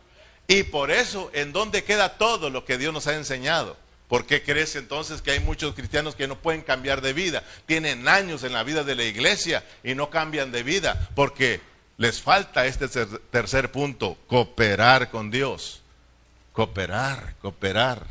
Y 0.50 0.64
por 0.64 0.90
eso, 0.90 1.30
¿en 1.32 1.52
dónde 1.52 1.84
queda 1.84 2.18
todo 2.18 2.50
lo 2.50 2.64
que 2.64 2.76
Dios 2.76 2.92
nos 2.92 3.06
ha 3.06 3.14
enseñado? 3.14 3.76
¿Por 4.08 4.26
qué 4.26 4.42
crees 4.42 4.74
entonces 4.74 5.22
que 5.22 5.30
hay 5.30 5.38
muchos 5.38 5.76
cristianos 5.76 6.16
que 6.16 6.26
no 6.26 6.40
pueden 6.40 6.62
cambiar 6.62 7.02
de 7.02 7.12
vida? 7.12 7.44
Tienen 7.66 8.08
años 8.08 8.42
en 8.42 8.52
la 8.52 8.64
vida 8.64 8.82
de 8.82 8.96
la 8.96 9.04
iglesia 9.04 9.64
y 9.84 9.94
no 9.94 10.10
cambian 10.10 10.50
de 10.50 10.64
vida 10.64 11.08
porque 11.14 11.60
les 11.98 12.20
falta 12.20 12.66
este 12.66 12.88
tercer 12.88 13.70
punto, 13.70 14.18
cooperar 14.26 15.12
con 15.12 15.30
Dios. 15.30 15.82
Cooperar, 16.52 17.36
cooperar. 17.40 18.04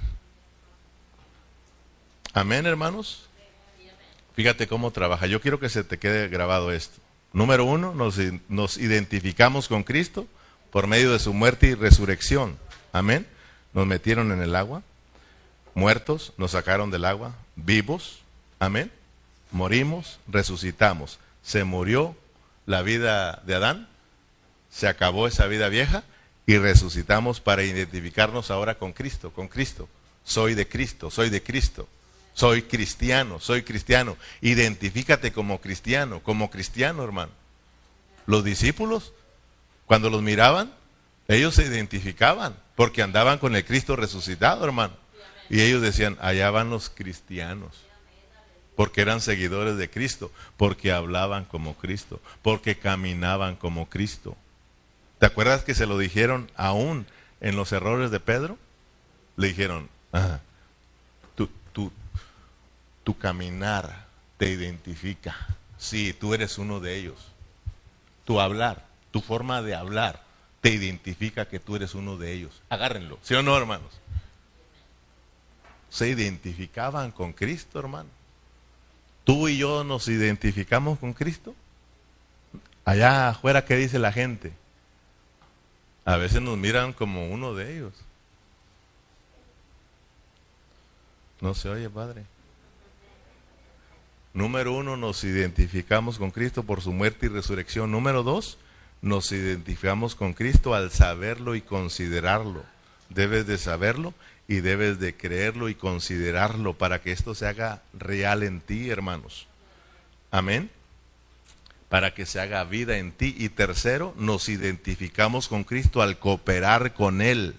Amén, 2.31 2.65
hermanos. 2.65 3.27
Fíjate 4.33 4.65
cómo 4.65 4.91
trabaja. 4.91 5.27
Yo 5.27 5.41
quiero 5.41 5.59
que 5.59 5.67
se 5.67 5.83
te 5.83 5.99
quede 5.99 6.29
grabado 6.29 6.71
esto. 6.71 7.01
Número 7.33 7.65
uno, 7.65 7.93
nos, 7.93 8.15
nos 8.47 8.77
identificamos 8.77 9.67
con 9.67 9.83
Cristo 9.83 10.25
por 10.71 10.87
medio 10.87 11.11
de 11.11 11.19
su 11.19 11.33
muerte 11.33 11.67
y 11.67 11.75
resurrección. 11.75 12.57
Amén. 12.91 13.27
Nos 13.73 13.85
metieron 13.85 14.31
en 14.31 14.41
el 14.41 14.55
agua, 14.55 14.81
muertos, 15.75 16.33
nos 16.37 16.51
sacaron 16.51 16.91
del 16.91 17.05
agua, 17.05 17.35
vivos. 17.55 18.19
Amén. 18.59 18.91
Morimos, 19.51 20.19
resucitamos. 20.27 21.19
Se 21.43 21.63
murió 21.63 22.15
la 22.65 22.81
vida 22.81 23.41
de 23.45 23.55
Adán, 23.55 23.87
se 24.69 24.87
acabó 24.87 25.27
esa 25.27 25.47
vida 25.47 25.69
vieja 25.69 26.03
y 26.45 26.57
resucitamos 26.57 27.39
para 27.39 27.63
identificarnos 27.63 28.51
ahora 28.51 28.75
con 28.75 28.93
Cristo, 28.93 29.31
con 29.31 29.47
Cristo. 29.47 29.87
Soy 30.23 30.53
de 30.55 30.67
Cristo, 30.67 31.09
soy 31.09 31.29
de 31.29 31.41
Cristo. 31.41 31.87
Soy 32.33 32.61
cristiano, 32.61 33.39
soy 33.39 33.63
cristiano. 33.63 34.15
Identifícate 34.39 35.33
como 35.33 35.59
cristiano, 35.59 36.21
como 36.21 36.49
cristiano, 36.49 37.03
hermano. 37.03 37.31
Los 38.27 38.45
discípulos, 38.45 39.11
cuando 39.89 40.11
los 40.11 40.21
miraban, 40.21 40.71
ellos 41.27 41.55
se 41.55 41.65
identificaban 41.65 42.55
porque 42.75 43.01
andaban 43.01 43.39
con 43.39 43.55
el 43.55 43.65
Cristo 43.65 43.95
resucitado, 43.95 44.63
hermano. 44.63 44.93
Y 45.49 45.61
ellos 45.61 45.81
decían, 45.81 46.15
allá 46.21 46.51
van 46.51 46.69
los 46.69 46.91
cristianos. 46.91 47.75
Porque 48.75 49.01
eran 49.01 49.19
seguidores 49.19 49.77
de 49.77 49.89
Cristo, 49.89 50.31
porque 50.57 50.91
hablaban 50.91 51.43
como 51.45 51.73
Cristo, 51.73 52.21
porque 52.43 52.77
caminaban 52.77 53.55
como 53.55 53.89
Cristo. 53.89 54.37
¿Te 55.17 55.25
acuerdas 55.25 55.63
que 55.63 55.73
se 55.73 55.87
lo 55.87 55.97
dijeron 55.97 56.51
aún 56.55 57.07
en 57.41 57.55
los 57.55 57.71
errores 57.71 58.11
de 58.11 58.19
Pedro? 58.19 58.59
Le 59.37 59.47
dijeron, 59.47 59.89
ah, 60.13 60.37
tú, 61.33 61.49
tu 63.03 63.17
caminar 63.17 64.05
te 64.37 64.51
identifica. 64.51 65.35
Sí, 65.79 66.13
tú 66.13 66.35
eres 66.35 66.59
uno 66.59 66.79
de 66.79 66.95
ellos. 66.95 67.17
Tu 68.25 68.39
hablar, 68.39 68.88
tu 69.11 69.21
forma 69.21 69.61
de 69.61 69.75
hablar, 69.75 70.23
te 70.61 70.69
identifica 70.69 71.47
que 71.47 71.59
tú 71.59 71.75
eres 71.75 71.95
uno 71.95 72.17
de 72.17 72.33
ellos. 72.33 72.61
Agárrenlo, 72.69 73.17
¿sí 73.23 73.33
o 73.33 73.43
no, 73.43 73.57
hermanos? 73.57 73.99
Se 75.89 76.07
identificaban 76.07 77.11
con 77.11 77.33
Cristo, 77.33 77.79
hermano. 77.79 78.09
Tú 79.23 79.47
y 79.47 79.57
yo 79.57 79.83
nos 79.83 80.07
identificamos 80.07 80.99
con 80.99 81.13
Cristo. 81.13 81.55
Allá 82.85 83.29
afuera, 83.29 83.65
¿qué 83.65 83.75
dice 83.75 83.99
la 83.99 84.11
gente? 84.11 84.53
A 86.05 86.17
veces 86.17 86.41
nos 86.41 86.57
miran 86.57 86.93
como 86.93 87.27
uno 87.29 87.53
de 87.53 87.77
ellos. 87.77 87.93
No 91.41 91.53
se 91.53 91.69
oye, 91.69 91.89
Padre. 91.89 92.25
Número 94.33 94.73
uno, 94.73 94.97
nos 94.97 95.23
identificamos 95.23 96.17
con 96.17 96.31
Cristo 96.31 96.63
por 96.63 96.81
su 96.81 96.91
muerte 96.91 97.27
y 97.27 97.29
resurrección. 97.29 97.91
Número 97.91 98.23
dos, 98.23 98.57
nos 99.01 99.31
identificamos 99.31 100.15
con 100.15 100.33
Cristo 100.33 100.73
al 100.73 100.91
saberlo 100.91 101.55
y 101.55 101.61
considerarlo. 101.61 102.63
Debes 103.09 103.47
de 103.47 103.57
saberlo 103.57 104.13
y 104.47 104.61
debes 104.61 104.99
de 104.99 105.15
creerlo 105.15 105.69
y 105.69 105.75
considerarlo 105.75 106.73
para 106.73 107.01
que 107.01 107.11
esto 107.11 107.35
se 107.35 107.47
haga 107.47 107.81
real 107.93 108.43
en 108.43 108.61
ti, 108.61 108.89
hermanos. 108.89 109.47
Amén. 110.31 110.69
Para 111.87 112.13
que 112.13 112.25
se 112.25 112.39
haga 112.39 112.63
vida 112.63 112.97
en 112.97 113.11
ti. 113.11 113.35
Y 113.37 113.49
tercero, 113.49 114.13
nos 114.17 114.49
identificamos 114.49 115.47
con 115.47 115.63
Cristo 115.63 116.01
al 116.01 116.19
cooperar 116.19 116.93
con 116.93 117.21
Él. 117.21 117.55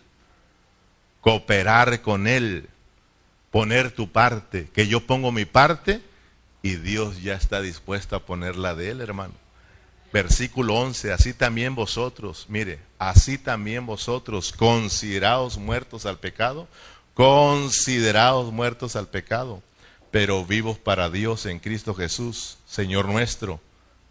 Cooperar 1.20 2.00
con 2.02 2.26
Él. 2.26 2.68
Poner 3.50 3.90
tu 3.90 4.12
parte. 4.12 4.68
Que 4.72 4.86
yo 4.86 5.00
pongo 5.06 5.32
mi 5.32 5.46
parte 5.46 6.00
y 6.62 6.76
Dios 6.76 7.22
ya 7.22 7.34
está 7.34 7.60
dispuesto 7.60 8.16
a 8.16 8.26
poner 8.26 8.56
la 8.56 8.74
de 8.74 8.90
él, 8.90 9.00
hermano. 9.00 9.34
Versículo 10.12 10.74
11, 10.74 11.12
así 11.12 11.32
también 11.32 11.74
vosotros, 11.74 12.46
mire, 12.48 12.80
así 12.98 13.38
también 13.38 13.86
vosotros, 13.86 14.52
considerados 14.52 15.56
muertos 15.56 16.04
al 16.04 16.18
pecado, 16.18 16.66
considerados 17.14 18.52
muertos 18.52 18.96
al 18.96 19.08
pecado, 19.08 19.62
pero 20.10 20.44
vivos 20.44 20.78
para 20.78 21.10
Dios 21.10 21.46
en 21.46 21.60
Cristo 21.60 21.94
Jesús, 21.94 22.58
Señor 22.66 23.06
nuestro. 23.06 23.60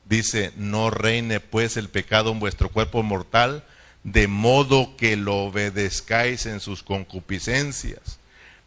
Dice, 0.05 0.53
no 0.55 0.89
reine 0.89 1.41
pues 1.41 1.75
el 1.75 1.89
pecado 1.89 2.31
en 2.31 2.39
vuestro 2.39 2.69
cuerpo 2.69 3.03
mortal, 3.03 3.65
de 4.03 4.27
modo 4.27 4.95
que 4.95 5.17
lo 5.17 5.35
obedezcáis 5.43 6.45
en 6.45 6.61
sus 6.61 6.81
concupiscencias 6.81 8.19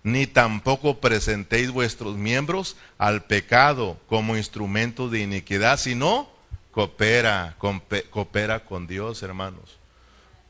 ni 0.05 0.27
tampoco 0.27 0.99
presentéis 0.99 1.71
vuestros 1.71 2.17
miembros 2.17 2.77
al 2.99 3.25
pecado 3.25 3.99
como 4.09 4.37
instrumentos 4.37 5.11
de 5.11 5.21
iniquidad, 5.21 5.79
sino 5.79 6.29
coopera, 6.73 7.57
coopera 8.11 8.65
con 8.65 8.87
Dios, 8.87 9.23
hermanos. 9.23 9.79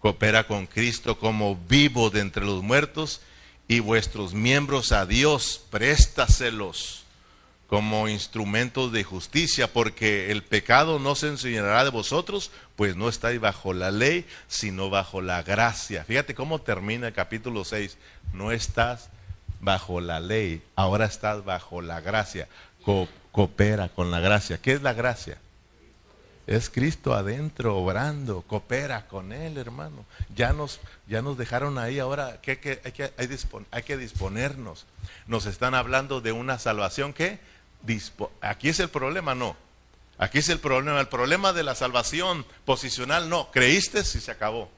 Coopera 0.01 0.47
con 0.47 0.66
Cristo 0.66 1.18
como 1.18 1.57
vivo 1.57 2.11
de 2.11 2.20
entre 2.20 2.45
los 2.45 2.62
muertos 2.62 3.20
y 3.68 3.81
vuestros 3.81 4.33
miembros 4.33 4.93
a 4.93 5.07
Dios, 5.07 5.64
préstaselos 5.70 7.03
como 7.73 8.09
instrumentos 8.09 8.93
de 8.93 9.03
justicia, 9.03 9.73
porque 9.73 10.31
el 10.31 10.43
pecado 10.43 10.99
no 10.99 11.14
se 11.14 11.29
enseñará 11.29 11.85
de 11.85 11.91
vosotros, 11.91 12.51
pues 12.77 12.97
no 12.97 13.09
estáis 13.09 13.41
bajo 13.41 13.73
la 13.73 13.91
ley, 13.91 14.27
sino 14.47 14.91
bajo 14.91 15.23
la 15.23 15.43
gracia. 15.43 16.05
Fíjate 16.05 16.35
cómo 16.35 16.61
termina 16.61 17.07
el 17.07 17.14
capítulo 17.14 17.64
6. 17.64 17.97
No 18.35 18.53
estás 18.53 19.09
bajo 19.61 20.03
la 20.03 20.20
ley, 20.20 20.62
ahora 20.77 21.07
estás 21.07 21.45
bajo 21.47 21.81
la 21.81 22.01
gracia. 22.01 22.47
coopera 23.33 23.89
con 23.89 24.11
la 24.11 24.20
gracia. 24.20 24.59
¿Qué 24.59 24.73
es 24.73 24.83
la 24.83 24.93
gracia? 24.93 25.39
Es 26.47 26.70
Cristo 26.70 27.14
adentro 27.14 27.76
obrando, 27.76 28.43
coopera 28.43 29.07
con 29.07 29.32
Él, 29.32 29.59
hermano. 29.59 30.05
Ya 30.34 30.53
nos, 30.53 30.80
ya 31.07 31.22
nos 31.22 31.38
dejaron 31.38 31.78
ahí, 31.78 31.99
ahora 31.99 32.40
hay, 32.47 32.57
que, 32.57 32.80
hay, 32.84 32.93
que, 32.93 33.12
hay, 33.70 33.82
que 33.82 33.97
disponernos. 33.97 34.86
Nos 35.26 35.47
están 35.47 35.74
hablando 35.74 36.20
de 36.20 36.32
una 36.32 36.59
salvación 36.59 37.12
que, 37.12 37.38
aquí 38.40 38.68
es 38.68 38.80
el 38.80 38.88
problema, 38.88 39.34
no. 39.34 39.57
Aquí 40.18 40.38
es 40.38 40.49
el 40.49 40.59
problema, 40.59 41.01
el 41.01 41.09
problema 41.09 41.53
de 41.53 41.62
la 41.62 41.74
salvación 41.74 42.45
posicional, 42.64 43.28
no. 43.28 43.51
Creíste 43.53 44.01
y 44.01 44.05
se 44.05 44.30
acabó 44.30 44.68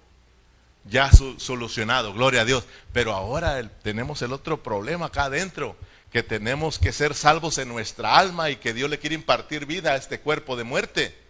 ya 0.84 1.10
solucionado, 1.38 2.12
gloria 2.12 2.42
a 2.42 2.44
Dios. 2.44 2.64
Pero 2.92 3.12
ahora 3.12 3.68
tenemos 3.82 4.22
el 4.22 4.32
otro 4.32 4.62
problema 4.62 5.06
acá 5.06 5.24
adentro, 5.24 5.76
que 6.12 6.22
tenemos 6.22 6.78
que 6.78 6.92
ser 6.92 7.14
salvos 7.14 7.58
en 7.58 7.68
nuestra 7.68 8.18
alma 8.18 8.50
y 8.50 8.56
que 8.56 8.74
Dios 8.74 8.90
le 8.90 8.98
quiere 8.98 9.14
impartir 9.14 9.66
vida 9.66 9.92
a 9.92 9.96
este 9.96 10.20
cuerpo 10.20 10.56
de 10.56 10.64
muerte. 10.64 11.23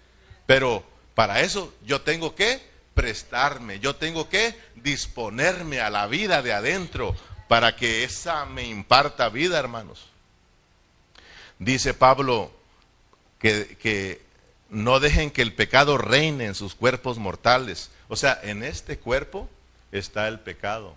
Pero 0.47 0.85
para 1.15 1.41
eso 1.41 1.75
yo 1.85 2.03
tengo 2.03 2.35
que 2.35 2.61
prestarme, 2.95 3.81
yo 3.81 3.97
tengo 3.97 4.29
que 4.29 4.55
disponerme 4.77 5.81
a 5.81 5.91
la 5.91 6.07
vida 6.07 6.43
de 6.43 6.53
adentro 6.53 7.15
para 7.49 7.77
que 7.77 8.05
esa 8.05 8.45
me 8.47 8.65
imparta 8.65 9.29
vida, 9.29 9.59
hermanos. 9.59 10.07
Dice 11.59 11.95
Pablo 11.95 12.51
que, 13.39 13.77
que 13.81 14.23
no 14.71 15.01
dejen 15.01 15.31
que 15.31 15.43
el 15.43 15.55
pecado 15.55 15.99
reine 15.99 16.47
en 16.47 16.55
sus 16.55 16.75
cuerpos 16.75 17.19
mortales 17.19 17.91
o 18.09 18.17
sea, 18.17 18.39
en 18.43 18.63
este 18.63 18.99
cuerpo 18.99 19.49
está 19.93 20.29
el 20.29 20.41
pecado. 20.41 20.97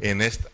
En 0.00 0.22
esta, 0.22 0.48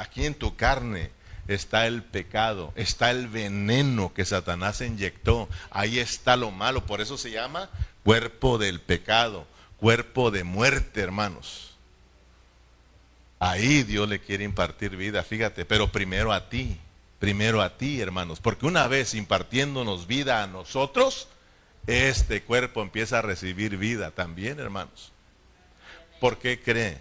aquí 0.00 0.24
en 0.24 0.34
tu 0.34 0.56
carne 0.56 1.10
está 1.48 1.86
el 1.86 2.02
pecado, 2.02 2.72
está 2.76 3.10
el 3.10 3.28
veneno 3.28 4.12
que 4.14 4.24
Satanás 4.24 4.80
inyectó. 4.80 5.48
Ahí 5.70 5.98
está 5.98 6.36
lo 6.36 6.50
malo. 6.50 6.86
Por 6.86 7.00
eso 7.00 7.16
se 7.16 7.30
llama 7.30 7.70
cuerpo 8.04 8.58
del 8.58 8.80
pecado, 8.80 9.46
cuerpo 9.78 10.30
de 10.30 10.44
muerte, 10.44 11.00
hermanos. 11.00 11.76
Ahí 13.38 13.82
Dios 13.82 14.08
le 14.08 14.20
quiere 14.20 14.44
impartir 14.44 14.96
vida, 14.96 15.22
fíjate, 15.22 15.64
pero 15.64 15.92
primero 15.92 16.32
a 16.32 16.48
ti, 16.48 16.78
primero 17.18 17.60
a 17.60 17.76
ti, 17.76 18.00
hermanos, 18.00 18.40
porque 18.40 18.66
una 18.66 18.86
vez 18.88 19.14
impartiéndonos 19.14 20.06
vida 20.06 20.42
a 20.42 20.46
nosotros, 20.46 21.28
este 21.86 22.42
cuerpo 22.42 22.82
empieza 22.82 23.18
a 23.18 23.22
recibir 23.22 23.76
vida 23.76 24.10
también, 24.10 24.58
hermanos. 24.58 25.12
¿Por 26.18 26.38
qué 26.38 26.60
cree 26.62 27.00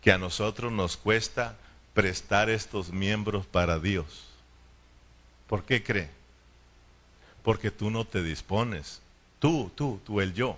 que 0.00 0.12
a 0.12 0.18
nosotros 0.18 0.70
nos 0.70 0.96
cuesta 0.96 1.56
prestar 1.98 2.48
estos 2.48 2.92
miembros 2.92 3.44
para 3.44 3.80
Dios. 3.80 4.28
¿Por 5.48 5.64
qué 5.64 5.82
cree? 5.82 6.08
Porque 7.42 7.72
tú 7.72 7.90
no 7.90 8.04
te 8.04 8.22
dispones. 8.22 9.00
Tú, 9.40 9.68
tú, 9.74 9.98
tú, 10.06 10.20
el 10.20 10.32
yo. 10.32 10.56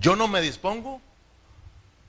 Yo 0.00 0.16
no 0.16 0.28
me 0.28 0.40
dispongo, 0.40 1.02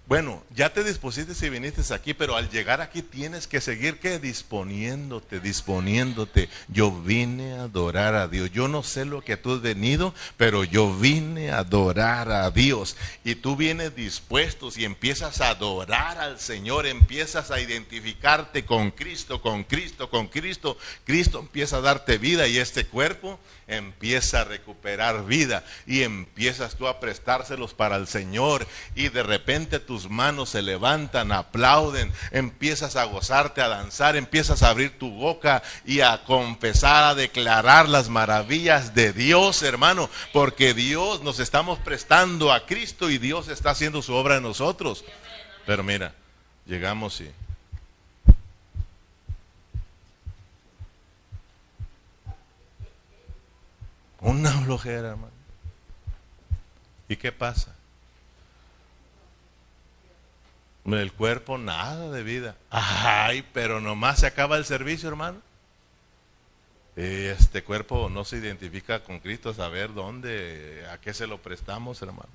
bueno, 0.10 0.44
ya 0.56 0.74
te 0.74 0.84
dispusiste 0.84 1.36
si 1.36 1.50
viniste 1.50 1.94
aquí, 1.94 2.16
pero 2.16 2.36
al 2.36 2.50
llegar 2.50 2.82
aquí 2.82 3.04
tienes 3.04 3.46
que 3.46 3.62
seguir 3.62 4.00
que 4.00 4.18
disponiéndote, 4.18 5.40
disponiéndote. 5.40 6.50
Yo 6.68 6.92
vine 6.92 7.54
a 7.54 7.66
adorar 7.66 8.16
a 8.16 8.28
Dios. 8.28 8.52
Yo 8.52 8.68
no 8.68 8.82
sé 8.82 9.06
lo 9.06 9.22
que 9.22 9.38
tú 9.38 9.54
has 9.54 9.62
venido, 9.62 10.16
pero 10.36 10.64
yo 10.64 10.92
vine 10.98 11.52
a 11.52 11.60
adorar 11.60 12.32
a 12.32 12.50
Dios. 12.50 12.98
Y 13.24 13.36
tú 13.36 13.56
vienes 13.56 13.96
dispuesto 13.96 14.70
y 14.76 14.84
empiezas 14.84 15.42
a 15.42 15.50
adorar 15.50 16.18
al 16.18 16.40
Señor, 16.40 16.88
empiezas 16.88 17.52
a 17.52 17.62
identificarte 17.62 18.66
con 18.66 18.90
Cristo, 18.90 19.44
con 19.44 19.64
Cristo, 19.64 20.10
con 20.10 20.26
Cristo. 20.26 20.76
Cristo 21.04 21.38
empieza 21.38 21.78
a 21.78 21.82
darte 21.82 22.18
vida 22.18 22.48
y 22.48 22.58
este 22.58 22.88
cuerpo 22.88 23.40
empieza 23.70 24.42
a 24.42 24.44
recuperar 24.44 25.26
vida 25.26 25.64
y 25.86 26.04
empiezas 26.04 26.76
tú 26.76 26.88
a 26.88 27.00
prestárselos 27.00 27.74
para 27.74 27.96
el 27.96 28.08
Señor 28.08 28.68
y 28.96 29.10
de 29.10 29.24
repente 29.24 29.80
tus 29.80 30.10
manos 30.10 30.50
se 30.50 30.62
levantan, 30.62 31.32
aplauden, 31.32 32.12
empiezas 32.32 32.96
a 32.96 33.06
gozarte, 33.06 33.62
a 33.62 33.68
danzar, 33.68 34.16
empiezas 34.16 34.64
a 34.64 34.70
abrir 34.70 34.98
tu 34.98 35.12
boca 35.12 35.64
y 35.86 36.02
a 36.02 36.24
confesar, 36.26 37.04
a 37.04 37.16
declarar 37.16 37.88
las 37.88 38.10
maravillas 38.10 38.94
de 38.94 39.14
Dios, 39.14 39.64
hermano, 39.64 40.10
porque 40.34 40.74
Dios 40.74 41.22
nos 41.24 41.40
estamos 41.40 41.80
prestando 41.80 42.52
a 42.52 42.66
Cristo 42.66 43.10
y 43.10 43.18
Dios 43.18 43.48
está 43.48 43.72
haciendo 43.72 44.02
su 44.02 44.14
obra 44.14 44.38
en 44.38 44.44
nosotros. 44.44 45.06
Pero 45.66 45.84
mira, 45.84 46.14
llegamos 46.66 47.22
y 47.22 47.32
Una 54.22 54.52
flojera, 54.64 55.10
hermano. 55.10 55.34
¿Y 57.08 57.16
qué 57.16 57.32
pasa? 57.32 57.76
El 60.86 61.12
cuerpo 61.14 61.58
nada 61.58 62.10
de 62.10 62.24
vida. 62.24 62.56
Ay, 62.70 63.44
pero 63.54 63.80
nomás 63.80 64.20
se 64.20 64.28
acaba 64.28 64.58
el 64.58 64.66
servicio, 64.66 65.10
hermano. 65.10 65.42
Este 66.96 67.64
cuerpo 67.64 68.10
no 68.10 68.26
se 68.26 68.38
identifica 68.38 69.04
con 69.04 69.20
Cristo, 69.20 69.50
a 69.50 69.54
saber 69.54 69.94
dónde, 69.94 70.86
a 70.92 70.98
qué 70.98 71.14
se 71.14 71.28
lo 71.28 71.38
prestamos, 71.38 72.02
hermano. 72.02 72.30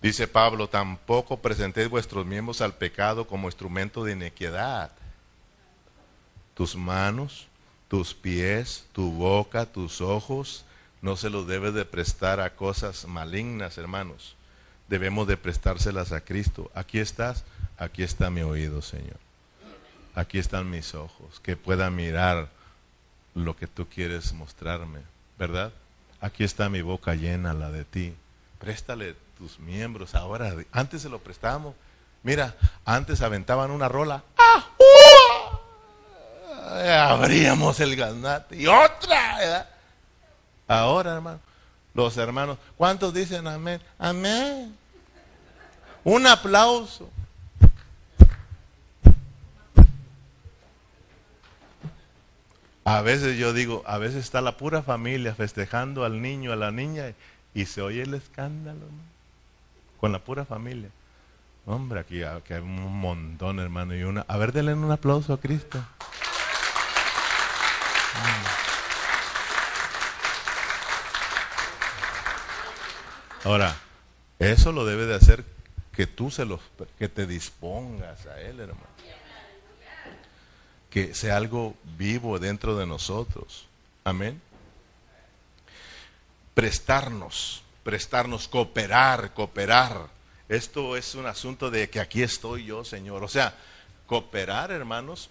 Dice 0.00 0.26
Pablo, 0.26 0.68
tampoco 0.68 1.40
presentéis 1.40 1.88
vuestros 1.88 2.24
miembros 2.24 2.60
al 2.60 2.74
pecado 2.74 3.26
como 3.26 3.48
instrumento 3.48 4.02
de 4.02 4.12
iniquidad. 4.12 4.90
Tus 6.54 6.74
manos 6.74 7.48
tus 7.92 8.14
pies, 8.14 8.86
tu 8.94 9.10
boca, 9.10 9.66
tus 9.66 10.00
ojos, 10.00 10.64
no 11.02 11.14
se 11.14 11.28
los 11.28 11.46
debes 11.46 11.74
de 11.74 11.84
prestar 11.84 12.40
a 12.40 12.56
cosas 12.56 13.06
malignas, 13.06 13.76
hermanos. 13.76 14.34
Debemos 14.88 15.28
de 15.28 15.36
prestárselas 15.36 16.10
a 16.12 16.22
Cristo. 16.22 16.70
Aquí 16.74 17.00
estás, 17.00 17.44
aquí 17.76 18.02
está 18.02 18.30
mi 18.30 18.40
oído, 18.40 18.80
Señor. 18.80 19.18
Aquí 20.14 20.38
están 20.38 20.70
mis 20.70 20.94
ojos, 20.94 21.38
que 21.40 21.54
pueda 21.54 21.90
mirar 21.90 22.48
lo 23.34 23.56
que 23.56 23.66
tú 23.66 23.86
quieres 23.86 24.32
mostrarme, 24.32 25.00
¿verdad? 25.38 25.70
Aquí 26.22 26.44
está 26.44 26.70
mi 26.70 26.80
boca 26.80 27.14
llena, 27.14 27.52
la 27.52 27.70
de 27.70 27.84
ti. 27.84 28.14
Préstale 28.58 29.16
tus 29.36 29.58
miembros 29.58 30.14
ahora. 30.14 30.54
Antes 30.72 31.02
se 31.02 31.10
lo 31.10 31.18
prestábamos. 31.18 31.74
Mira, 32.22 32.56
antes 32.86 33.20
aventaban 33.20 33.70
una 33.70 33.90
rola. 33.90 34.24
¡Ah! 34.38 34.71
Abríamos 36.72 37.78
el 37.80 37.96
ganate 37.96 38.56
y 38.56 38.66
otra. 38.66 39.68
Ahora, 40.66 41.14
hermano, 41.14 41.40
los 41.94 42.16
hermanos, 42.16 42.58
¿cuántos 42.76 43.12
dicen 43.12 43.46
amén? 43.46 43.80
Amén. 43.98 44.74
Un 46.04 46.26
aplauso. 46.26 47.10
A 52.84 53.00
veces 53.00 53.38
yo 53.38 53.52
digo, 53.52 53.82
a 53.86 53.98
veces 53.98 54.24
está 54.24 54.40
la 54.40 54.56
pura 54.56 54.82
familia 54.82 55.34
festejando 55.34 56.04
al 56.04 56.20
niño, 56.20 56.52
a 56.52 56.56
la 56.56 56.72
niña, 56.72 57.14
y 57.54 57.66
se 57.66 57.80
oye 57.80 58.02
el 58.02 58.14
escándalo, 58.14 58.80
con 60.00 60.10
la 60.10 60.18
pura 60.18 60.44
familia. 60.44 60.90
Hombre, 61.64 62.00
aquí, 62.00 62.24
aquí, 62.24 62.54
hay 62.54 62.60
un 62.60 62.98
montón, 62.98 63.60
hermano, 63.60 63.94
y 63.94 64.02
una. 64.02 64.24
A 64.26 64.36
ver, 64.36 64.52
denle 64.52 64.74
un 64.74 64.90
aplauso 64.90 65.32
a 65.32 65.40
Cristo. 65.40 65.78
Ahora, 73.44 73.76
eso 74.38 74.72
lo 74.72 74.84
debe 74.84 75.06
de 75.06 75.14
hacer 75.14 75.44
que 75.92 76.06
tú 76.06 76.30
se 76.30 76.44
los, 76.44 76.60
que 76.98 77.08
te 77.08 77.26
dispongas 77.26 78.26
a 78.26 78.40
él, 78.40 78.60
hermano. 78.60 78.86
Que 80.90 81.14
sea 81.14 81.36
algo 81.36 81.74
vivo 81.96 82.38
dentro 82.38 82.76
de 82.76 82.86
nosotros. 82.86 83.66
Amén. 84.04 84.40
Prestarnos, 86.54 87.62
prestarnos, 87.82 88.46
cooperar, 88.46 89.32
cooperar. 89.32 90.08
Esto 90.48 90.96
es 90.96 91.14
un 91.14 91.26
asunto 91.26 91.70
de 91.70 91.88
que 91.88 91.98
aquí 91.98 92.22
estoy 92.22 92.66
yo, 92.66 92.84
Señor. 92.84 93.24
O 93.24 93.28
sea, 93.28 93.54
cooperar, 94.06 94.70
hermanos, 94.70 95.30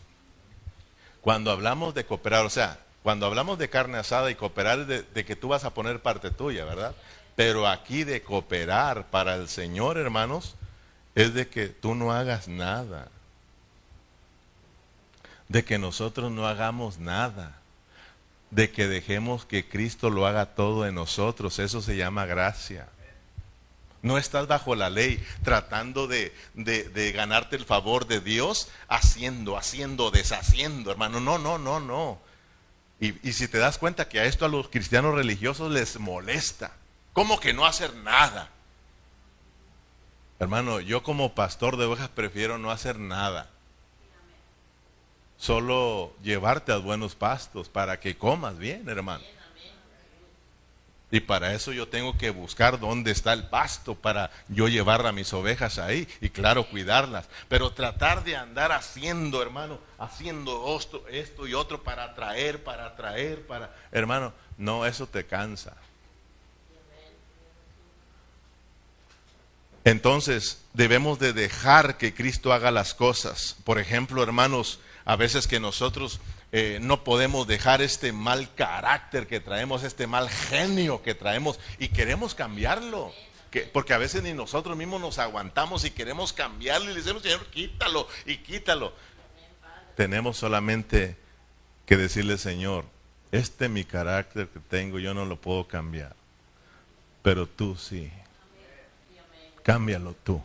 cuando 1.21 1.51
hablamos 1.51 1.93
de 1.93 2.05
cooperar, 2.05 2.45
o 2.45 2.49
sea, 2.49 2.79
cuando 3.03 3.25
hablamos 3.25 3.57
de 3.57 3.69
carne 3.69 3.97
asada 3.97 4.29
y 4.31 4.35
cooperar 4.35 4.85
de, 4.85 5.03
de 5.03 5.25
que 5.25 5.35
tú 5.35 5.49
vas 5.49 5.63
a 5.63 5.73
poner 5.73 6.01
parte 6.01 6.31
tuya, 6.31 6.65
¿verdad? 6.65 6.95
Pero 7.35 7.67
aquí 7.67 8.03
de 8.03 8.21
cooperar 8.21 9.07
para 9.07 9.35
el 9.35 9.47
Señor, 9.47 9.97
hermanos, 9.97 10.55
es 11.15 11.33
de 11.33 11.47
que 11.47 11.67
tú 11.67 11.95
no 11.95 12.11
hagas 12.11 12.47
nada. 12.47 13.09
De 15.47 15.63
que 15.63 15.77
nosotros 15.77 16.31
no 16.31 16.47
hagamos 16.47 16.99
nada. 16.99 17.57
De 18.49 18.71
que 18.71 18.87
dejemos 18.87 19.45
que 19.45 19.67
Cristo 19.67 20.09
lo 20.09 20.25
haga 20.25 20.55
todo 20.55 20.85
en 20.85 20.95
nosotros. 20.95 21.59
Eso 21.59 21.81
se 21.81 21.97
llama 21.97 22.25
gracia. 22.25 22.87
No 24.01 24.17
estás 24.17 24.47
bajo 24.47 24.75
la 24.75 24.89
ley 24.89 25.23
tratando 25.43 26.07
de, 26.07 26.33
ganarte 27.13 27.55
el 27.55 27.65
favor 27.65 28.07
de 28.07 28.19
Dios 28.19 28.69
haciendo, 28.87 29.57
haciendo, 29.57 30.09
deshaciendo, 30.09 30.91
hermano. 30.91 31.19
No, 31.19 31.37
no, 31.37 31.57
no, 31.57 31.79
no. 31.79 32.19
Y, 32.99 33.27
y, 33.27 33.33
si 33.33 33.47
te 33.47 33.57
das 33.57 33.77
cuenta 33.77 34.09
que 34.09 34.19
a 34.19 34.25
esto 34.25 34.45
a 34.45 34.49
los 34.49 34.69
cristianos 34.69 35.15
religiosos 35.15 35.71
les 35.71 35.99
molesta. 35.99 36.71
¿Cómo 37.13 37.39
que 37.39 37.53
no 37.53 37.65
hacer 37.65 37.95
nada? 37.95 38.49
Hermano, 40.39 40.79
yo 40.79 41.03
como 41.03 41.35
pastor 41.35 41.77
de 41.77 41.85
ovejas 41.85 42.09
prefiero 42.09 42.57
no 42.57 42.71
hacer 42.71 42.97
nada. 42.97 43.49
Solo 45.37 46.13
llevarte 46.23 46.71
a 46.71 46.77
buenos 46.77 47.15
pastos 47.15 47.69
para 47.69 47.99
que 47.99 48.17
comas 48.17 48.57
bien, 48.57 48.87
hermano. 48.89 49.23
Y 51.11 51.19
para 51.19 51.53
eso 51.53 51.73
yo 51.73 51.89
tengo 51.89 52.17
que 52.17 52.29
buscar 52.29 52.79
dónde 52.79 53.11
está 53.11 53.33
el 53.33 53.49
pasto 53.49 53.95
para 53.95 54.31
yo 54.47 54.69
llevar 54.69 55.05
a 55.05 55.11
mis 55.11 55.33
ovejas 55.33 55.77
ahí 55.77 56.07
y 56.21 56.29
claro, 56.29 56.69
cuidarlas. 56.69 57.27
Pero 57.49 57.73
tratar 57.73 58.23
de 58.23 58.37
andar 58.37 58.71
haciendo, 58.71 59.41
hermano, 59.41 59.79
haciendo 59.99 60.79
esto, 61.09 61.47
y 61.47 61.53
otro 61.53 61.83
para 61.83 62.05
atraer, 62.05 62.63
para 62.63 62.85
atraer, 62.85 63.45
para... 63.45 63.75
Hermano, 63.91 64.33
no, 64.57 64.85
eso 64.85 65.05
te 65.05 65.25
cansa. 65.25 65.75
Entonces 69.83 70.61
debemos 70.73 71.19
de 71.19 71.33
dejar 71.33 71.97
que 71.97 72.13
Cristo 72.13 72.53
haga 72.53 72.71
las 72.71 72.93
cosas. 72.93 73.57
Por 73.65 73.79
ejemplo, 73.79 74.23
hermanos, 74.23 74.79
a 75.03 75.17
veces 75.17 75.47
que 75.47 75.59
nosotros 75.59 76.21
eh, 76.51 76.79
no 76.81 77.03
podemos 77.03 77.47
dejar 77.47 77.81
este 77.81 78.11
mal 78.11 78.53
carácter 78.55 79.27
que 79.27 79.39
traemos, 79.39 79.83
este 79.83 80.07
mal 80.07 80.29
genio 80.29 81.01
que 81.01 81.15
traemos 81.15 81.59
y 81.79 81.89
queremos 81.89 82.35
cambiarlo. 82.35 83.13
porque 83.73 83.93
a 83.93 83.97
veces 83.97 84.23
ni 84.23 84.33
nosotros 84.33 84.77
mismos 84.77 85.01
nos 85.01 85.19
aguantamos 85.19 85.83
y 85.85 85.91
queremos 85.91 86.33
cambiarlo 86.33 86.91
y 86.91 86.93
le 86.93 87.01
decimos, 87.01 87.21
Señor, 87.21 87.45
quítalo 87.47 88.07
y 88.25 88.37
quítalo. 88.37 88.93
Tenemos 89.95 90.37
solamente 90.37 91.17
que 91.85 91.97
decirle, 91.97 92.37
Señor, 92.37 92.85
este 93.31 93.69
mi 93.69 93.83
carácter 93.83 94.47
que 94.47 94.59
tengo, 94.59 94.99
yo 94.99 95.13
no 95.13 95.25
lo 95.25 95.35
puedo 95.39 95.67
cambiar, 95.67 96.15
pero 97.21 97.45
tú 97.45 97.75
sí 97.75 98.11
cámbialo 99.61 100.15
tú. 100.23 100.41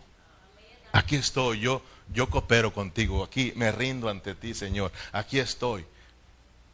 Aquí 0.92 1.16
estoy, 1.16 1.60
yo, 1.60 1.82
yo 2.12 2.28
coopero 2.30 2.72
contigo, 2.72 3.24
aquí 3.24 3.52
me 3.56 3.72
rindo 3.72 4.08
ante 4.08 4.34
ti, 4.34 4.54
Señor. 4.54 4.92
Aquí 5.12 5.38
estoy. 5.38 5.84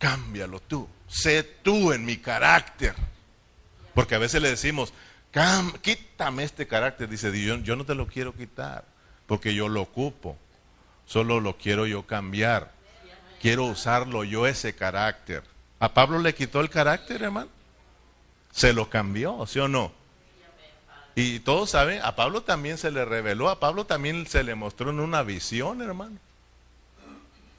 Cámbialo 0.02 0.58
tú. 0.58 0.88
Sé 1.06 1.44
tú 1.44 1.92
en 1.92 2.04
mi 2.04 2.16
carácter. 2.16 2.92
Porque 3.94 4.16
a 4.16 4.18
veces 4.18 4.42
le 4.42 4.50
decimos, 4.50 4.92
quítame 5.80 6.42
este 6.42 6.66
carácter, 6.66 7.08
dice 7.08 7.30
Dios, 7.30 7.62
yo, 7.62 7.76
no 7.76 7.86
te 7.86 7.94
lo 7.94 8.08
quiero 8.08 8.34
quitar. 8.34 8.84
porque 9.26 9.54
yo 9.54 9.68
lo 9.68 9.82
ocupo. 9.82 10.36
Solo 11.06 11.38
lo 11.38 11.56
quiero 11.56 11.86
yo 11.86 12.04
cambiar. 12.04 12.72
Quiero 13.40 13.66
usarlo 13.66 14.24
yo 14.24 14.48
ese 14.48 14.74
carácter. 14.74 15.44
¿A 15.78 15.94
Pablo 15.94 16.18
le 16.18 16.34
quitó 16.34 16.60
el 16.60 16.68
carácter, 16.68 17.22
hermano? 17.22 17.48
Se 18.50 18.72
lo 18.72 18.90
cambió, 18.90 19.46
¿sí 19.46 19.60
o 19.60 19.68
no? 19.68 19.92
Y 21.14 21.38
todos 21.40 21.70
saben, 21.70 22.00
a 22.02 22.16
Pablo 22.16 22.42
también 22.42 22.76
se 22.76 22.90
le 22.90 23.04
reveló, 23.04 23.50
a 23.50 23.60
Pablo 23.60 23.86
también 23.86 24.26
se 24.26 24.42
le 24.42 24.56
mostró 24.56 24.90
en 24.90 24.98
una 24.98 25.22
visión, 25.22 25.80
hermano. 25.80 26.18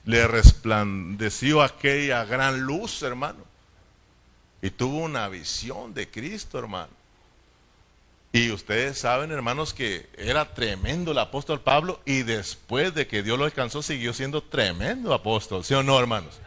Le 0.05 0.27
resplandeció 0.27 1.61
aquella 1.61 2.25
gran 2.25 2.61
luz, 2.61 3.01
hermano. 3.03 3.39
Y 4.61 4.69
tuvo 4.69 4.99
una 4.99 5.27
visión 5.29 5.93
de 5.93 6.09
Cristo, 6.09 6.59
hermano. 6.59 6.91
Y 8.35 8.49
ustedes 8.49 8.97
saben, 8.97 9.31
hermanos, 9.31 9.75
que 9.75 10.09
era 10.17 10.53
tremendo 10.55 11.11
el 11.11 11.19
apóstol 11.19 11.61
Pablo 11.61 12.01
y 12.03 12.23
después 12.23 12.95
de 12.95 13.05
que 13.05 13.21
Dios 13.21 13.37
lo 13.37 13.45
alcanzó 13.45 13.83
siguió 13.83 14.11
siendo 14.11 14.41
tremendo 14.41 15.13
apóstol, 15.13 15.63
¿sí 15.63 15.75
o 15.75 15.83
no, 15.83 15.99
hermanos? 15.99 16.39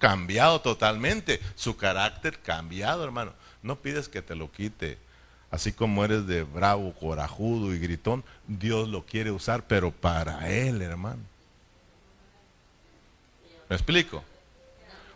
Cambiado 0.00 0.60
totalmente, 0.60 1.40
su 1.54 1.76
carácter 1.76 2.40
cambiado, 2.40 3.04
hermano. 3.04 3.32
No 3.62 3.76
pides 3.76 4.08
que 4.08 4.22
te 4.22 4.34
lo 4.34 4.50
quite. 4.50 4.98
Así 5.52 5.72
como 5.72 6.04
eres 6.04 6.26
de 6.26 6.42
bravo, 6.42 6.92
corajudo 6.94 7.74
y 7.74 7.78
gritón, 7.78 8.24
Dios 8.48 8.88
lo 8.88 9.06
quiere 9.06 9.30
usar, 9.30 9.62
pero 9.68 9.92
para 9.92 10.50
Él, 10.50 10.82
hermano. 10.82 11.29
¿Me 13.70 13.76
explico? 13.76 14.24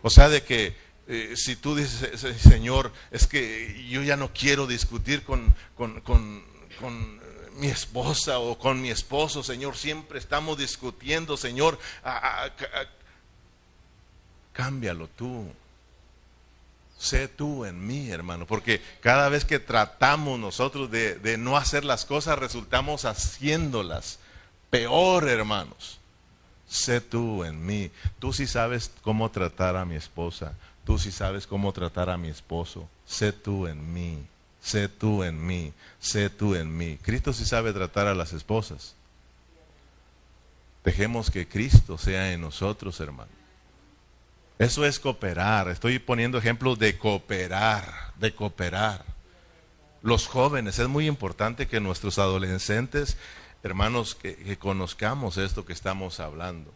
O 0.01 0.11
sea, 0.11 0.29
de 0.29 0.45
que 0.45 0.77
eh, 1.09 1.35
si 1.37 1.57
tú 1.57 1.75
dices, 1.75 2.21
Señor, 2.41 2.93
es 3.11 3.27
que 3.27 3.85
yo 3.91 4.01
ya 4.05 4.17
no 4.17 4.33
quiero 4.33 4.69
discutir 4.69 5.25
con, 5.25 5.53
con, 5.77 6.01
con, 6.03 6.45
con 6.81 7.21
mi 7.57 7.67
esposa 7.67 8.39
o 8.39 8.57
con 8.57 8.81
mi 8.81 8.91
esposo, 8.91 9.43
Señor, 9.43 9.77
siempre 9.77 10.21
estamos 10.21 10.57
discutiendo, 10.57 11.37
Señor, 11.37 11.81
cámbialo 14.53 15.09
tú. 15.09 15.51
Sé 16.97 17.27
tú 17.27 17.65
en 17.65 17.85
mí, 17.85 18.09
hermano, 18.11 18.47
porque 18.47 18.81
cada 19.01 19.29
vez 19.29 19.45
que 19.45 19.59
tratamos 19.59 20.39
nosotros 20.39 20.93
de, 20.93 21.17
de 21.17 21.39
no 21.39 21.57
hacer 21.57 21.85
las 21.85 22.05
cosas, 22.05 22.39
resultamos 22.39 23.05
haciéndolas 23.05 24.21
peor, 24.71 25.29
hermanos. 25.29 25.99
Sé 26.75 27.01
tú 27.01 27.45
en 27.45 27.65
mí. 27.65 27.93
Tú 28.19 28.33
sí 28.33 28.49
sabes 28.49 28.91
cómo 29.03 29.31
tratar 29.31 29.77
a 29.77 29.85
mi 29.85 29.95
esposa. 29.95 30.55
Tú 30.85 30.99
sí 30.99 31.13
sabes 31.13 31.47
cómo 31.47 31.73
tratar 31.73 32.11
a 32.11 32.19
mi 32.19 32.27
esposo. 32.27 32.89
Sé 33.07 33.31
tú 33.31 33.69
en 33.69 33.95
mí. 33.95 34.27
Sé 34.61 34.89
tú 34.89 35.23
en 35.23 35.47
mí. 35.47 35.73
Sé 36.01 36.31
tú 36.31 36.57
en 36.57 36.77
mí. 36.77 36.99
Cristo 37.01 37.33
sí 37.33 37.45
sabe 37.45 37.73
tratar 37.73 38.09
a 38.09 38.15
las 38.17 38.33
esposas. 38.33 38.97
Dejemos 40.83 41.31
que 41.31 41.47
Cristo 41.47 41.97
sea 41.97 42.33
en 42.33 42.41
nosotros, 42.41 42.99
hermano. 42.99 43.31
Eso 44.59 44.85
es 44.85 44.99
cooperar. 44.99 45.69
Estoy 45.69 46.01
poniendo 46.01 46.39
ejemplos 46.39 46.77
de 46.81 46.99
cooperar, 46.99 48.13
de 48.19 48.35
cooperar. 48.35 49.05
Los 50.03 50.27
jóvenes, 50.27 50.81
es 50.81 50.89
muy 50.89 51.07
importante 51.07 51.69
que 51.69 51.79
nuestros 51.79 52.19
adolescentes, 52.19 53.17
hermanos, 53.65 54.15
que, 54.15 54.37
que 54.37 54.57
conozcamos 54.57 55.37
esto 55.37 55.65
que 55.65 55.73
estamos 55.73 56.21
hablando 56.21 56.73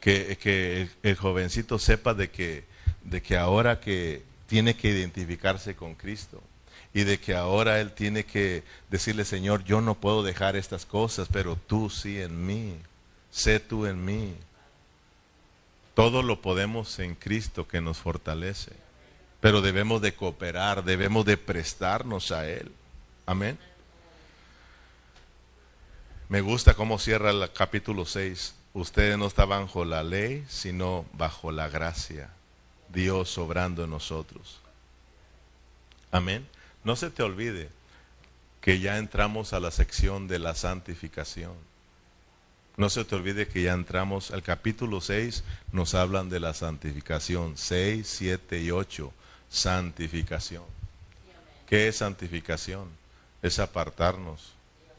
que, 0.00 0.88
el, 1.02 1.16
jovencito 1.16 1.78
sepa 1.78 2.14
de 2.14 2.30
que, 2.30 2.64
de 3.04 3.22
que 3.22 3.36
ahora 3.36 3.80
que 3.80 4.22
tiene 4.46 4.74
que 4.74 4.88
identificarse 4.88 5.76
con 5.76 5.94
Cristo 5.94 6.42
y 6.92 7.04
de 7.04 7.20
que 7.20 7.34
ahora 7.34 7.80
él 7.80 7.92
tiene 7.92 8.24
que 8.24 8.64
decirle, 8.88 9.24
Señor, 9.24 9.64
yo 9.64 9.80
no 9.80 9.94
puedo 9.94 10.22
dejar 10.22 10.56
estas 10.56 10.86
cosas, 10.86 11.28
pero 11.30 11.54
tú 11.54 11.88
sí 11.90 12.20
en 12.20 12.46
mí, 12.46 12.74
sé 13.30 13.60
tú 13.60 13.86
en 13.86 14.04
mí. 14.04 14.34
Todo 15.94 16.22
lo 16.22 16.40
podemos 16.40 16.98
en 16.98 17.14
Cristo 17.14 17.68
que 17.68 17.80
nos 17.80 17.98
fortalece, 17.98 18.72
pero 19.40 19.60
debemos 19.60 20.00
de 20.00 20.14
cooperar, 20.14 20.82
debemos 20.82 21.24
de 21.26 21.36
prestarnos 21.36 22.32
a 22.32 22.48
Él. 22.48 22.72
Amén. 23.26 23.58
Me 26.30 26.42
gusta 26.42 26.74
cómo 26.74 27.00
cierra 27.00 27.30
el 27.30 27.52
capítulo 27.52 28.06
6. 28.06 28.54
Ustedes 28.72 29.18
no 29.18 29.26
está 29.26 29.46
bajo 29.46 29.84
la 29.84 30.04
ley, 30.04 30.46
sino 30.48 31.04
bajo 31.12 31.50
la 31.50 31.68
gracia. 31.68 32.30
Dios 32.88 33.36
obrando 33.36 33.82
en 33.82 33.90
nosotros. 33.90 34.60
Amén. 36.12 36.46
No 36.84 36.94
se 36.94 37.10
te 37.10 37.24
olvide 37.24 37.68
que 38.60 38.78
ya 38.78 38.98
entramos 38.98 39.52
a 39.52 39.58
la 39.58 39.72
sección 39.72 40.28
de 40.28 40.38
la 40.38 40.54
santificación. 40.54 41.54
No 42.76 42.90
se 42.90 43.04
te 43.04 43.16
olvide 43.16 43.48
que 43.48 43.64
ya 43.64 43.72
entramos 43.72 44.30
al 44.30 44.44
capítulo 44.44 45.00
6, 45.00 45.42
nos 45.72 45.94
hablan 45.96 46.30
de 46.30 46.38
la 46.38 46.54
santificación. 46.54 47.56
6, 47.56 48.06
7 48.06 48.62
y 48.62 48.70
8, 48.70 49.12
santificación. 49.48 50.62
¿Qué 51.66 51.88
es 51.88 51.96
santificación? 51.96 52.88
Es 53.42 53.58
apartarnos 53.58 54.52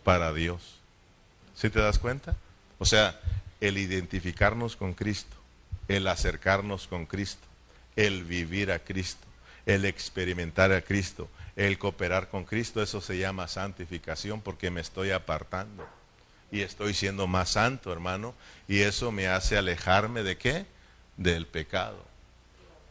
para 0.04 0.34
Dios. 0.34 0.81
¿Sí 1.62 1.70
te 1.70 1.80
das 1.80 2.00
cuenta? 2.00 2.36
O 2.80 2.86
sea, 2.86 3.20
el 3.60 3.78
identificarnos 3.78 4.76
con 4.76 4.96
Cristo, 4.96 5.38
el 5.88 6.08
acercarnos 6.08 6.88
con 6.88 7.06
Cristo, 7.06 7.46
el 7.96 8.24
vivir 8.24 8.72
a 8.72 8.80
Cristo, 8.80 9.28
el 9.68 9.86
experimentar 9.86 10.72
a 10.72 10.82
Cristo, 10.82 11.30
el 11.56 11.78
cooperar 11.78 12.30
con 12.30 12.46
Cristo, 12.46 12.82
eso 12.82 13.00
se 13.00 13.20
llama 13.20 13.48
santificación 13.48 14.42
porque 14.42 14.72
me 14.72 14.82
estoy 14.82 15.12
apartando 15.12 15.88
y 16.52 16.62
estoy 16.62 16.96
siendo 16.96 17.28
más 17.28 17.50
santo, 17.50 17.94
hermano, 17.94 18.34
y 18.68 18.80
eso 18.80 19.12
me 19.12 19.28
hace 19.28 19.56
alejarme 19.56 20.24
de 20.24 20.38
qué? 20.38 20.66
Del 21.16 21.46
pecado. 21.46 22.04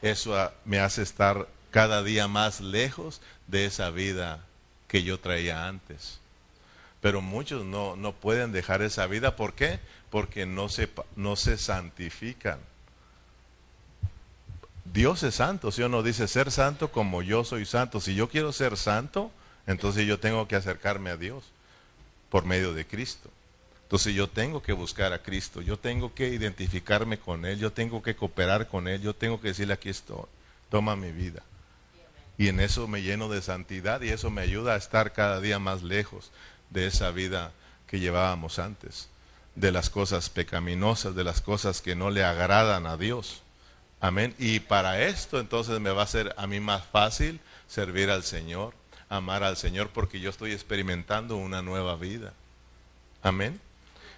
Eso 0.00 0.52
me 0.64 0.78
hace 0.78 1.02
estar 1.02 1.48
cada 1.72 2.04
día 2.04 2.28
más 2.28 2.60
lejos 2.60 3.20
de 3.48 3.66
esa 3.66 3.90
vida 3.90 4.44
que 4.86 5.02
yo 5.02 5.18
traía 5.18 5.66
antes. 5.66 6.20
Pero 7.00 7.20
muchos 7.20 7.64
no, 7.64 7.96
no 7.96 8.12
pueden 8.12 8.52
dejar 8.52 8.82
esa 8.82 9.06
vida, 9.06 9.36
¿por 9.36 9.54
qué? 9.54 9.80
porque 10.10 10.44
no 10.44 10.68
se, 10.68 10.88
no 11.16 11.36
se 11.36 11.56
santifican. 11.56 12.58
Dios 14.84 15.22
es 15.22 15.36
santo, 15.36 15.70
si 15.70 15.82
uno 15.82 16.02
dice 16.02 16.26
ser 16.26 16.50
santo 16.50 16.90
como 16.90 17.22
yo 17.22 17.44
soy 17.44 17.64
santo. 17.64 18.00
Si 18.00 18.14
yo 18.14 18.28
quiero 18.28 18.52
ser 18.52 18.76
santo, 18.76 19.30
entonces 19.66 20.06
yo 20.06 20.18
tengo 20.18 20.48
que 20.48 20.56
acercarme 20.56 21.10
a 21.10 21.16
Dios 21.16 21.44
por 22.28 22.44
medio 22.44 22.74
de 22.74 22.84
Cristo. 22.84 23.30
Entonces 23.84 24.14
yo 24.14 24.28
tengo 24.28 24.62
que 24.62 24.72
buscar 24.72 25.12
a 25.12 25.22
Cristo, 25.22 25.62
yo 25.62 25.76
tengo 25.76 26.14
que 26.14 26.28
identificarme 26.28 27.18
con 27.18 27.44
Él, 27.44 27.58
yo 27.58 27.72
tengo 27.72 28.02
que 28.02 28.14
cooperar 28.14 28.68
con 28.68 28.86
Él, 28.86 29.00
yo 29.00 29.14
tengo 29.14 29.40
que 29.40 29.48
decirle 29.48 29.74
aquí 29.74 29.88
estoy, 29.88 30.26
toma 30.68 30.94
mi 30.94 31.10
vida. 31.10 31.42
Y 32.38 32.48
en 32.48 32.60
eso 32.60 32.86
me 32.86 33.02
lleno 33.02 33.28
de 33.28 33.42
santidad 33.42 34.00
y 34.00 34.10
eso 34.10 34.30
me 34.30 34.42
ayuda 34.42 34.74
a 34.74 34.76
estar 34.76 35.12
cada 35.12 35.40
día 35.40 35.58
más 35.58 35.82
lejos 35.82 36.30
de 36.70 36.86
esa 36.86 37.10
vida 37.10 37.52
que 37.86 38.00
llevábamos 38.00 38.58
antes 38.58 39.08
de 39.54 39.72
las 39.72 39.90
cosas 39.90 40.30
pecaminosas, 40.30 41.14
de 41.14 41.24
las 41.24 41.40
cosas 41.40 41.80
que 41.80 41.94
no 41.94 42.10
le 42.10 42.24
agradan 42.24 42.86
a 42.86 42.96
Dios. 42.96 43.42
Amén. 44.00 44.34
Y 44.38 44.60
para 44.60 45.04
esto 45.04 45.38
entonces 45.38 45.78
me 45.80 45.90
va 45.90 46.02
a 46.02 46.06
ser 46.06 46.34
a 46.38 46.46
mí 46.46 46.60
más 46.60 46.84
fácil 46.86 47.40
servir 47.68 48.10
al 48.10 48.22
Señor, 48.22 48.74
amar 49.08 49.42
al 49.42 49.56
Señor, 49.56 49.90
porque 49.90 50.20
yo 50.20 50.30
estoy 50.30 50.52
experimentando 50.52 51.36
una 51.36 51.62
nueva 51.62 51.96
vida. 51.96 52.32
Amén. 53.22 53.60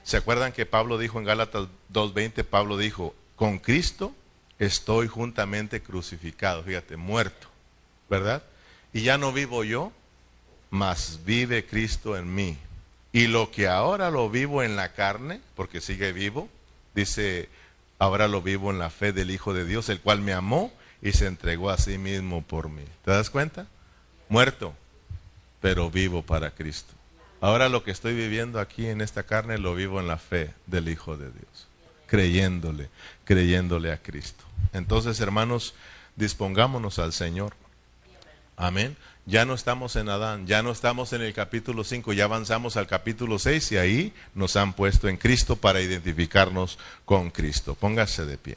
¿Se 0.05 0.17
acuerdan 0.17 0.53
que 0.53 0.67
Pablo 0.67 0.99
dijo 0.99 1.19
en 1.19 1.25
Gálatas 1.25 1.67
2.20, 1.93 2.45
Pablo 2.45 2.77
dijo, 2.77 3.15
con 3.37 3.59
Cristo 3.59 4.15
estoy 4.59 5.09
juntamente 5.09 5.83
crucificado, 5.83 6.63
fíjate, 6.63 6.97
muerto, 6.97 7.49
¿verdad? 8.09 8.43
Y 8.93 9.03
ya 9.03 9.19
no 9.19 9.33
vivo 9.33 9.65
yo, 9.65 9.93
mas 10.73 11.21
vive 11.27 11.67
Cristo 11.67 12.17
en 12.17 12.35
mí. 12.35 12.57
Y 13.13 13.27
lo 13.27 13.51
que 13.51 13.69
ahora 13.69 14.11
lo 14.11 14.31
vivo 14.31 14.63
en 14.63 14.75
la 14.75 14.95
carne, 14.95 15.43
porque 15.55 15.83
sigue 15.83 16.13
vivo, 16.13 16.49
dice, 16.95 17.51
ahora 17.99 18.27
lo 18.27 18.41
vivo 18.41 18.71
en 18.71 18.79
la 18.79 18.89
fe 18.89 19.13
del 19.13 19.31
Hijo 19.31 19.53
de 19.53 19.67
Dios, 19.67 19.91
el 19.91 20.01
cual 20.01 20.23
me 20.23 20.33
amó 20.33 20.73
y 21.03 21.13
se 21.13 21.27
entregó 21.27 21.69
a 21.69 21.77
sí 21.77 21.99
mismo 21.99 22.41
por 22.41 22.71
mí. 22.71 22.85
¿Te 23.05 23.11
das 23.11 23.29
cuenta? 23.29 23.67
Muerto, 24.31 24.73
pero 25.61 25.91
vivo 25.91 26.23
para 26.23 26.53
Cristo. 26.53 26.95
Ahora 27.43 27.69
lo 27.69 27.85
que 27.85 27.91
estoy 27.91 28.15
viviendo 28.15 28.59
aquí 28.59 28.87
en 28.87 29.03
esta 29.03 29.25
carne 29.25 29.59
lo 29.59 29.75
vivo 29.75 30.01
en 30.01 30.09
la 30.09 30.17
fe 30.17 30.55
del 30.67 30.89
Hijo 30.89 31.19
de 31.19 31.27
Dios, 31.27 31.69
creyéndole, 32.07 32.89
creyéndole 33.27 33.93
a 33.93 33.99
Cristo. 33.99 34.43
Entonces, 34.73 35.21
hermanos, 35.21 35.75
dispongámonos 36.17 36.99
al 36.99 37.13
Señor. 37.13 37.53
Amén. 38.57 38.97
Ya 39.25 39.45
no 39.45 39.55
estamos 39.55 39.95
en 39.95 40.09
Adán, 40.09 40.49
ya 40.49 40.65
no 40.65 40.73
estamos 40.73 41.13
en 41.13 41.23
el 41.23 41.33
capítulo 41.33 41.85
5, 41.85 42.13
ya 42.13 42.25
avanzamos 42.25 42.77
al 42.77 42.89
capítulo 42.89 43.39
6 43.39 43.71
y 43.71 43.77
ahí 43.77 44.13
nos 44.35 44.57
han 44.57 44.73
puesto 44.73 45.09
en 45.09 45.17
Cristo 45.17 45.55
para 45.55 45.81
identificarnos 45.81 46.77
con 47.05 47.31
Cristo. 47.31 47.77
Póngase 47.77 48.27
de 48.27 48.37
pie. 48.37 48.51